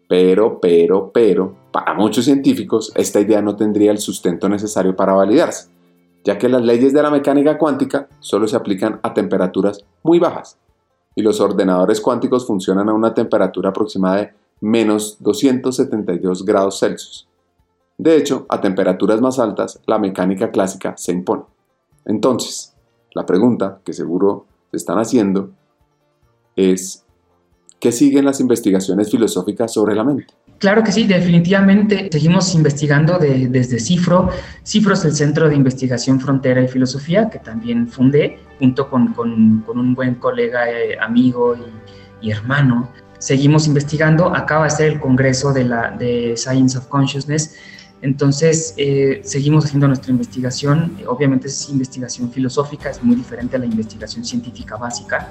Pero, 0.08 0.60
pero, 0.62 1.12
pero, 1.12 1.55
para 1.72 1.93
muchos 1.93 2.26
científicos 2.26 2.91
esta 2.95 3.20
idea 3.20 3.41
no 3.41 3.55
tendría 3.55 3.91
el 3.91 3.97
sustento 3.97 4.47
necesario 4.47 4.95
para 4.95 5.14
validarse, 5.14 5.70
ya 6.24 6.38
que 6.38 6.47
las 6.47 6.62
leyes 6.62 6.93
de 6.93 7.03
la 7.03 7.12
mecánica 7.12 7.58
cuántica 7.58 8.08
solo 8.20 8.47
se 8.47 8.55
aplican 8.55 9.01
a 9.03 9.14
temperaturas 9.14 9.84
muy 10.03 10.20
bajas, 10.20 10.58
y 11.14 11.22
los 11.22 11.41
ordenadores 11.41 11.99
cuánticos 11.99 12.47
funcionan 12.47 12.88
a 12.88 12.93
una 12.93 13.14
temperatura 13.14 13.70
aproximada 13.70 14.18
de 14.18 14.34
menos 14.62 15.18
272 15.20 16.45
grados 16.45 16.80
Celsius. 16.80 17.28
De 17.97 18.16
hecho, 18.16 18.45
a 18.47 18.62
temperaturas 18.62 19.20
más 19.20 19.39
altas, 19.39 19.82
la 19.88 19.97
mecánica 19.97 20.51
clásica 20.51 20.95
se 20.95 21.12
impone. 21.12 21.43
Entonces, 22.05 22.76
la 23.18 23.26
pregunta 23.26 23.80
que 23.84 23.93
seguro 23.93 24.45
se 24.70 24.78
están 24.78 24.99
haciendo 24.99 25.49
es, 26.55 27.03
¿qué 27.80 27.91
siguen 27.91 28.26
las 28.26 28.39
investigaciones 28.39 29.09
filosóficas 29.09 29.74
sobre 29.74 29.95
la 29.95 30.03
mente? 30.03 30.28
Claro 30.59 30.84
que 30.84 30.91
sí, 30.91 31.05
definitivamente 31.05 32.09
seguimos 32.11 32.53
investigando 32.55 33.18
desde 33.20 33.80
CIFRO. 33.80 34.30
CIFRO 34.63 34.93
es 34.93 35.05
el 35.05 35.13
Centro 35.13 35.49
de 35.49 35.55
Investigación 35.55 36.20
Frontera 36.20 36.61
y 36.61 36.68
Filosofía, 36.68 37.30
que 37.30 37.39
también 37.39 37.88
fundé 37.88 38.39
junto 38.59 38.89
con, 38.89 39.15
un 39.18 39.93
buen 39.95 40.15
colega, 40.15 40.70
eh, 40.70 40.97
amigo 40.99 41.55
y, 42.22 42.32
hermano. 42.32 42.89
Seguimos 43.20 43.68
investigando, 43.68 44.36
acaba 44.36 44.65
de 44.65 44.72
ser 44.72 44.93
el 44.93 44.99
Congreso 44.99 45.53
de, 45.53 45.63
la, 45.63 45.91
de 45.91 46.36
Science 46.38 46.78
of 46.78 46.88
Consciousness, 46.88 47.55
entonces, 48.01 48.75
eh, 48.77 49.21
seguimos 49.23 49.65
haciendo 49.65 49.87
nuestra 49.87 50.11
investigación. 50.11 50.97
Obviamente 51.07 51.47
es 51.47 51.69
investigación 51.69 52.31
filosófica, 52.31 52.89
es 52.89 53.01
muy 53.03 53.15
diferente 53.15 53.55
a 53.55 53.59
la 53.59 53.65
investigación 53.65 54.23
científica 54.23 54.75
básica, 54.75 55.29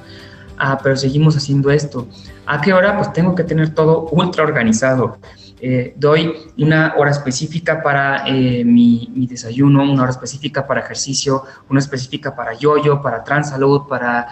ah, 0.59 0.79
pero 0.83 0.97
seguimos 0.97 1.37
haciendo 1.37 1.71
esto. 1.71 2.09
¿A 2.45 2.61
qué 2.61 2.73
hora? 2.73 2.97
Pues 2.97 3.13
tengo 3.13 3.35
que 3.35 3.45
tener 3.45 3.71
todo 3.71 4.09
ultra 4.11 4.43
organizado. 4.43 5.19
Eh, 5.61 5.95
doy 5.97 6.35
una 6.59 6.95
hora 6.99 7.13
específica 7.13 7.83
para 7.83 8.27
eh, 8.27 8.65
mi, 8.65 9.27
desayuno, 9.29 9.91
una 9.91 10.03
hora 10.03 10.11
específica 10.11 10.67
para 10.67 10.81
ejercicio, 10.81 11.45
una 11.71 11.81
específica 11.81 12.35
para 12.35 12.53
yoyo, 12.55 13.01
para 13.01 13.23
transalud, 13.23 13.83
para 13.89 14.27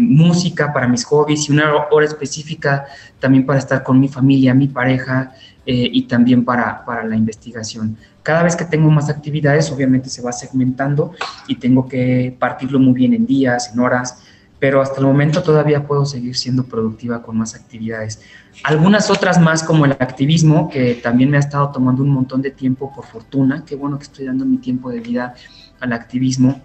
música, 0.00 0.72
para 0.72 0.88
mis 0.88 1.04
hobbies 1.04 1.50
y 1.50 1.52
una 1.52 1.70
hora 1.90 2.06
específica 2.06 2.86
también 3.20 3.44
para 3.44 3.58
estar 3.58 3.82
con 3.82 4.00
mi 4.00 4.08
familia, 4.08 4.54
mi 4.54 4.68
pareja, 4.68 5.34
eh, 5.66 5.88
y 5.92 6.02
también 6.02 6.44
para, 6.44 6.84
para, 6.84 7.04
la 7.04 7.16
investigación. 7.16 7.96
Cada 8.22 8.42
vez 8.42 8.56
que 8.56 8.64
tengo 8.64 8.90
más 8.90 9.08
actividades, 9.08 9.70
obviamente 9.70 10.08
se 10.08 10.22
va 10.22 10.32
segmentando 10.32 11.12
y 11.46 11.56
tengo 11.56 11.88
que 11.88 12.36
partirlo 12.38 12.78
muy 12.78 12.92
bien 12.92 13.14
en 13.14 13.26
días, 13.26 13.70
en 13.72 13.80
horas, 13.80 14.18
pero 14.58 14.80
hasta 14.80 15.00
el 15.00 15.06
momento 15.06 15.42
todavía 15.42 15.86
puedo 15.86 16.06
seguir 16.06 16.36
siendo 16.36 16.64
productiva 16.64 17.22
con 17.22 17.36
más 17.36 17.54
actividades. 17.54 18.20
Algunas 18.62 19.10
otras 19.10 19.40
más 19.40 19.62
como 19.62 19.84
el 19.84 19.92
activismo, 19.92 20.68
que 20.70 20.94
también 20.94 21.30
me 21.30 21.36
ha 21.36 21.40
estado 21.40 21.70
tomando 21.70 22.02
un 22.02 22.10
montón 22.10 22.40
de 22.40 22.50
tiempo 22.50 22.92
por 22.94 23.04
fortuna, 23.04 23.64
qué 23.66 23.76
bueno 23.76 23.98
que 23.98 24.04
estoy 24.04 24.26
dando 24.26 24.44
mi 24.44 24.58
tiempo 24.58 24.90
de 24.90 25.00
vida 25.00 25.34
al 25.80 25.92
activismo. 25.92 26.62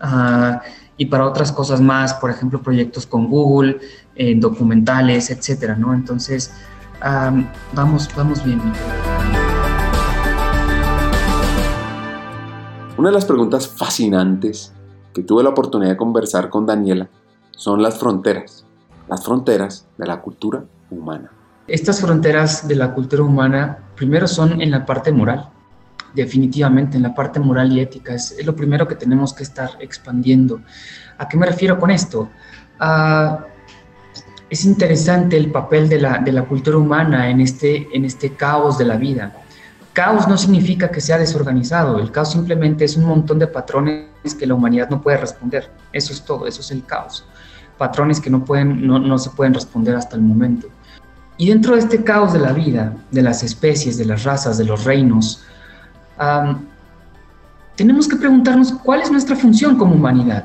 Ah, 0.00 0.62
y 0.96 1.06
para 1.06 1.26
otras 1.26 1.52
cosas 1.52 1.80
más, 1.80 2.14
por 2.14 2.30
ejemplo, 2.30 2.62
proyectos 2.62 3.06
con 3.06 3.28
Google, 3.28 3.78
eh, 4.14 4.34
documentales, 4.36 5.30
etcétera, 5.30 5.74
¿no? 5.74 5.94
Entonces, 5.94 6.52
vamos, 7.72 8.08
vamos 8.16 8.44
bien. 8.44 8.60
Una 12.96 13.08
de 13.08 13.14
las 13.14 13.24
preguntas 13.24 13.66
fascinantes 13.68 14.72
que 15.12 15.22
tuve 15.22 15.42
la 15.42 15.50
oportunidad 15.50 15.90
de 15.90 15.96
conversar 15.96 16.48
con 16.50 16.66
Daniela 16.66 17.08
son 17.50 17.82
las 17.82 17.98
fronteras, 17.98 18.64
las 19.08 19.24
fronteras 19.24 19.86
de 19.98 20.06
la 20.06 20.20
cultura 20.20 20.64
humana. 20.90 21.30
Estas 21.66 22.00
fronteras 22.00 22.66
de 22.66 22.76
la 22.76 22.92
cultura 22.92 23.22
humana 23.22 23.78
primero 23.96 24.26
son 24.26 24.60
en 24.60 24.70
la 24.70 24.84
parte 24.84 25.12
moral, 25.12 25.48
definitivamente 26.14 26.96
en 26.96 27.02
la 27.02 27.14
parte 27.14 27.40
moral 27.40 27.72
y 27.72 27.80
ética. 27.80 28.14
Es, 28.14 28.36
lo 28.44 28.54
primero 28.54 28.86
que 28.86 28.94
tenemos 28.94 29.32
que 29.32 29.42
estar 29.42 29.70
expandiendo. 29.80 30.60
¿A 31.18 31.28
qué 31.28 31.36
me 31.36 31.46
refiero 31.46 31.78
con 31.78 31.90
esto? 31.90 32.28
Es 34.52 34.66
interesante 34.66 35.38
el 35.38 35.50
papel 35.50 35.88
de 35.88 35.98
la, 35.98 36.18
de 36.18 36.30
la 36.30 36.42
cultura 36.42 36.76
humana 36.76 37.30
en 37.30 37.40
este, 37.40 37.88
en 37.96 38.04
este 38.04 38.34
caos 38.34 38.76
de 38.76 38.84
la 38.84 38.98
vida. 38.98 39.34
Caos 39.94 40.28
no 40.28 40.36
significa 40.36 40.90
que 40.90 41.00
sea 41.00 41.16
desorganizado, 41.16 41.98
el 41.98 42.12
caos 42.12 42.32
simplemente 42.32 42.84
es 42.84 42.98
un 42.98 43.06
montón 43.06 43.38
de 43.38 43.46
patrones 43.46 44.10
que 44.38 44.46
la 44.46 44.52
humanidad 44.52 44.90
no 44.90 45.00
puede 45.00 45.16
responder. 45.16 45.70
Eso 45.90 46.12
es 46.12 46.22
todo, 46.22 46.46
eso 46.46 46.60
es 46.60 46.70
el 46.70 46.84
caos. 46.84 47.24
Patrones 47.78 48.20
que 48.20 48.28
no, 48.28 48.44
pueden, 48.44 48.86
no, 48.86 48.98
no 48.98 49.16
se 49.16 49.30
pueden 49.30 49.54
responder 49.54 49.96
hasta 49.96 50.16
el 50.16 50.22
momento. 50.22 50.68
Y 51.38 51.48
dentro 51.48 51.72
de 51.72 51.80
este 51.80 52.04
caos 52.04 52.34
de 52.34 52.40
la 52.40 52.52
vida, 52.52 52.94
de 53.10 53.22
las 53.22 53.42
especies, 53.42 53.96
de 53.96 54.04
las 54.04 54.22
razas, 54.22 54.58
de 54.58 54.66
los 54.66 54.84
reinos, 54.84 55.42
tenemos 57.74 58.06
que 58.06 58.16
preguntarnos 58.16 58.70
cuál 58.84 59.00
es 59.00 59.10
nuestra 59.10 59.34
función 59.34 59.78
como 59.78 59.94
humanidad. 59.94 60.44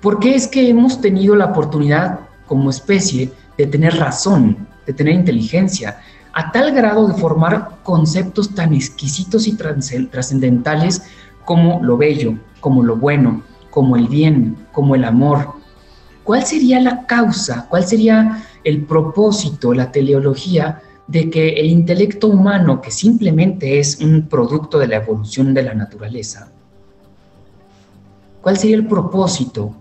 ¿Por 0.00 0.20
qué 0.20 0.36
es 0.36 0.46
que 0.46 0.68
hemos 0.68 1.00
tenido 1.00 1.34
la 1.34 1.46
oportunidad 1.46 2.20
como 2.52 2.68
especie 2.68 3.32
de 3.56 3.66
tener 3.66 3.96
razón, 3.96 4.68
de 4.84 4.92
tener 4.92 5.14
inteligencia, 5.14 6.00
a 6.34 6.52
tal 6.52 6.70
grado 6.72 7.08
de 7.08 7.14
formar 7.14 7.78
conceptos 7.82 8.54
tan 8.54 8.74
exquisitos 8.74 9.48
y 9.48 9.56
trascendentales 9.56 11.02
como 11.46 11.82
lo 11.82 11.96
bello, 11.96 12.34
como 12.60 12.82
lo 12.82 12.96
bueno, 12.96 13.42
como 13.70 13.96
el 13.96 14.06
bien, 14.06 14.66
como 14.70 14.94
el 14.94 15.04
amor? 15.04 15.54
¿Cuál 16.24 16.44
sería 16.44 16.78
la 16.78 17.06
causa? 17.06 17.68
¿Cuál 17.70 17.86
sería 17.86 18.44
el 18.64 18.84
propósito, 18.84 19.72
la 19.72 19.90
teleología 19.90 20.82
de 21.06 21.30
que 21.30 21.54
el 21.54 21.70
intelecto 21.70 22.28
humano, 22.28 22.82
que 22.82 22.90
simplemente 22.90 23.78
es 23.78 23.98
un 24.02 24.28
producto 24.28 24.78
de 24.78 24.88
la 24.88 24.96
evolución 24.96 25.54
de 25.54 25.62
la 25.62 25.72
naturaleza, 25.72 26.52
¿cuál 28.42 28.58
sería 28.58 28.76
el 28.76 28.86
propósito 28.86 29.74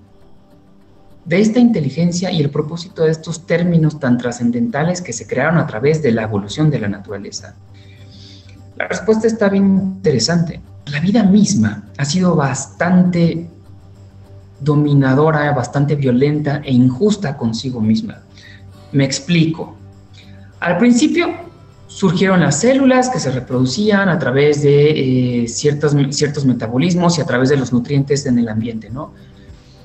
de 1.26 1.40
esta 1.40 1.60
inteligencia 1.60 2.32
y 2.32 2.42
el 2.42 2.50
propósito 2.50 3.04
de 3.04 3.12
estos 3.12 3.46
términos 3.46 4.00
tan 4.00 4.18
trascendentales 4.18 5.02
que 5.02 5.14
se 5.14 5.28
crearon 5.28 5.58
a 5.58 5.68
través 5.68 6.02
de 6.02 6.12
la 6.12 6.24
evolución 6.24 6.70
de 6.70 6.80
la 6.80 6.88
naturaleza? 6.88 7.56
La 8.78 8.88
respuesta 8.88 9.28
está 9.28 9.50
bien 9.50 9.66
interesante. 9.66 10.62
La 10.88 11.00
vida 11.00 11.24
misma 11.24 11.84
ha 11.98 12.06
sido 12.06 12.36
bastante 12.36 13.48
dominadora, 14.60 15.52
bastante 15.52 15.96
violenta 15.96 16.62
e 16.64 16.72
injusta 16.72 17.38
consigo 17.38 17.82
misma. 17.82 18.20
Me 18.92 19.06
explico. 19.06 19.76
Al 20.60 20.78
principio 20.78 21.30
surgieron 21.88 22.40
las 22.40 22.60
células 22.60 23.10
que 23.10 23.20
se 23.20 23.32
reproducían 23.32 24.10
a 24.10 24.18
través 24.18 24.62
de 24.62 25.44
eh, 25.44 25.48
ciertos, 25.48 25.96
ciertos 26.12 26.46
metabolismos 26.46 27.18
y 27.18 27.22
a 27.22 27.26
través 27.26 27.50
de 27.50 27.58
los 27.58 27.74
nutrientes 27.74 28.26
en 28.26 28.40
el 28.40 28.48
ambiente, 28.50 28.90
¿no? 28.90 29.14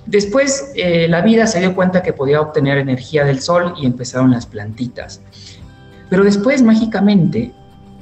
Después 0.06 0.72
eh, 0.76 1.08
la 1.08 1.20
vida 1.20 1.46
se 1.46 1.60
dio 1.60 1.74
cuenta 1.74 2.02
que 2.02 2.12
podía 2.12 2.40
obtener 2.40 2.78
energía 2.78 3.24
del 3.24 3.40
sol 3.40 3.74
y 3.80 3.86
empezaron 3.86 4.30
las 4.30 4.46
plantitas. 4.46 5.20
Pero 6.08 6.22
después, 6.22 6.62
mágicamente, 6.62 7.52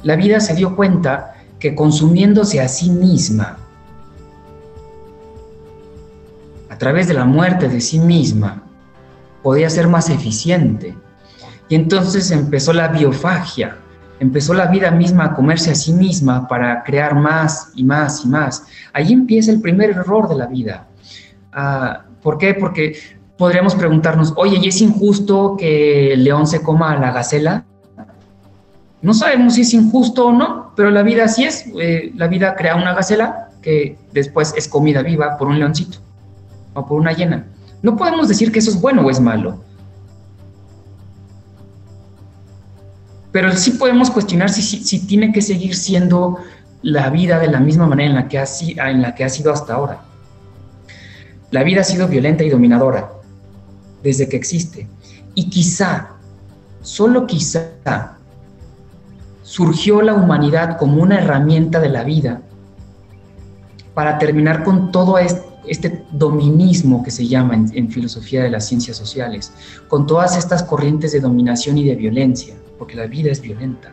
la 0.03 0.17
vida 0.17 0.41
se 0.41 0.55
dio 0.55 0.77
cuenta 0.77 1.35
que 1.59 1.75
consumiéndose 1.75 2.61
a 2.61 2.69
sí 2.69 2.91
misma, 2.91 3.57
a 6.69 6.77
través 6.77 7.09
de 7.09 7.15
la 7.15 7.25
muerte 7.25 7.69
de 7.69 7.81
sí 7.81 7.99
misma, 7.99 8.63
podía 9.43 9.71
ser 9.71 9.89
más 9.89 10.11
eficiente 10.11 10.95
y 11.69 11.75
entonces 11.75 12.31
empezó 12.31 12.73
la 12.73 12.89
biofagia, 12.89 13.79
empezó 14.21 14.53
la 14.53 14.67
vida 14.67 14.91
misma 14.91 15.27
a 15.27 15.35
comerse 15.35 15.71
a 15.71 15.75
sí 15.75 15.93
misma 15.93 16.47
para 16.47 16.83
crear 16.83 17.15
más 17.15 17.71
y 17.75 17.85
más 17.85 18.25
y 18.25 18.29
más. 18.29 18.65
Ahí 18.93 19.13
empieza 19.13 19.51
el 19.51 19.61
primer 19.61 19.91
error 19.91 20.29
de 20.29 20.37
la 20.37 20.47
vida. 20.47 20.87
Ah, 21.55 22.05
¿Por 22.23 22.39
qué? 22.39 22.55
Porque 22.55 22.97
podríamos 23.39 23.75
preguntarnos, 23.75 24.33
oye, 24.37 24.59
¿y 24.61 24.69
es 24.69 24.81
injusto 24.81 25.57
que 25.57 26.13
el 26.13 26.25
león 26.25 26.47
se 26.47 26.63
coma 26.63 26.93
a 26.93 26.99
la 26.99 27.13
gacela? 27.13 27.65
No 29.03 29.15
sabemos 29.15 29.55
si 29.55 29.63
es 29.63 29.75
injusto 29.75 30.27
o 30.27 30.33
no, 30.33 30.73
pero 30.77 30.91
la 30.91 31.03
vida 31.03 31.25
así 31.25 31.45
es. 31.45 31.67
Eh, 31.79 32.13
la 32.17 32.27
vida 32.27 32.55
crea 32.57 32.77
una 32.77 32.95
gacela 32.95 33.51
que 33.63 33.97
después 34.13 34.55
es 34.57 34.69
comida 34.69 35.03
viva 35.03 35.37
por 35.37 35.49
un 35.49 35.59
leoncito 35.59 35.99
o 36.75 36.87
por 36.87 37.01
una 37.01 37.13
hiena. 37.13 37.47
No 37.83 37.97
podemos 37.97 38.29
decir 38.29 38.51
que 38.51 38.59
eso 38.59 38.71
es 38.71 38.81
bueno 38.81 39.03
o 39.03 39.11
es 39.11 39.21
malo. 39.21 39.61
pero 43.35 43.51
sí 43.57 43.73
podemos 43.73 44.13
cuestionar 44.13 44.49
si, 44.49 45.07
tiene 45.09 45.33
que 45.33 45.43
seguir 45.43 45.75
siendo 45.75 46.39
la 46.83 47.11
vida 47.11 47.41
de 47.41 47.49
la 47.49 47.59
misma 47.59 47.85
manera 47.85 48.11
en 48.11 48.15
la, 48.15 48.29
que 48.29 48.39
ha, 48.39 48.45
en 48.91 49.03
la 49.03 49.17
que 49.17 49.25
ha 49.25 49.29
sido 49.29 49.53
hasta 49.53 49.75
ahora. 49.75 50.03
La 51.55 51.63
vida 51.63 51.83
ha 51.83 51.85
sido 51.85 52.09
violenta 52.09 52.43
y 52.43 52.51
dominadora 52.51 53.13
desde 54.03 54.29
que 54.29 54.37
existe. 54.37 54.89
Y 55.37 55.51
quizá, 55.51 56.17
solo 56.83 57.29
quizá, 57.29 58.19
surgió 59.45 60.03
la 60.03 60.15
humanidad 60.15 60.77
como 60.79 61.01
una 61.01 61.19
herramienta 61.21 61.79
de 61.79 61.91
la 61.91 62.03
vida 62.03 62.43
para 63.95 64.19
terminar 64.19 64.65
con 64.65 64.91
todo 64.91 65.17
este, 65.17 66.03
dominismo 66.11 67.05
que 67.05 67.13
se 67.13 67.29
llama 67.29 67.55
en 67.55 67.89
filosofía 67.89 68.43
de 68.43 68.51
las 68.51 68.67
ciencias 68.67 68.97
sociales, 68.97 69.53
con 69.87 70.09
todas 70.09 70.37
estas 70.37 70.65
corrientes 70.65 71.13
de 71.13 71.21
dominación 71.21 71.79
y 71.79 71.85
de 71.85 71.95
violencia 71.95 72.57
porque 72.81 72.97
la 72.97 73.07
vida 73.07 73.31
es 73.31 73.41
violenta. 73.41 73.93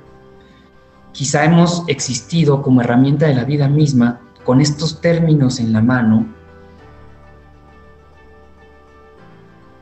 Quizá 1.12 1.46
hemos 1.46 1.84
existido 1.86 2.64
como 2.64 2.82
herramienta 2.82 3.28
de 3.28 3.36
la 3.36 3.44
vida 3.44 3.68
misma 3.68 4.20
con 4.44 4.62
estos 4.62 5.00
términos 5.00 5.60
en 5.60 5.72
la 5.72 5.84
mano, 5.84 6.41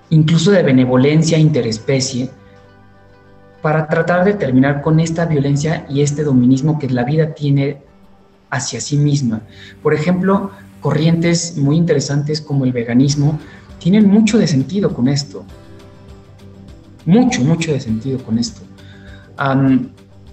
incluso 0.10 0.51
de 0.51 0.64
benevolencia 0.64 1.38
interespecie, 1.38 2.30
para 3.62 3.88
tratar 3.88 4.24
de 4.24 4.34
terminar 4.34 4.82
con 4.82 4.99
esta 4.99 5.26
violencia 5.26 5.86
y 5.89 6.01
este 6.01 6.24
dominismo 6.24 6.80
que 6.80 6.89
la 6.89 7.03
vida 7.03 7.34
tiene 7.34 7.82
hacia 8.49 8.80
sí 8.80 8.97
misma. 8.97 9.41
Por 9.84 9.93
ejemplo, 9.93 10.51
corrientes 10.80 11.57
muy 11.57 11.76
interesantes 11.76 12.39
como 12.39 12.64
el 12.64 12.72
veganismo 12.72 13.38
tienen 13.80 14.07
mucho 14.07 14.38
de 14.38 14.47
sentido 14.47 14.93
con 14.93 15.10
esto. 15.10 15.43
Mucho, 17.05 17.41
mucho 17.41 17.74
de 17.74 17.82
sentido 17.82 18.20
con 18.20 18.39
esto 18.39 18.62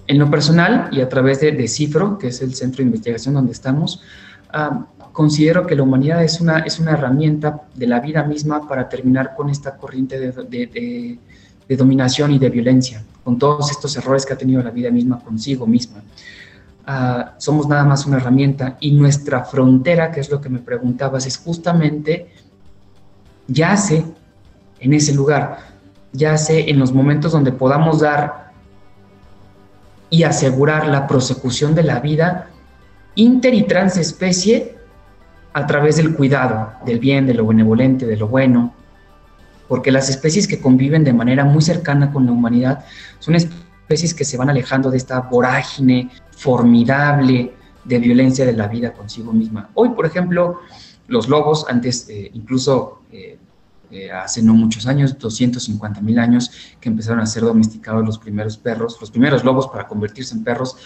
en 0.07 0.19
lo 0.19 0.29
personal 0.29 0.89
y 0.91 1.01
a 1.01 1.09
través 1.09 1.41
de, 1.41 1.67
Cifro, 1.67 2.17
que 2.17 2.27
es 2.27 2.41
el 2.41 2.53
centro 2.55 2.77
de 2.77 2.83
investigación 2.83 3.33
donde 3.33 3.51
estamos, 3.51 4.01
considero 5.17 5.65
que 5.65 5.75
la 5.75 5.81
humanidad 5.81 6.23
es 6.23 6.39
una, 6.39 6.59
es 6.59 6.79
una 6.79 6.91
herramienta 6.91 7.63
de 7.73 7.87
la 7.87 7.99
vida 7.99 8.21
misma 8.21 8.67
para 8.67 8.87
terminar 8.87 9.33
con 9.35 9.49
esta 9.49 9.75
corriente 9.75 10.19
de, 10.19 11.19
dominación 11.75 12.33
y 12.33 12.37
de 12.37 12.51
violencia, 12.51 13.03
con 13.23 13.39
todos 13.39 13.71
estos 13.71 13.97
errores 13.97 14.27
que 14.27 14.33
ha 14.33 14.37
tenido 14.37 14.61
la 14.61 14.69
vida 14.69 14.91
misma 14.91 15.19
consigo 15.19 15.65
misma. 15.65 16.03
Ah, 16.85 17.33
somos 17.39 17.67
nada 17.67 17.83
más 17.83 18.05
una 18.05 18.17
herramienta 18.17 18.77
y 18.79 18.91
nuestra 18.91 19.43
frontera, 19.43 20.11
que 20.11 20.19
es 20.19 20.29
lo 20.29 20.39
que 20.39 20.49
me 20.49 20.59
preguntabas, 20.59 21.25
es 21.25 21.37
justamente 21.39 22.29
yace 23.47 24.05
en 24.79 24.93
ese 24.93 25.15
lugar, 25.15 25.57
yace 26.13 26.69
en 26.69 26.77
los 26.77 26.93
momentos 26.93 27.31
donde 27.31 27.51
podamos 27.51 28.01
dar 28.01 28.51
y 30.11 30.21
asegurar 30.21 30.87
la 30.87 31.07
prosecución 31.07 31.73
de 31.73 31.81
la 31.81 32.01
vida 32.01 32.51
inter 33.15 33.55
y 33.55 33.63
transespecie 33.63 34.76
a 35.57 35.65
través 35.65 35.95
del 35.95 36.15
cuidado, 36.15 36.71
del 36.85 36.99
bien, 36.99 37.25
de 37.25 37.33
lo 37.33 37.47
benevolente, 37.47 38.05
de 38.05 38.15
lo 38.15 38.27
bueno, 38.27 38.75
porque 39.67 39.91
las 39.91 40.07
especies 40.07 40.47
que 40.47 40.61
conviven 40.61 41.03
de 41.03 41.13
manera 41.13 41.45
muy 41.45 41.63
cercana 41.63 42.11
con 42.11 42.27
la 42.27 42.31
humanidad 42.31 42.85
son 43.17 43.33
especies 43.33 44.13
que 44.13 44.23
se 44.23 44.37
van 44.37 44.51
alejando 44.51 44.91
de 44.91 44.97
esta 44.97 45.19
vorágine 45.21 46.11
formidable 46.29 47.55
de 47.83 47.97
violencia 47.97 48.45
de 48.45 48.53
la 48.53 48.67
vida 48.67 48.93
consigo 48.93 49.33
misma. 49.33 49.71
Hoy, 49.73 49.89
por 49.89 50.05
ejemplo, 50.05 50.59
los 51.07 51.27
lobos, 51.27 51.65
antes 51.67 52.07
eh, 52.07 52.29
incluso 52.35 53.01
eh, 53.11 53.39
eh, 53.89 54.11
hace 54.11 54.43
no 54.43 54.53
muchos 54.53 54.85
años, 54.85 55.17
250 55.17 56.01
mil 56.01 56.19
años, 56.19 56.51
que 56.79 56.89
empezaron 56.89 57.19
a 57.19 57.25
ser 57.25 57.41
domesticados 57.41 58.05
los 58.05 58.19
primeros 58.19 58.59
perros, 58.59 58.95
los 59.01 59.09
primeros 59.09 59.43
lobos 59.43 59.67
para 59.69 59.87
convertirse 59.87 60.35
en 60.35 60.43
perros. 60.43 60.77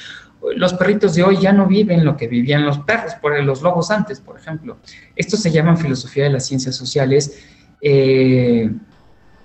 Los 0.56 0.74
perritos 0.74 1.14
de 1.14 1.24
hoy 1.24 1.38
ya 1.40 1.54
no 1.54 1.68
viven 1.68 2.04
lo 2.04 2.18
que 2.18 2.28
vivían 2.28 2.66
los 2.66 2.80
perros, 2.80 3.14
por 3.16 3.42
los 3.44 3.62
lobos 3.62 3.92
antes, 3.92 4.20
por 4.20 4.40
ejemplo. 4.40 4.78
Esto 5.16 5.38
se 5.38 5.52
llama 5.52 5.76
filosofía 5.76 6.24
de 6.24 6.32
las 6.32 6.48
ciencias 6.48 6.76
sociales, 6.76 7.40
eh, 7.82 8.72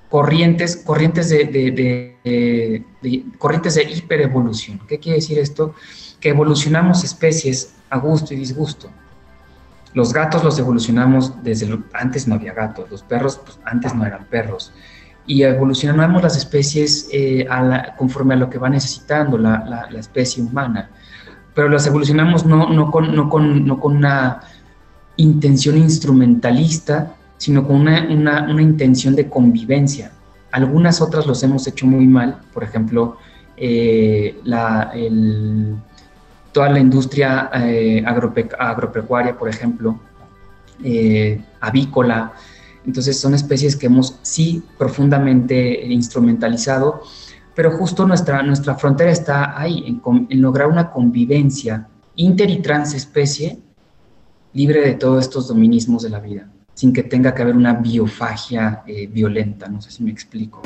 corrientes, 0.09 0.76
corrientes 0.76 1.28
de, 1.28 2.84
corrientes 3.38 3.74
de 3.74 3.82
hiperevolución. 3.82 4.80
¿Qué 4.88 4.99
quiere 4.99 5.18
decir 5.18 5.38
esto? 5.38 5.74
Que 6.20 6.30
evolucionamos 6.30 7.05
especies 7.05 7.74
a 7.90 7.99
gusto 7.99 8.34
y 8.34 8.36
disgusto 8.36 8.90
Los 9.94 10.12
gatos 10.12 10.42
los 10.42 10.59
evolucionamos 10.59 11.42
desde 11.44 11.78
antes 11.92 12.26
no 12.26 12.34
había 12.34 12.53
gatos, 12.53 12.90
los 12.90 13.03
perros 13.03 13.40
pues, 13.44 13.61
antes 13.64 13.94
no 13.94 14.05
eran 14.05 14.24
perros 14.24 14.72
y 15.27 15.43
evolucionamos 15.43 16.22
las 16.22 16.37
especies 16.37 17.09
eh, 17.12 17.47
conforme 17.97 18.35
a 18.35 18.37
lo 18.37 18.49
que 18.49 18.59
va 18.59 18.68
necesitando 18.68 19.37
la, 19.39 19.89
especie 19.99 20.43
humana. 20.43 20.91
Pero 21.55 21.68
las 21.68 21.87
evolucionamos 21.87 22.45
no, 22.45 22.68
no, 22.70 22.91
con, 22.91 23.14
no, 23.14 23.29
con, 23.29 23.66
no 23.66 23.81
con 23.81 23.97
una 23.97 24.41
intención 25.16 25.79
instrumentalista, 25.79 27.14
sino 27.39 27.66
con 27.66 27.77
una, 27.77 28.07
una, 28.11 28.43
una, 28.51 28.62
intención 28.62 29.16
de 29.16 29.29
convivencia. 29.29 30.12
Algunas 30.53 31.01
otras 31.01 31.27
los 31.27 31.43
hemos 31.43 31.66
hecho 31.66 31.87
muy 31.87 32.07
mal, 32.07 32.39
por 32.53 32.62
ejemplo, 32.62 33.16
eh, 33.57 34.41
toda 36.53 36.68
la 36.70 36.79
industria 36.79 37.51
eh, 37.55 38.05
agropecuaria, 38.07 39.37
por 39.37 39.49
ejemplo, 39.49 39.99
eh, 40.83 41.41
avícola. 41.61 42.33
Entonces 42.87 43.18
son 43.18 43.34
especies 43.34 43.76
que 43.76 43.87
hemos 43.87 44.18
sí 44.22 44.62
profundamente 44.78 45.84
instrumentalizado, 45.87 47.03
pero 47.55 47.72
justo 47.72 48.07
nuestra, 48.07 48.43
nuestra 48.43 48.76
frontera 48.76 49.11
está 49.11 49.59
ahí, 49.59 50.01
en, 50.05 50.41
lograr 50.41 50.68
una 50.68 50.91
convivencia 50.91 51.89
inter 52.14 52.51
y 52.51 52.62
transespecie 52.62 53.59
libre 54.53 54.80
de 54.80 54.95
todos 54.95 55.24
estos 55.24 55.49
dominismos 55.49 56.03
de 56.03 56.11
la 56.11 56.20
vida, 56.20 56.49
sin 56.74 56.93
que 56.93 57.03
tenga 57.03 57.34
que 57.34 57.43
haber 57.43 57.57
una 57.57 57.74
biofagia 57.74 58.82
eh, 58.87 59.07
violenta. 59.07 59.68
No 59.68 59.82
sé 59.82 59.91
si 59.91 60.03
me 60.03 60.11
explico. 60.11 60.62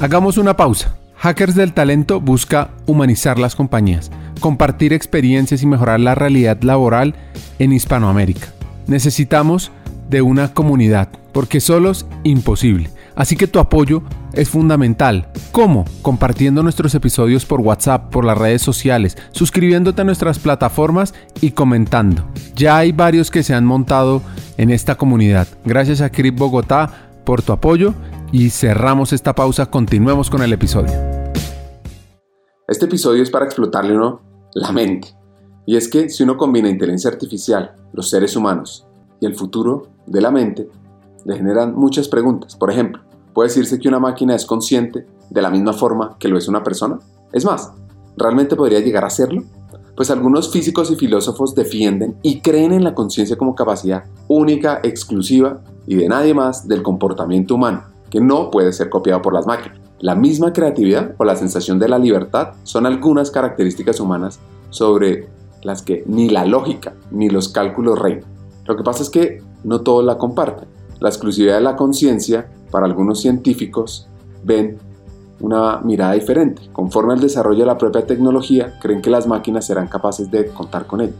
Hagamos 0.00 0.38
una 0.38 0.56
pausa. 0.56 0.96
Hackers 1.16 1.56
del 1.56 1.72
Talento 1.74 2.20
busca 2.20 2.70
humanizar 2.86 3.38
las 3.38 3.56
compañías, 3.56 4.10
compartir 4.40 4.92
experiencias 4.92 5.62
y 5.62 5.66
mejorar 5.66 5.98
la 5.98 6.14
realidad 6.14 6.62
laboral 6.62 7.14
en 7.58 7.72
Hispanoamérica. 7.72 8.52
Necesitamos 8.86 9.72
de 10.08 10.22
una 10.22 10.54
comunidad, 10.54 11.08
porque 11.32 11.60
solos 11.60 12.06
imposible. 12.24 12.90
Así 13.14 13.36
que 13.36 13.48
tu 13.48 13.58
apoyo 13.58 14.02
es 14.32 14.48
fundamental. 14.48 15.28
¿Cómo? 15.50 15.84
Compartiendo 16.02 16.62
nuestros 16.62 16.94
episodios 16.94 17.44
por 17.44 17.60
WhatsApp, 17.60 18.10
por 18.10 18.24
las 18.24 18.38
redes 18.38 18.62
sociales, 18.62 19.16
suscribiéndote 19.32 20.02
a 20.02 20.04
nuestras 20.04 20.38
plataformas 20.38 21.14
y 21.40 21.50
comentando. 21.50 22.24
Ya 22.54 22.76
hay 22.76 22.92
varios 22.92 23.30
que 23.32 23.42
se 23.42 23.54
han 23.54 23.64
montado 23.64 24.22
en 24.56 24.70
esta 24.70 24.94
comunidad. 24.94 25.48
Gracias 25.64 26.00
a 26.00 26.10
Crip 26.10 26.38
Bogotá 26.38 27.10
por 27.24 27.42
tu 27.42 27.52
apoyo 27.52 27.94
y 28.30 28.50
cerramos 28.50 29.12
esta 29.12 29.34
pausa, 29.34 29.66
continuemos 29.66 30.30
con 30.30 30.42
el 30.42 30.52
episodio. 30.52 30.92
Este 32.68 32.84
episodio 32.84 33.22
es 33.22 33.30
para 33.30 33.46
explotarle 33.46 33.96
uno 33.96 34.22
la 34.54 34.70
mente. 34.72 35.08
Y 35.66 35.76
es 35.76 35.88
que 35.88 36.08
si 36.08 36.22
uno 36.22 36.36
combina 36.36 36.68
inteligencia 36.68 37.10
artificial, 37.10 37.74
los 37.92 38.08
seres 38.08 38.36
humanos 38.36 38.87
y 39.20 39.26
el 39.26 39.34
futuro 39.34 39.88
de 40.06 40.20
la 40.20 40.30
mente, 40.30 40.68
le 41.24 41.36
generan 41.36 41.74
muchas 41.74 42.08
preguntas. 42.08 42.56
Por 42.56 42.70
ejemplo, 42.70 43.02
¿puede 43.34 43.48
decirse 43.48 43.78
que 43.78 43.88
una 43.88 43.98
máquina 43.98 44.34
es 44.34 44.46
consciente 44.46 45.06
de 45.30 45.42
la 45.42 45.50
misma 45.50 45.72
forma 45.72 46.16
que 46.18 46.28
lo 46.28 46.38
es 46.38 46.48
una 46.48 46.62
persona? 46.62 46.98
Es 47.32 47.44
más, 47.44 47.72
¿realmente 48.16 48.56
podría 48.56 48.80
llegar 48.80 49.04
a 49.04 49.10
serlo? 49.10 49.42
Pues 49.96 50.10
algunos 50.10 50.50
físicos 50.50 50.90
y 50.90 50.96
filósofos 50.96 51.54
defienden 51.54 52.16
y 52.22 52.40
creen 52.40 52.72
en 52.72 52.84
la 52.84 52.94
conciencia 52.94 53.36
como 53.36 53.54
capacidad 53.54 54.04
única, 54.28 54.80
exclusiva 54.82 55.60
y 55.86 55.96
de 55.96 56.08
nadie 56.08 56.34
más 56.34 56.68
del 56.68 56.82
comportamiento 56.82 57.56
humano 57.56 57.82
que 58.10 58.20
no 58.20 58.50
puede 58.50 58.72
ser 58.72 58.90
copiado 58.90 59.22
por 59.22 59.34
las 59.34 59.46
máquinas. 59.46 59.78
La 60.00 60.14
misma 60.14 60.52
creatividad 60.52 61.14
o 61.18 61.24
la 61.24 61.36
sensación 61.36 61.78
de 61.78 61.88
la 61.88 61.98
libertad 61.98 62.54
son 62.62 62.86
algunas 62.86 63.30
características 63.30 64.00
humanas 64.00 64.38
sobre 64.70 65.28
las 65.62 65.82
que 65.82 66.04
ni 66.06 66.28
la 66.28 66.44
lógica 66.44 66.94
ni 67.10 67.28
los 67.28 67.48
cálculos 67.48 67.98
reinan. 67.98 68.37
Lo 68.68 68.76
que 68.76 68.84
pasa 68.84 69.02
es 69.02 69.08
que 69.08 69.42
no 69.64 69.80
todos 69.80 70.04
la 70.04 70.18
comparten. 70.18 70.68
La 71.00 71.08
exclusividad 71.08 71.54
de 71.54 71.62
la 71.62 71.74
conciencia, 71.74 72.50
para 72.70 72.84
algunos 72.84 73.20
científicos, 73.20 74.08
ven 74.44 74.76
una 75.40 75.80
mirada 75.80 76.12
diferente. 76.12 76.62
Conforme 76.72 77.14
al 77.14 77.20
desarrollo 77.20 77.60
de 77.60 77.66
la 77.66 77.78
propia 77.78 78.04
tecnología, 78.04 78.78
creen 78.80 79.00
que 79.00 79.08
las 79.08 79.26
máquinas 79.26 79.66
serán 79.66 79.88
capaces 79.88 80.30
de 80.30 80.48
contar 80.48 80.86
con 80.86 81.00
ella. 81.00 81.14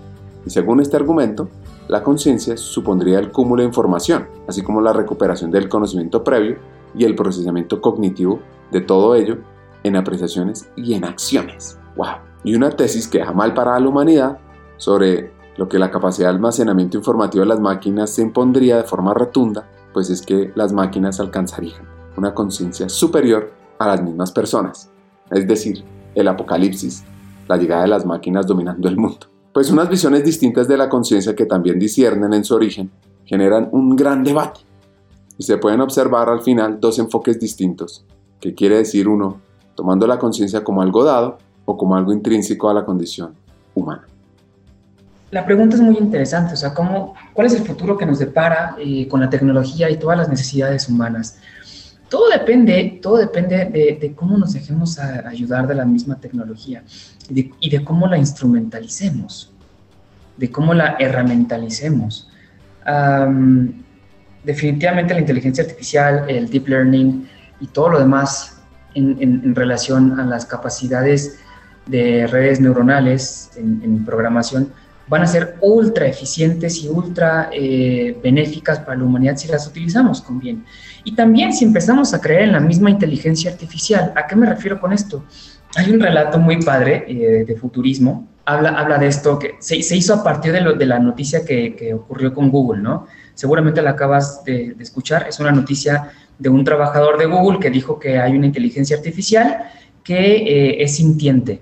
Y 0.45 0.51
según 0.51 0.81
este 0.81 0.97
argumento, 0.97 1.49
la 1.89 2.03
conciencia 2.03 2.57
supondría 2.59 3.19
el 3.19 3.33
cúmulo 3.33 3.63
de 3.63 3.69
información, 3.69 4.29
así 4.47 4.63
como 4.63 4.83
la 4.83 4.93
recuperación 4.93 5.51
del 5.51 5.71
conocimiento 5.71 6.23
previo 6.23 6.59
y 6.95 7.05
el 7.05 7.15
procesamiento 7.15 7.81
cognitivo 7.81 8.41
de 8.71 8.83
todo 8.83 9.15
ello 9.15 9.39
en 9.85 9.97
apreciaciones 9.97 10.69
y 10.77 10.95
en 10.95 11.05
acciones. 11.05 11.79
¡Wow! 11.97 12.17
Y 12.45 12.55
una 12.55 12.71
tesis 12.71 13.09
que 13.09 13.19
deja 13.19 13.33
mal 13.33 13.55
para 13.55 13.79
la 13.81 13.89
humanidad 13.89 14.39
sobre 14.77 15.38
lo 15.59 15.69
que 15.69 15.79
la 15.79 15.91
capacidad 15.91 16.29
de 16.29 16.37
almacenamiento 16.37 16.97
informativo 16.97 17.43
de 17.43 17.49
las 17.49 17.61
máquinas 17.61 18.11
se 18.11 18.23
impondría 18.23 18.77
de 18.77 18.85
forma 18.85 19.13
rotunda, 19.13 19.69
pues 19.93 20.09
es 20.09 20.23
que 20.23 20.53
las 20.55 20.73
máquinas 20.73 21.19
alcanzarían 21.19 21.83
una 22.17 22.33
conciencia 22.33 22.89
superior 22.89 23.53
a 23.79 23.89
las 23.89 24.03
mismas 24.03 24.33
personas, 24.33 24.91
es 25.31 25.47
decir, 25.47 25.85
el 26.15 26.29
apocalipsis, 26.29 27.05
la 27.49 27.57
llegada 27.57 27.83
de 27.83 27.89
las 27.89 28.07
máquinas 28.07 28.47
dominando 28.47 28.89
el 28.89 28.97
mundo. 28.97 29.27
Pues 29.53 29.71
unas 29.71 29.89
visiones 29.89 30.25
distintas 30.25 30.69
de 30.69 30.77
la 30.77 30.89
conciencia 30.89 31.35
que 31.35 31.47
también 31.47 31.79
disciernen 31.79 32.33
en 32.35 32.45
su 32.45 32.55
origen 32.55 32.91
generan 33.25 33.69
un 33.73 33.97
gran 33.97 34.23
debate 34.23 34.61
y 35.37 35.43
se 35.43 35.59
pueden 35.59 35.81
observar 35.81 36.29
al 36.29 36.43
final 36.43 36.79
dos 36.81 36.99
enfoques 36.99 37.39
distintos, 37.41 38.05
que 38.41 38.55
quiere 38.55 38.77
decir 38.79 39.09
uno, 39.09 39.41
tomando 39.75 40.07
la 40.07 40.19
conciencia 40.19 40.63
como 40.63 40.83
algo 40.83 41.05
dado 41.05 41.39
o 41.65 41.77
como 41.77 41.97
algo 41.97 42.13
intrínseco 42.13 42.69
a 42.69 42.75
la 42.75 42.85
condición 42.85 43.35
humana. 43.75 44.07
La 45.31 45.45
pregunta 45.45 45.77
es 45.77 45.83
muy 45.83 45.97
interesante, 45.99 46.55
o 46.55 46.57
sea, 46.57 46.73
¿cómo, 46.73 47.15
¿cuál 47.35 47.47
es 47.47 47.55
el 47.55 47.67
futuro 47.67 47.99
que 47.99 48.07
nos 48.07 48.19
depara 48.19 48.77
eh, 48.79 49.07
con 49.09 49.21
la 49.21 49.29
tecnología 49.29 49.91
y 49.91 49.99
todas 49.99 50.17
las 50.17 50.29
necesidades 50.29 50.89
humanas? 50.89 51.39
Todo 52.09 52.31
depende, 52.31 52.99
todo 53.03 53.19
depende 53.19 53.67
de, 54.01 54.13
cómo 54.15 54.39
nos 54.39 54.55
dejemos 54.55 54.99
ayudar 54.99 55.67
de 55.67 55.75
la 55.75 55.85
misma 55.85 56.19
tecnología 56.19 56.83
y 57.29 57.69
de, 57.69 57.85
cómo 57.85 58.07
la 58.07 58.17
instrumentalicemos, 58.17 59.53
de 60.39 60.51
cómo 60.51 60.73
la 60.73 60.97
herramientalicemos 60.99 62.31
definitivamente 64.45 65.15
la 65.15 65.21
inteligencia 65.21 65.65
artificial, 65.65 66.25
el 66.29 66.49
deep 66.49 66.69
learning 66.69 67.29
y 67.61 67.67
todo 67.67 67.91
lo 67.91 67.99
demás 67.99 68.59
en, 68.95 69.55
relación 69.55 70.19
a 70.19 70.25
las 70.25 70.47
capacidades 70.47 71.39
de 71.87 72.27
redes 72.27 72.61
neuronales 72.61 73.51
en, 73.57 74.05
programación 74.05 74.73
van 75.09 75.23
a 75.23 75.27
ser 75.27 75.57
ultra 75.61 76.07
eficientes 76.07 76.83
y 76.83 76.89
ultra 76.89 77.51
eh, 77.53 78.17
benéficas 78.23 78.81
para 78.81 78.97
la 78.97 79.05
humanidad 79.05 79.37
si 79.37 79.49
las 79.49 79.67
utilizamos 79.67 80.21
con 80.21 80.39
bien. 80.39 80.65
Y 81.05 81.15
también 81.15 81.53
si 81.53 81.65
empezamos 81.65 82.13
a 82.15 82.21
creer 82.21 82.43
en 82.43 82.53
la 82.53 82.61
misma 82.61 82.91
inteligencia 82.91 83.51
artificial. 83.51 84.13
¿A 84.17 84.27
qué 84.27 84.37
me 84.37 84.47
refiero 84.47 84.81
con 84.81 84.93
esto? 84.93 85.25
Hay 85.77 85.91
un 85.91 86.01
relato 86.01 86.39
muy 86.39 86.63
padre 86.63 87.05
eh, 87.09 87.45
de 87.47 87.57
futurismo. 87.57 88.29
Habla, 88.45 88.71
habla 88.71 88.99
de 88.99 89.07
esto 89.09 89.39
que 89.39 89.57
se, 89.61 89.77
hizo 89.77 90.15
a 90.15 90.25
partir 90.25 90.53
de, 90.53 90.63
lo, 90.63 90.73
de 90.73 90.87
la 90.87 90.99
noticia 90.99 91.45
que, 91.45 91.77
que 91.77 91.93
ocurrió 91.93 92.33
con 92.33 92.51
Google, 92.51 92.83
¿no? 92.83 93.07
seguramente 93.39 93.81
la 93.83 93.91
acabas 93.91 94.43
de, 94.43 94.75
escuchar, 94.81 95.29
es 95.29 95.39
una 95.39 95.53
noticia 95.53 96.11
de 96.41 96.49
un 96.49 96.65
trabajador 96.65 97.19
de 97.19 97.27
Google 97.27 97.61
que 97.61 97.71
dijo 97.71 97.97
que 98.01 98.19
hay 98.19 98.37
una 98.37 98.47
inteligencia 98.47 98.97
artificial 98.97 99.63
que 100.03 100.39
eh, 100.39 100.83
es 100.83 100.97
sintiente, 100.97 101.61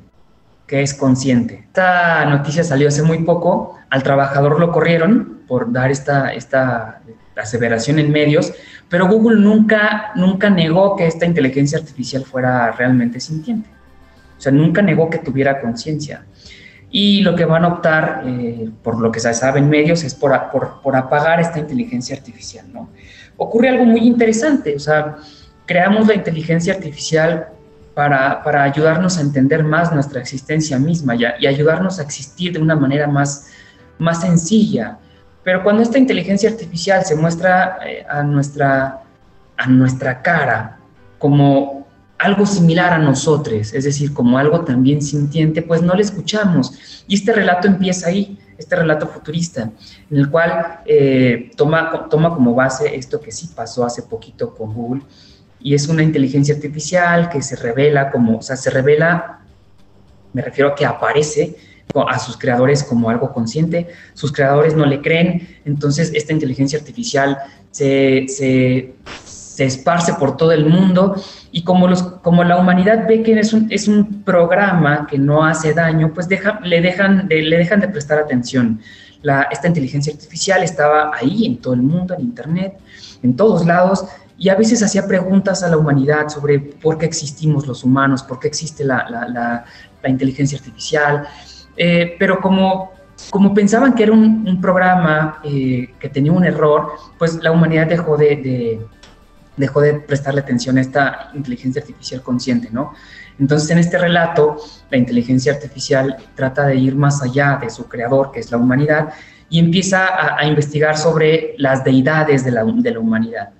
que 0.66 0.82
es 0.82 0.94
consciente. 0.94 1.64
Esta 1.66 2.24
noticia 2.24 2.64
salió 2.64 2.88
hace 2.88 3.02
muy 3.02 3.18
poco, 3.18 3.76
al 3.90 4.02
trabajador 4.02 4.58
lo 4.58 4.72
corrieron 4.72 5.42
por 5.46 5.72
dar 5.72 5.90
esta, 5.90 6.32
esta 6.32 7.00
aseveración 7.36 7.98
en 7.98 8.10
medios, 8.10 8.52
pero 8.88 9.06
Google 9.06 9.40
nunca, 9.40 10.12
nunca 10.16 10.50
negó 10.50 10.96
que 10.96 11.06
esta 11.06 11.26
inteligencia 11.26 11.78
artificial 11.78 12.24
fuera 12.24 12.72
realmente 12.72 13.20
sintiente. 13.20 13.68
O 14.36 14.40
sea, 14.40 14.52
nunca 14.52 14.82
negó 14.82 15.08
que 15.08 15.18
tuviera 15.18 15.60
conciencia 15.60 16.24
y 16.90 17.20
lo 17.22 17.34
que 17.34 17.44
van 17.44 17.64
a 17.64 17.68
optar, 17.68 18.22
eh, 18.26 18.70
por 18.82 19.00
lo 19.00 19.10
que 19.10 19.20
se 19.20 19.32
sabe 19.34 19.58
en 19.58 19.68
medios, 19.68 20.04
es 20.04 20.14
por, 20.14 20.32
por, 20.82 20.96
apagar 20.96 21.40
esta 21.40 21.58
inteligencia 21.58 22.16
artificial, 22.16 22.66
¿no? 22.72 22.90
Ocurre 23.36 23.68
algo 23.68 23.84
muy 23.84 24.00
interesante, 24.00 24.74
o 24.74 24.78
sea, 24.78 25.16
creamos 25.66 26.06
la 26.06 26.14
inteligencia 26.14 26.74
artificial 26.74 27.48
para, 27.96 28.42
para 28.42 28.62
ayudarnos 28.62 29.16
a 29.16 29.22
entender 29.22 29.64
más 29.64 29.90
nuestra 29.90 30.20
existencia 30.20 30.78
misma 30.78 31.16
y, 31.16 31.22
y, 31.40 31.46
ayudarnos 31.46 31.98
a 31.98 32.02
existir 32.02 32.52
de 32.52 32.58
una 32.58 32.76
manera 32.76 33.06
más, 33.06 33.46
más 33.98 34.20
sencilla. 34.20 34.98
Pero 35.42 35.62
cuando 35.62 35.82
esta 35.82 35.96
inteligencia 35.96 36.50
artificial 36.50 37.06
se 37.06 37.16
muestra 37.16 37.78
eh, 37.86 38.04
a, 38.06 38.22
nuestra, 38.22 39.00
a 39.56 39.66
nuestra 39.66 40.20
cara 40.20 40.78
como 41.18 41.86
algo 42.18 42.44
similar 42.44 42.92
a 42.92 42.98
nosotros, 42.98 43.72
es 43.72 43.84
decir, 43.84 44.12
como 44.12 44.36
algo 44.36 44.60
también 44.60 45.00
sintiente, 45.00 45.62
pues 45.62 45.80
no 45.80 45.94
le 45.94 46.02
escuchamos. 46.02 47.04
Y 47.08 47.14
este 47.14 47.32
relato 47.32 47.66
empieza 47.66 48.08
ahí, 48.08 48.38
este 48.58 48.76
relato 48.76 49.06
futurista, 49.06 49.70
en 50.10 50.18
el 50.18 50.28
cual 50.28 50.80
eh, 50.84 51.50
toma, 51.56 52.08
toma 52.10 52.34
como 52.34 52.54
base 52.54 52.94
esto 52.94 53.22
que 53.22 53.32
sí 53.32 53.48
pasó 53.56 53.86
hace 53.86 54.02
poquito 54.02 54.54
con 54.54 54.74
Google, 54.74 55.00
y 55.66 55.74
es 55.74 55.88
una 55.88 56.04
inteligencia 56.04 56.54
artificial 56.54 57.28
que 57.28 57.42
se 57.42 57.56
revela 57.56 58.12
como, 58.12 58.38
o 58.38 58.40
sea, 58.40 58.54
se 58.54 58.70
revela, 58.70 59.40
me 60.32 60.40
refiero 60.40 60.70
a 60.70 60.74
que 60.76 60.86
aparece 60.86 61.56
a 62.08 62.20
sus 62.20 62.36
creadores 62.36 62.84
como 62.84 63.10
algo 63.10 63.32
consciente, 63.32 63.88
sus 64.14 64.30
creadores 64.30 64.76
no 64.76 64.86
le 64.86 65.00
creen, 65.00 65.58
entonces 65.64 66.12
esta 66.14 66.32
inteligencia 66.32 66.78
artificial 66.78 67.38
se, 67.72 68.26
se, 68.28 68.94
esparce 69.58 70.14
por 70.14 70.36
todo 70.36 70.52
el 70.52 70.66
mundo 70.66 71.16
y 71.50 71.64
como, 71.64 71.88
los, 71.88 72.00
como 72.00 72.44
la 72.44 72.58
humanidad 72.58 73.08
ve 73.08 73.24
que 73.24 73.36
es 73.36 73.52
un, 73.52 73.66
es 73.68 73.88
un 73.88 74.22
programa 74.22 75.08
que 75.10 75.18
no 75.18 75.44
hace 75.44 75.74
daño, 75.74 76.14
pues 76.14 76.28
deja, 76.28 76.60
le, 76.62 76.80
dejan 76.80 77.26
de, 77.26 77.42
le 77.42 77.58
dejan 77.58 77.80
de 77.80 77.88
prestar 77.88 78.20
atención. 78.20 78.80
La, 79.22 79.48
esta 79.50 79.66
inteligencia 79.66 80.12
artificial 80.12 80.62
estaba 80.62 81.10
ahí 81.12 81.44
en 81.44 81.56
todo 81.56 81.74
el 81.74 81.82
mundo, 81.82 82.14
en 82.14 82.20
Internet, 82.20 82.74
en 83.24 83.34
todos 83.34 83.66
lados, 83.66 84.04
y 84.38 84.48
a 84.48 84.54
veces 84.54 84.82
hacía 84.82 85.06
preguntas 85.06 85.62
a 85.62 85.68
la 85.68 85.76
humanidad 85.76 86.28
sobre 86.28 86.58
por 86.58 86.98
qué 86.98 87.06
existimos 87.06 87.66
los 87.66 87.84
humanos, 87.84 88.22
por 88.22 88.38
qué 88.38 88.48
existe 88.48 88.84
la, 88.84 89.08
la, 89.08 89.64
inteligencia 90.08 90.56
artificial, 90.56 91.26
eh, 91.76 92.14
pero 92.16 92.40
como, 92.40 92.92
como 93.28 93.52
pensaban 93.52 93.92
que 93.92 94.04
era 94.04 94.12
un, 94.12 94.60
programa 94.60 95.40
eh, 95.42 95.94
que 95.98 96.08
tenía 96.08 96.30
un 96.30 96.44
error, 96.44 96.92
pues 97.18 97.42
la 97.42 97.50
humanidad 97.50 97.88
dejó 97.88 98.16
de, 98.16 98.80
dejó 99.56 99.80
de 99.80 99.94
prestarle 99.94 100.42
atención 100.42 100.78
a 100.78 100.82
esta 100.82 101.30
inteligencia 101.34 101.80
artificial 101.80 102.22
consciente, 102.22 102.68
¿no? 102.70 102.92
Entonces, 103.40 103.68
en 103.70 103.78
este 103.78 103.98
relato, 103.98 104.58
la 104.90 104.96
inteligencia 104.96 105.52
artificial 105.52 106.16
trata 106.36 106.66
de 106.66 106.76
ir 106.76 106.94
más 106.94 107.20
allá 107.20 107.58
de 107.60 107.68
su 107.68 107.88
creador, 107.88 108.30
que 108.30 108.38
es 108.38 108.50
la 108.52 108.58
humanidad, 108.58 109.12
y 109.50 109.58
empieza 109.58 110.06
a, 110.06 110.38
a 110.38 110.46
investigar 110.46 110.96
sobre 110.96 111.56
las 111.58 111.82
deidades 111.82 112.44
de 112.44 112.52
la, 112.52 112.64
de 112.64 112.90
la 112.92 113.00
humanidad. 113.00 113.50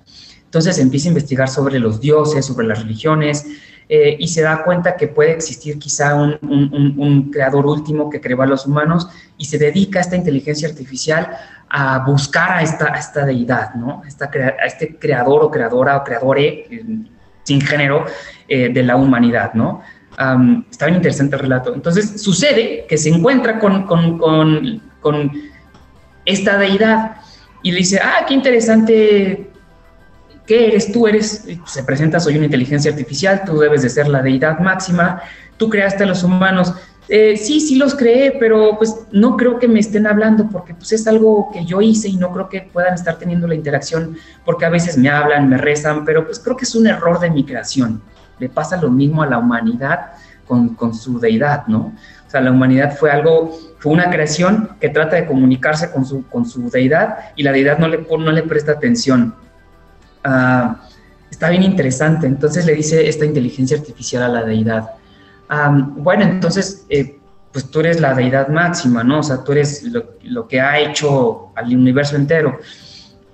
Entonces 0.57 0.78
empieza 0.78 1.09
a 1.09 1.11
investigar 1.11 1.50
sobre 1.50 1.78
los 1.78 2.00
dioses, 2.00 2.46
sobre 2.46 2.66
las 2.66 2.80
religiones, 2.80 3.46
eh, 3.90 4.16
y 4.18 4.26
se 4.28 4.40
da 4.40 4.64
cuenta 4.64 4.96
que 4.96 5.07
puede 5.07 5.32
existir 5.32 5.78
quizá 5.78 6.14
un, 6.14 7.30
creador 7.30 7.66
último 7.66 8.09
que 8.09 8.22
creó 8.22 8.40
a 8.40 8.46
los 8.46 8.64
humanos 8.64 9.07
y 9.36 9.44
se 9.44 9.59
dedica 9.59 9.98
a 9.98 10.02
esta 10.02 10.16
inteligencia 10.16 10.66
artificial 10.66 11.28
a 11.68 11.98
buscar 12.07 12.52
a 12.52 12.62
esta, 12.62 12.86
esta 12.94 13.26
deidad, 13.26 13.74
¿no? 13.74 14.02
A, 14.02 14.66
este 14.66 14.96
creador 14.96 15.44
o 15.44 15.50
creadora 15.50 15.98
o 15.98 16.04
creadore 16.04 16.66
eh, 16.70 16.84
sin 17.42 17.61
género 17.61 18.07
eh, 18.48 18.70
de 18.72 18.82
la 18.82 18.96
humanidad, 18.96 19.52
¿no? 19.52 19.82
está 20.70 20.86
bien 20.86 20.96
interesante 20.96 21.36
el 21.36 21.42
relato. 21.42 21.74
Entonces 21.74 22.22
sucede 22.22 22.86
que 22.88 22.96
se 22.96 23.11
encuentra 23.11 23.59
con, 23.59 23.82
con, 23.82 24.16
con, 24.16 24.80
con 25.02 25.30
esta 26.24 26.57
deidad 26.57 27.16
y 27.62 27.72
le 27.72 27.78
dice, 27.78 28.00
ah, 28.02 28.24
qué 28.26 28.32
interesante 28.32 29.45
¿Qué 30.47 30.68
eres? 30.68 30.92
Tú 30.92 31.07
eres, 31.07 31.44
se 31.66 31.82
presenta, 31.82 32.20
soy 32.20 32.36
una 32.36 32.44
inteligencia 32.44 32.90
artificial, 32.90 33.42
tú 33.44 33.59
debes 33.59 33.82
de 33.82 33.88
ser 33.88 34.09
la 34.09 34.22
deidad 34.22 34.61
máxima, 34.61 35.20
tú 35.57 35.68
creaste 35.68 36.05
a 36.05 36.07
los 36.07 36.22
humanos. 36.22 36.72
Eh, 37.09 37.36
sí, 37.36 37.61
sí 37.61 37.76
los 37.76 37.94
creé, 37.94 38.36
pero 38.38 38.76
pues 38.78 39.07
no 39.12 39.36
creo 39.36 39.59
que 39.59 39.68
me 39.68 39.78
estén 39.78 40.07
hablando 40.07 40.49
porque 40.49 40.74
pues 40.74 40.92
es 40.92 41.07
algo 41.07 41.51
que 41.53 41.64
yo 41.64 41.80
hice 41.80 42.09
y 42.09 42.16
no 42.16 42.32
creo 42.32 42.49
que 42.49 42.62
puedan 42.62 42.94
estar 42.94 43.16
teniendo 43.16 43.47
la 43.47 43.55
interacción 43.55 44.16
porque 44.44 44.64
a 44.64 44.70
veces 44.70 44.99
me 44.99 45.09
hablan, 45.09 45.49
me 45.49 45.57
rezan, 45.57 46.05
pero 46.05 46.24
pues 46.24 46.40
creo 46.40 46.57
que 46.57 46.64
es 46.64 46.74
un 46.74 46.86
error 46.86 47.20
de 47.20 47.30
mi 47.30 47.44
creación. 47.44 48.03
Le 48.38 48.49
pasa 48.49 48.76
lo 48.76 48.90
mismo 48.90 49.22
a 49.22 49.26
la 49.26 49.38
humanidad 49.38 50.12
con, 50.47 50.74
con 50.74 50.94
su 50.94 51.18
deidad, 51.20 51.66
¿no? 51.68 51.92
O 52.26 52.30
sea, 52.30 52.40
la 52.40 52.51
humanidad 52.51 52.97
fue 52.97 53.11
algo, 53.11 53.57
fue 53.78 53.92
una 53.92 54.11
creación 54.11 54.70
que 54.80 54.88
trata 54.88 55.16
de 55.16 55.26
comunicarse 55.26 55.92
con 55.92 56.05
su, 56.05 56.26
con 56.26 56.44
su 56.44 56.68
deidad 56.70 57.18
y 57.36 57.44
la 57.44 57.53
deidad 57.53 57.78
no 57.78 57.88
le, 57.88 57.99
no 57.99 58.32
le 58.32 58.42
presta 58.42 58.72
atención. 58.72 59.34
Ah, 60.26 60.80
está 61.30 61.50
bien 61.50 61.62
interesante. 61.62 62.26
Entonces 62.26 62.66
le 62.66 62.74
dice 62.74 63.08
esta 63.08 63.24
inteligencia 63.24 63.76
artificial 63.76 64.24
a 64.24 64.28
la 64.28 64.42
deidad. 64.42 64.90
bueno, 65.96 66.24
entonces, 66.24 66.84
eh, 66.88 67.18
pues 67.52 67.70
tú 67.70 67.80
eres 67.80 68.00
la 68.00 68.12
deidad 68.12 68.48
máxima, 68.48 69.04
¿no? 69.04 69.20
O 69.20 69.22
sea, 69.22 69.44
tú 69.44 69.52
eres 69.52 69.84
lo, 69.84 70.48
que 70.48 70.60
ha 70.60 70.80
hecho 70.80 71.52
al 71.54 71.74
universo 71.74 72.16
entero. 72.16 72.58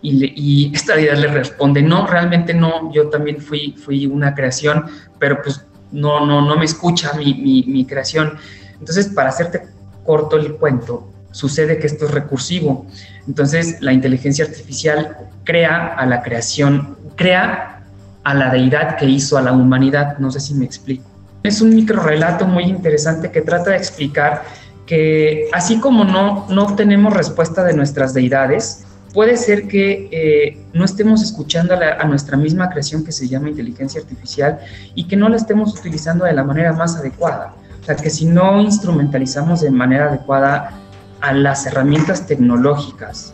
Y, 0.02 0.70
esta 0.74 0.96
deidad 0.96 1.16
le 1.16 1.28
responde, 1.28 1.80
no, 1.80 2.06
realmente 2.06 2.52
no, 2.52 2.92
yo 2.92 3.08
también 3.08 3.40
fui, 3.40 3.74
fui 3.82 4.06
una 4.06 4.34
creación, 4.34 4.86
pero 5.18 5.40
pues 5.42 5.64
no, 5.92 6.26
no, 6.26 6.42
no 6.42 6.56
me 6.56 6.64
escucha 6.64 7.12
mi, 7.14 7.34
mi, 7.34 7.62
mi 7.62 7.86
creación. 7.86 8.36
Entonces, 8.78 9.08
para 9.08 9.30
hacerte 9.30 9.62
corto 10.04 10.36
el 10.36 10.56
cuento, 10.56 11.08
sucede 11.30 11.78
que 11.78 11.86
esto 11.86 12.04
es 12.04 12.10
recursivo. 12.10 12.86
Entonces, 13.26 13.80
la 13.80 13.92
inteligencia 13.92 14.44
artificial 14.44 15.16
crea 15.44 15.94
a 15.94 16.06
la 16.06 16.22
creación, 16.22 16.96
crea 17.16 17.84
a 18.24 18.34
la 18.34 18.50
deidad 18.50 18.96
que 18.96 19.06
hizo 19.06 19.38
a 19.38 19.42
la 19.42 19.52
humanidad. 19.52 20.18
No 20.18 20.30
sé 20.30 20.40
si 20.40 20.54
me 20.54 20.64
explico. 20.64 21.04
Es 21.42 21.60
un 21.60 21.74
micro 21.74 22.02
relato 22.02 22.46
muy 22.46 22.64
interesante 22.64 23.30
que 23.30 23.42
trata 23.42 23.70
de 23.70 23.76
explicar 23.76 24.42
que 24.86 25.48
así 25.52 25.78
como 25.78 26.04
no, 26.04 26.46
no 26.48 26.74
tenemos 26.74 27.12
respuesta 27.12 27.64
de 27.64 27.72
nuestras 27.74 28.14
deidades, 28.14 28.84
puede 29.12 29.36
ser 29.36 29.68
que 29.68 30.08
eh, 30.10 30.58
no 30.72 30.84
estemos 30.84 31.22
escuchando 31.22 31.74
a, 31.74 32.02
a, 32.02 32.04
nuestra 32.04 32.36
misma 32.36 32.70
creación 32.70 33.04
que 33.04 33.12
se 33.12 33.28
llama 33.28 33.50
inteligencia 33.50 34.00
artificial 34.00 34.58
y 34.94 35.06
que 35.06 35.16
no 35.16 35.28
la 35.28 35.36
estemos 35.36 35.78
utilizando 35.78 36.24
de 36.24 36.32
la 36.32 36.44
manera 36.44 36.72
más 36.72 36.96
adecuada. 36.96 37.54
O 37.80 37.84
sea, 37.84 37.96
que 37.96 38.10
si 38.10 38.26
no 38.26 38.60
instrumentalizamos 38.60 39.60
de 39.60 39.70
manera 39.70 40.08
adecuada 40.08 40.81
a 41.22 41.32
las 41.32 41.66
herramientas 41.66 42.26
tecnológicas 42.26 43.32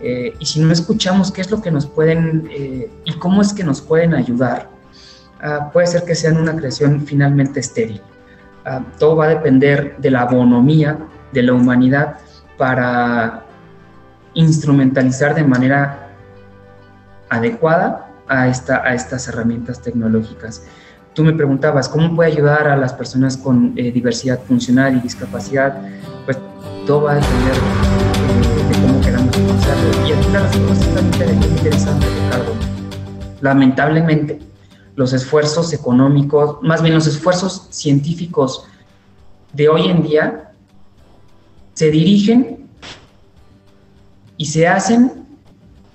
eh, 0.00 0.34
y 0.38 0.46
si 0.46 0.60
no 0.60 0.72
escuchamos 0.72 1.32
qué 1.32 1.40
es 1.40 1.50
lo 1.50 1.60
que 1.60 1.70
nos 1.70 1.86
pueden 1.86 2.48
eh, 2.50 2.90
y 3.04 3.12
cómo 3.14 3.42
es 3.42 3.52
que 3.52 3.64
nos 3.64 3.80
pueden 3.80 4.14
ayudar, 4.14 4.68
ah, 5.42 5.70
puede 5.72 5.86
ser 5.86 6.04
que 6.04 6.14
sean 6.14 6.36
una 6.36 6.54
creación 6.56 7.00
finalmente 7.04 7.60
estéril. 7.60 8.00
Ah, 8.64 8.82
todo 8.98 9.16
va 9.16 9.26
a 9.26 9.28
depender 9.28 9.96
de 9.98 10.10
la 10.10 10.24
bonomía 10.24 10.98
de 11.32 11.42
la 11.42 11.52
humanidad 11.52 12.18
para 12.56 13.44
instrumentalizar 14.34 15.34
de 15.34 15.44
manera 15.44 16.08
adecuada 17.28 18.10
a, 18.28 18.48
esta, 18.48 18.82
a 18.82 18.94
estas 18.94 19.28
herramientas 19.28 19.80
tecnológicas. 19.82 20.64
Tú 21.12 21.24
me 21.24 21.32
preguntabas, 21.32 21.88
¿cómo 21.88 22.14
puede 22.14 22.32
ayudar 22.32 22.68
a 22.68 22.76
las 22.76 22.92
personas 22.92 23.36
con 23.36 23.72
eh, 23.76 23.90
diversidad 23.90 24.38
funcional 24.46 24.96
y 24.96 25.00
discapacidad? 25.00 25.76
Pues 26.24 26.38
va 26.96 27.12
a 27.12 27.14
depender 27.16 27.54
de, 28.68 28.80
cómo 28.80 29.00
queramos. 29.02 29.36
Y 30.08 30.12
aquí 30.12 30.28
la 30.32 31.34
muy 31.34 31.46
interesante, 31.46 32.06
Ricardo. 32.06 32.54
Lamentablemente, 33.42 34.38
los 34.96 35.12
esfuerzos 35.12 35.72
económicos, 35.74 36.56
más 36.62 36.82
bien 36.82 36.94
los 36.94 37.06
esfuerzos 37.06 37.66
científicos 37.70 38.66
de 39.52 39.68
hoy 39.68 39.88
en 39.88 40.02
día, 40.02 40.52
se 41.74 41.90
dirigen 41.90 42.66
y 44.38 44.46
se 44.46 44.66
hacen 44.66 45.26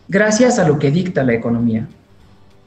gracias 0.07 0.59
a 0.59 0.67
lo 0.67 0.77
que 0.77 0.91
dicta 0.91 1.23
la 1.23 1.33
economía 1.33 1.87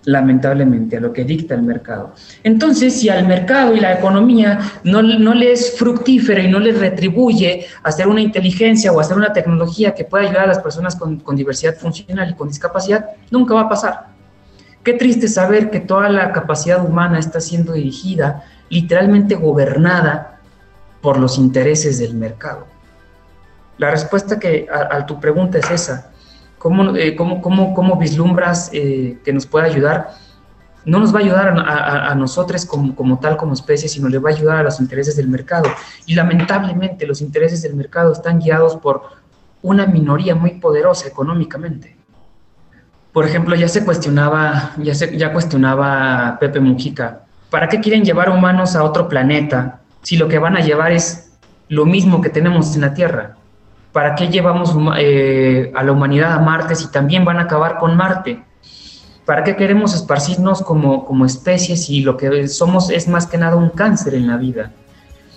lamentablemente, 0.06 0.96
a 0.96 1.00
lo 1.00 1.12
que 1.12 1.24
dicta 1.24 1.54
el 1.54 1.62
mercado. 1.62 2.14
Entonces, 2.44 3.00
si 3.00 3.08
al 3.08 3.26
mercado 3.26 3.74
y 3.74 3.80
la 3.80 3.92
economía 3.92 4.60
no, 4.84 5.02
no 5.02 5.34
les 5.34 5.76
fructífera 5.76 6.40
y 6.40 6.48
no 6.48 6.60
les 6.60 6.78
retribuye 6.78 7.66
hacer 7.82 8.06
una 8.06 8.20
inteligencia 8.20 8.92
o 8.92 9.00
hacer 9.00 9.16
una 9.16 9.32
tecnología 9.32 9.94
que 9.94 10.04
pueda 10.04 10.24
ayudar 10.24 10.44
a 10.44 10.46
las 10.46 10.60
personas 10.60 10.94
con, 10.94 11.18
con 11.18 11.34
diversidad 11.34 11.74
funcional 11.74 12.30
y 12.30 12.34
con 12.34 12.48
discapacidad, 12.48 13.04
nunca 13.32 13.54
va 13.54 13.62
a 13.62 13.68
pasar. 13.68 14.06
Qué 14.84 14.92
triste 14.92 15.26
saber 15.26 15.70
que 15.70 15.80
toda 15.80 16.08
la 16.08 16.32
capacidad 16.32 16.84
humana 16.84 17.18
está 17.18 17.40
siendo 17.40 17.72
dirigida, 17.72 18.44
literalmente 18.68 19.34
gobernada 19.34 20.38
por 21.02 21.18
los 21.18 21.36
intereses 21.36 21.98
del 21.98 22.14
mercado. 22.14 22.68
La 23.78 23.90
respuesta 23.90 24.38
que 24.38 24.68
a, 24.72 24.96
a 24.98 25.04
tu 25.04 25.18
pregunta 25.18 25.58
es 25.58 25.68
esa 25.68 26.12
eh, 26.96 27.16
¿Cómo, 27.16 27.96
vislumbras 27.98 28.70
eh, 28.72 29.18
que 29.24 29.32
nos 29.32 29.46
puede 29.46 29.66
ayudar? 29.66 30.10
No 30.84 31.00
nos 31.00 31.12
va 31.12 31.18
a 31.18 31.22
ayudar 31.22 31.48
a, 31.48 32.14
nosotros 32.14 32.64
como, 32.64 33.18
tal, 33.18 33.36
como 33.36 33.54
especie, 33.54 33.88
sino 33.88 34.08
le 34.08 34.18
va 34.18 34.30
a 34.30 34.32
ayudar 34.32 34.58
a 34.58 34.62
los 34.62 34.78
intereses 34.78 35.16
del 35.16 35.26
mercado. 35.26 35.68
Y 36.06 36.14
lamentablemente 36.14 37.06
los 37.06 37.20
intereses 37.20 37.62
del 37.62 37.74
mercado 37.74 38.12
están 38.12 38.38
guiados 38.38 38.76
por 38.76 39.02
una 39.62 39.86
minoría 39.86 40.36
muy 40.36 40.60
poderosa 40.60 41.08
económicamente. 41.08 41.96
Por 43.12 43.26
ejemplo, 43.26 43.56
ya 43.56 43.66
se 43.66 43.84
cuestionaba, 43.84 44.74
ya 44.76 45.32
cuestionaba 45.32 46.36
Pepe 46.38 46.60
Mujica, 46.60 47.22
¿para 47.50 47.68
qué 47.68 47.80
quieren 47.80 48.04
llevar 48.04 48.30
humanos 48.30 48.76
a 48.76 48.84
otro 48.84 49.08
planeta 49.08 49.80
si 50.02 50.16
lo 50.16 50.28
que 50.28 50.38
van 50.38 50.56
a 50.56 50.60
llevar 50.60 50.92
es 50.92 51.32
lo 51.68 51.84
mismo 51.84 52.20
que 52.20 52.28
tenemos 52.30 52.76
en 52.76 52.82
la 52.82 52.94
Tierra? 52.94 53.36
¿Para 53.96 54.14
qué 54.14 54.28
llevamos 54.28 54.76
eh, 54.98 55.72
a 55.74 55.82
la 55.82 55.90
humanidad 55.90 56.34
a 56.34 56.38
Marte 56.38 56.74
si 56.74 56.88
también 56.88 57.24
van 57.24 57.38
a 57.38 57.44
acabar 57.44 57.78
con 57.78 57.96
Marte? 57.96 58.44
¿Para 59.24 59.42
qué 59.42 59.56
queremos 59.56 59.94
esparcirnos 59.94 60.60
como, 60.60 61.06
como 61.06 61.24
especie 61.24 61.78
si 61.78 62.02
lo 62.02 62.14
que 62.18 62.46
somos 62.46 62.90
es 62.90 63.08
más 63.08 63.26
que 63.26 63.38
nada 63.38 63.56
un 63.56 63.70
cáncer 63.70 64.14
en 64.14 64.26
la 64.26 64.36
vida? 64.36 64.70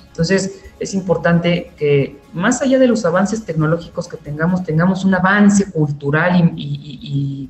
Entonces, 0.08 0.62
es 0.78 0.94
importante 0.94 1.72
que 1.78 2.20
más 2.34 2.62
allá 2.62 2.78
de 2.80 2.88
los 2.88 3.06
avances 3.06 3.46
tecnológicos 3.46 4.10
que 4.10 4.18
tengamos, 4.18 4.66
tengamos 4.66 5.06
un 5.06 5.16
avance 5.16 5.72
cultural 5.72 6.52
y, 6.58 7.50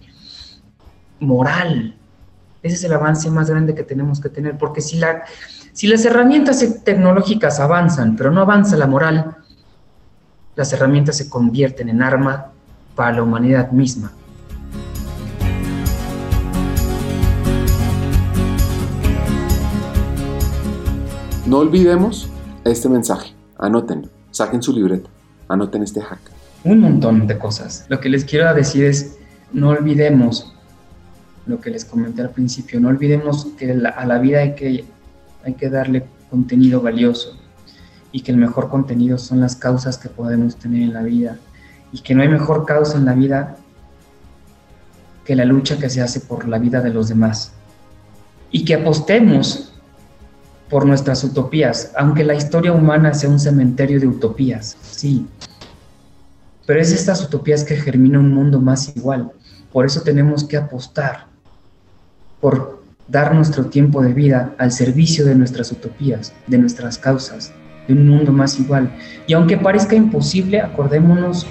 moral. 1.20 1.95
Ese 2.62 2.76
es 2.76 2.84
el 2.84 2.93
avance 2.93 3.32
más 3.32 3.49
grande 3.49 3.74
que 3.74 3.82
tenemos 3.82 4.22
que 4.22 4.30
tener, 4.30 4.60
porque 4.60 4.82
si, 4.82 4.99
la, 4.99 5.24
si 5.74 5.88
las 5.88 6.05
herramientas 6.05 6.64
tecnológicas 6.84 7.60
avanzan, 7.60 8.16
pero 8.16 8.30
no 8.30 8.41
avanza 8.41 8.78
la 8.78 8.86
moral, 8.86 9.38
las 10.60 10.74
herramientas 10.74 11.16
se 11.16 11.30
convierten 11.30 11.88
en 11.88 12.01
arma 12.01 12.51
para 12.93 13.14
la 13.14 13.24
humanidad 13.24 13.72
misma. 13.72 14.12
No 21.45 21.60
olvidemos 21.60 22.30
este 22.66 22.89
mensaje. 22.89 23.34
Anótenlo. 23.57 24.10
Saquen 24.32 24.62
su 24.62 24.74
libreta. 24.74 25.10
Anoten 25.47 25.82
este 25.84 26.01
hack. 26.01 26.20
Un 26.66 26.82
montón 26.82 27.26
de 27.26 27.38
cosas. 27.38 27.86
Lo 27.88 28.01
que 28.01 28.10
les 28.10 28.26
quiero 28.26 28.53
decir 28.53 28.84
es, 28.84 29.18
no 29.53 29.70
olvidemos 29.70 30.53
lo 31.47 31.62
que 31.62 31.70
les 31.70 31.86
comenté 31.86 32.22
al 32.22 32.32
principio. 32.32 32.82
No 32.82 32.89
olvidemos 32.89 33.47
que 33.57 33.72
a 33.72 34.05
la 34.05 34.20
vida 34.20 34.39
hay 34.39 34.55
que, 34.55 34.84
hay 35.45 35.53
que 35.53 35.70
darle 35.70 36.05
contenido 36.30 36.82
valioso 36.82 37.38
y 38.12 38.22
que 38.22 38.32
el 38.32 38.38
mejor 38.38 38.70
contenido 38.70 39.18
son 39.18 39.39
las 39.39 39.55
causas 39.55 39.97
que 39.97 40.10
podemos 40.10 40.55
tener 40.55 40.82
en 40.82 40.93
la 40.93 41.03
vida. 41.03 41.38
Y 41.91 42.01
que 42.01 42.14
no 42.14 42.22
hay 42.22 42.30
mejor 42.30 42.66
causa 42.66 42.97
en 42.97 43.05
la 43.05 43.14
vida 43.14 43.57
que 45.26 45.36
la 45.36 45.45
lucha 45.45 45.78
que 45.78 45.89
se 45.89 46.01
hace 46.01 46.20
por 46.22 46.47
la 46.47 46.57
vida 46.57 46.82
de 46.82 46.89
los 46.89 47.10
demás. 47.10 47.51
Y 48.51 48.66
que 48.66 48.76
apostemos 48.76 49.74
por 50.70 50.86
nuestras 50.86 51.24
utopías, 51.24 51.91
aunque 51.95 52.24
la 52.24 52.36
historia 52.36 52.72
humana 52.72 53.14
sea 53.14 53.30
un 53.30 53.39
cementerio 53.39 53.99
de 53.99 54.07
utopías, 54.07 54.78
sí, 54.82 55.28
pero 56.70 56.80
es 56.80 56.91
estas 56.91 57.24
utopías 57.24 57.64
que 57.64 57.76
germina 57.76 58.20
un 58.20 58.32
mundo 58.32 58.60
más 58.60 58.95
igual. 58.95 59.32
Por 59.74 59.88
eso 59.88 60.01
tenemos 60.01 60.43
que 60.43 60.57
apostar 60.57 61.26
por 62.39 62.84
dar 63.07 63.34
nuestro 63.34 63.66
tiempo 63.66 64.03
de 64.03 64.14
vida 64.14 64.53
al 64.60 64.72
servicio 64.72 65.26
de 65.26 65.34
nuestras 65.34 65.72
utopías, 65.72 66.32
de 66.45 66.60
nuestras 66.60 66.99
causas, 66.99 67.51
de 67.89 67.99
un 67.99 68.07
mundo 68.07 68.31
más 68.31 68.59
igual. 68.59 68.89
Y 69.27 69.33
aunque 69.33 69.57
parezca 69.57 69.95
imposible, 69.95 70.61
acordémonos 70.61 71.47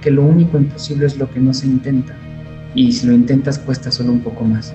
que 0.00 0.10
lo 0.10 0.22
único 0.22 0.56
imposible 0.56 1.06
es 1.06 1.18
lo 1.18 1.30
que 1.30 1.38
no 1.38 1.52
se 1.52 1.66
intenta. 1.66 2.16
Y 2.74 2.92
si 2.92 3.06
lo 3.06 3.12
intentas 3.12 3.58
cuesta 3.58 3.90
solo 3.90 4.10
un 4.10 4.20
poco 4.20 4.44
más. 4.44 4.74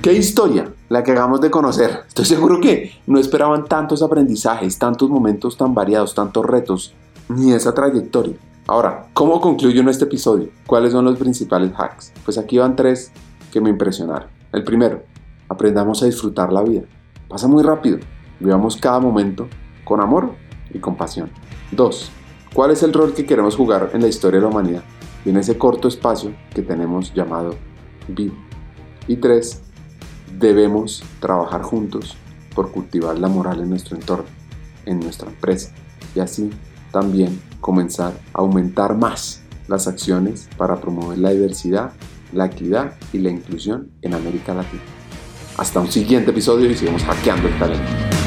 ¿Qué 0.00 0.12
historia 0.12 0.70
la 0.88 1.02
que 1.02 1.10
hagamos 1.10 1.40
de 1.40 1.50
conocer? 1.50 2.04
Estoy 2.06 2.26
seguro 2.26 2.60
que 2.60 2.92
no 3.06 3.18
esperaban 3.18 3.64
tantos 3.64 4.02
aprendizajes, 4.02 4.78
tantos 4.78 5.10
momentos 5.10 5.56
tan 5.56 5.74
variados, 5.74 6.14
tantos 6.14 6.46
retos, 6.46 6.94
ni 7.28 7.52
esa 7.52 7.74
trayectoria. 7.74 8.36
Ahora, 8.66 9.06
¿cómo 9.12 9.40
concluyo 9.40 9.80
en 9.80 9.88
este 9.88 10.04
episodio? 10.04 10.50
¿Cuáles 10.66 10.92
son 10.92 11.04
los 11.04 11.18
principales 11.18 11.72
hacks? 11.76 12.12
Pues 12.24 12.38
aquí 12.38 12.58
van 12.58 12.76
tres 12.76 13.10
que 13.52 13.60
me 13.60 13.70
impresionaron. 13.70 14.28
El 14.52 14.62
primero, 14.62 15.02
aprendamos 15.48 16.02
a 16.02 16.06
disfrutar 16.06 16.52
la 16.52 16.62
vida. 16.62 16.82
Pasa 17.28 17.48
muy 17.48 17.62
rápido. 17.62 17.98
Vivamos 18.40 18.76
cada 18.76 19.00
momento 19.00 19.48
con 19.84 20.00
amor 20.00 20.34
y 20.72 20.78
compasión. 20.78 21.30
Dos, 21.70 22.10
¿cuál 22.52 22.70
es 22.70 22.82
el 22.82 22.92
rol 22.92 23.14
que 23.14 23.26
queremos 23.26 23.56
jugar 23.56 23.90
en 23.92 24.02
la 24.02 24.08
historia 24.08 24.40
de 24.40 24.46
la 24.46 24.50
humanidad 24.50 24.82
y 25.24 25.30
en 25.30 25.36
ese 25.36 25.56
corto 25.56 25.88
espacio 25.88 26.34
que 26.54 26.62
tenemos 26.62 27.14
llamado 27.14 27.54
vida? 28.08 28.34
Y 29.06 29.16
tres, 29.16 29.62
debemos 30.38 31.02
trabajar 31.20 31.62
juntos 31.62 32.16
por 32.54 32.70
cultivar 32.70 33.18
la 33.18 33.28
moral 33.28 33.60
en 33.60 33.70
nuestro 33.70 33.96
entorno, 33.96 34.26
en 34.86 35.00
nuestra 35.00 35.28
empresa 35.28 35.72
y 36.14 36.20
así 36.20 36.50
también 36.92 37.40
comenzar 37.60 38.12
a 38.32 38.38
aumentar 38.38 38.96
más 38.96 39.42
las 39.68 39.88
acciones 39.88 40.48
para 40.56 40.76
promover 40.76 41.18
la 41.18 41.30
diversidad, 41.30 41.92
la 42.32 42.46
equidad 42.46 42.94
y 43.12 43.18
la 43.18 43.30
inclusión 43.30 43.90
en 44.02 44.14
América 44.14 44.54
Latina. 44.54 44.82
Hasta 45.56 45.78
un 45.78 45.90
siguiente 45.90 46.32
episodio 46.32 46.68
y 46.68 46.74
seguimos 46.74 47.04
hackeando 47.04 47.46
el 47.46 47.58
talento. 47.58 48.23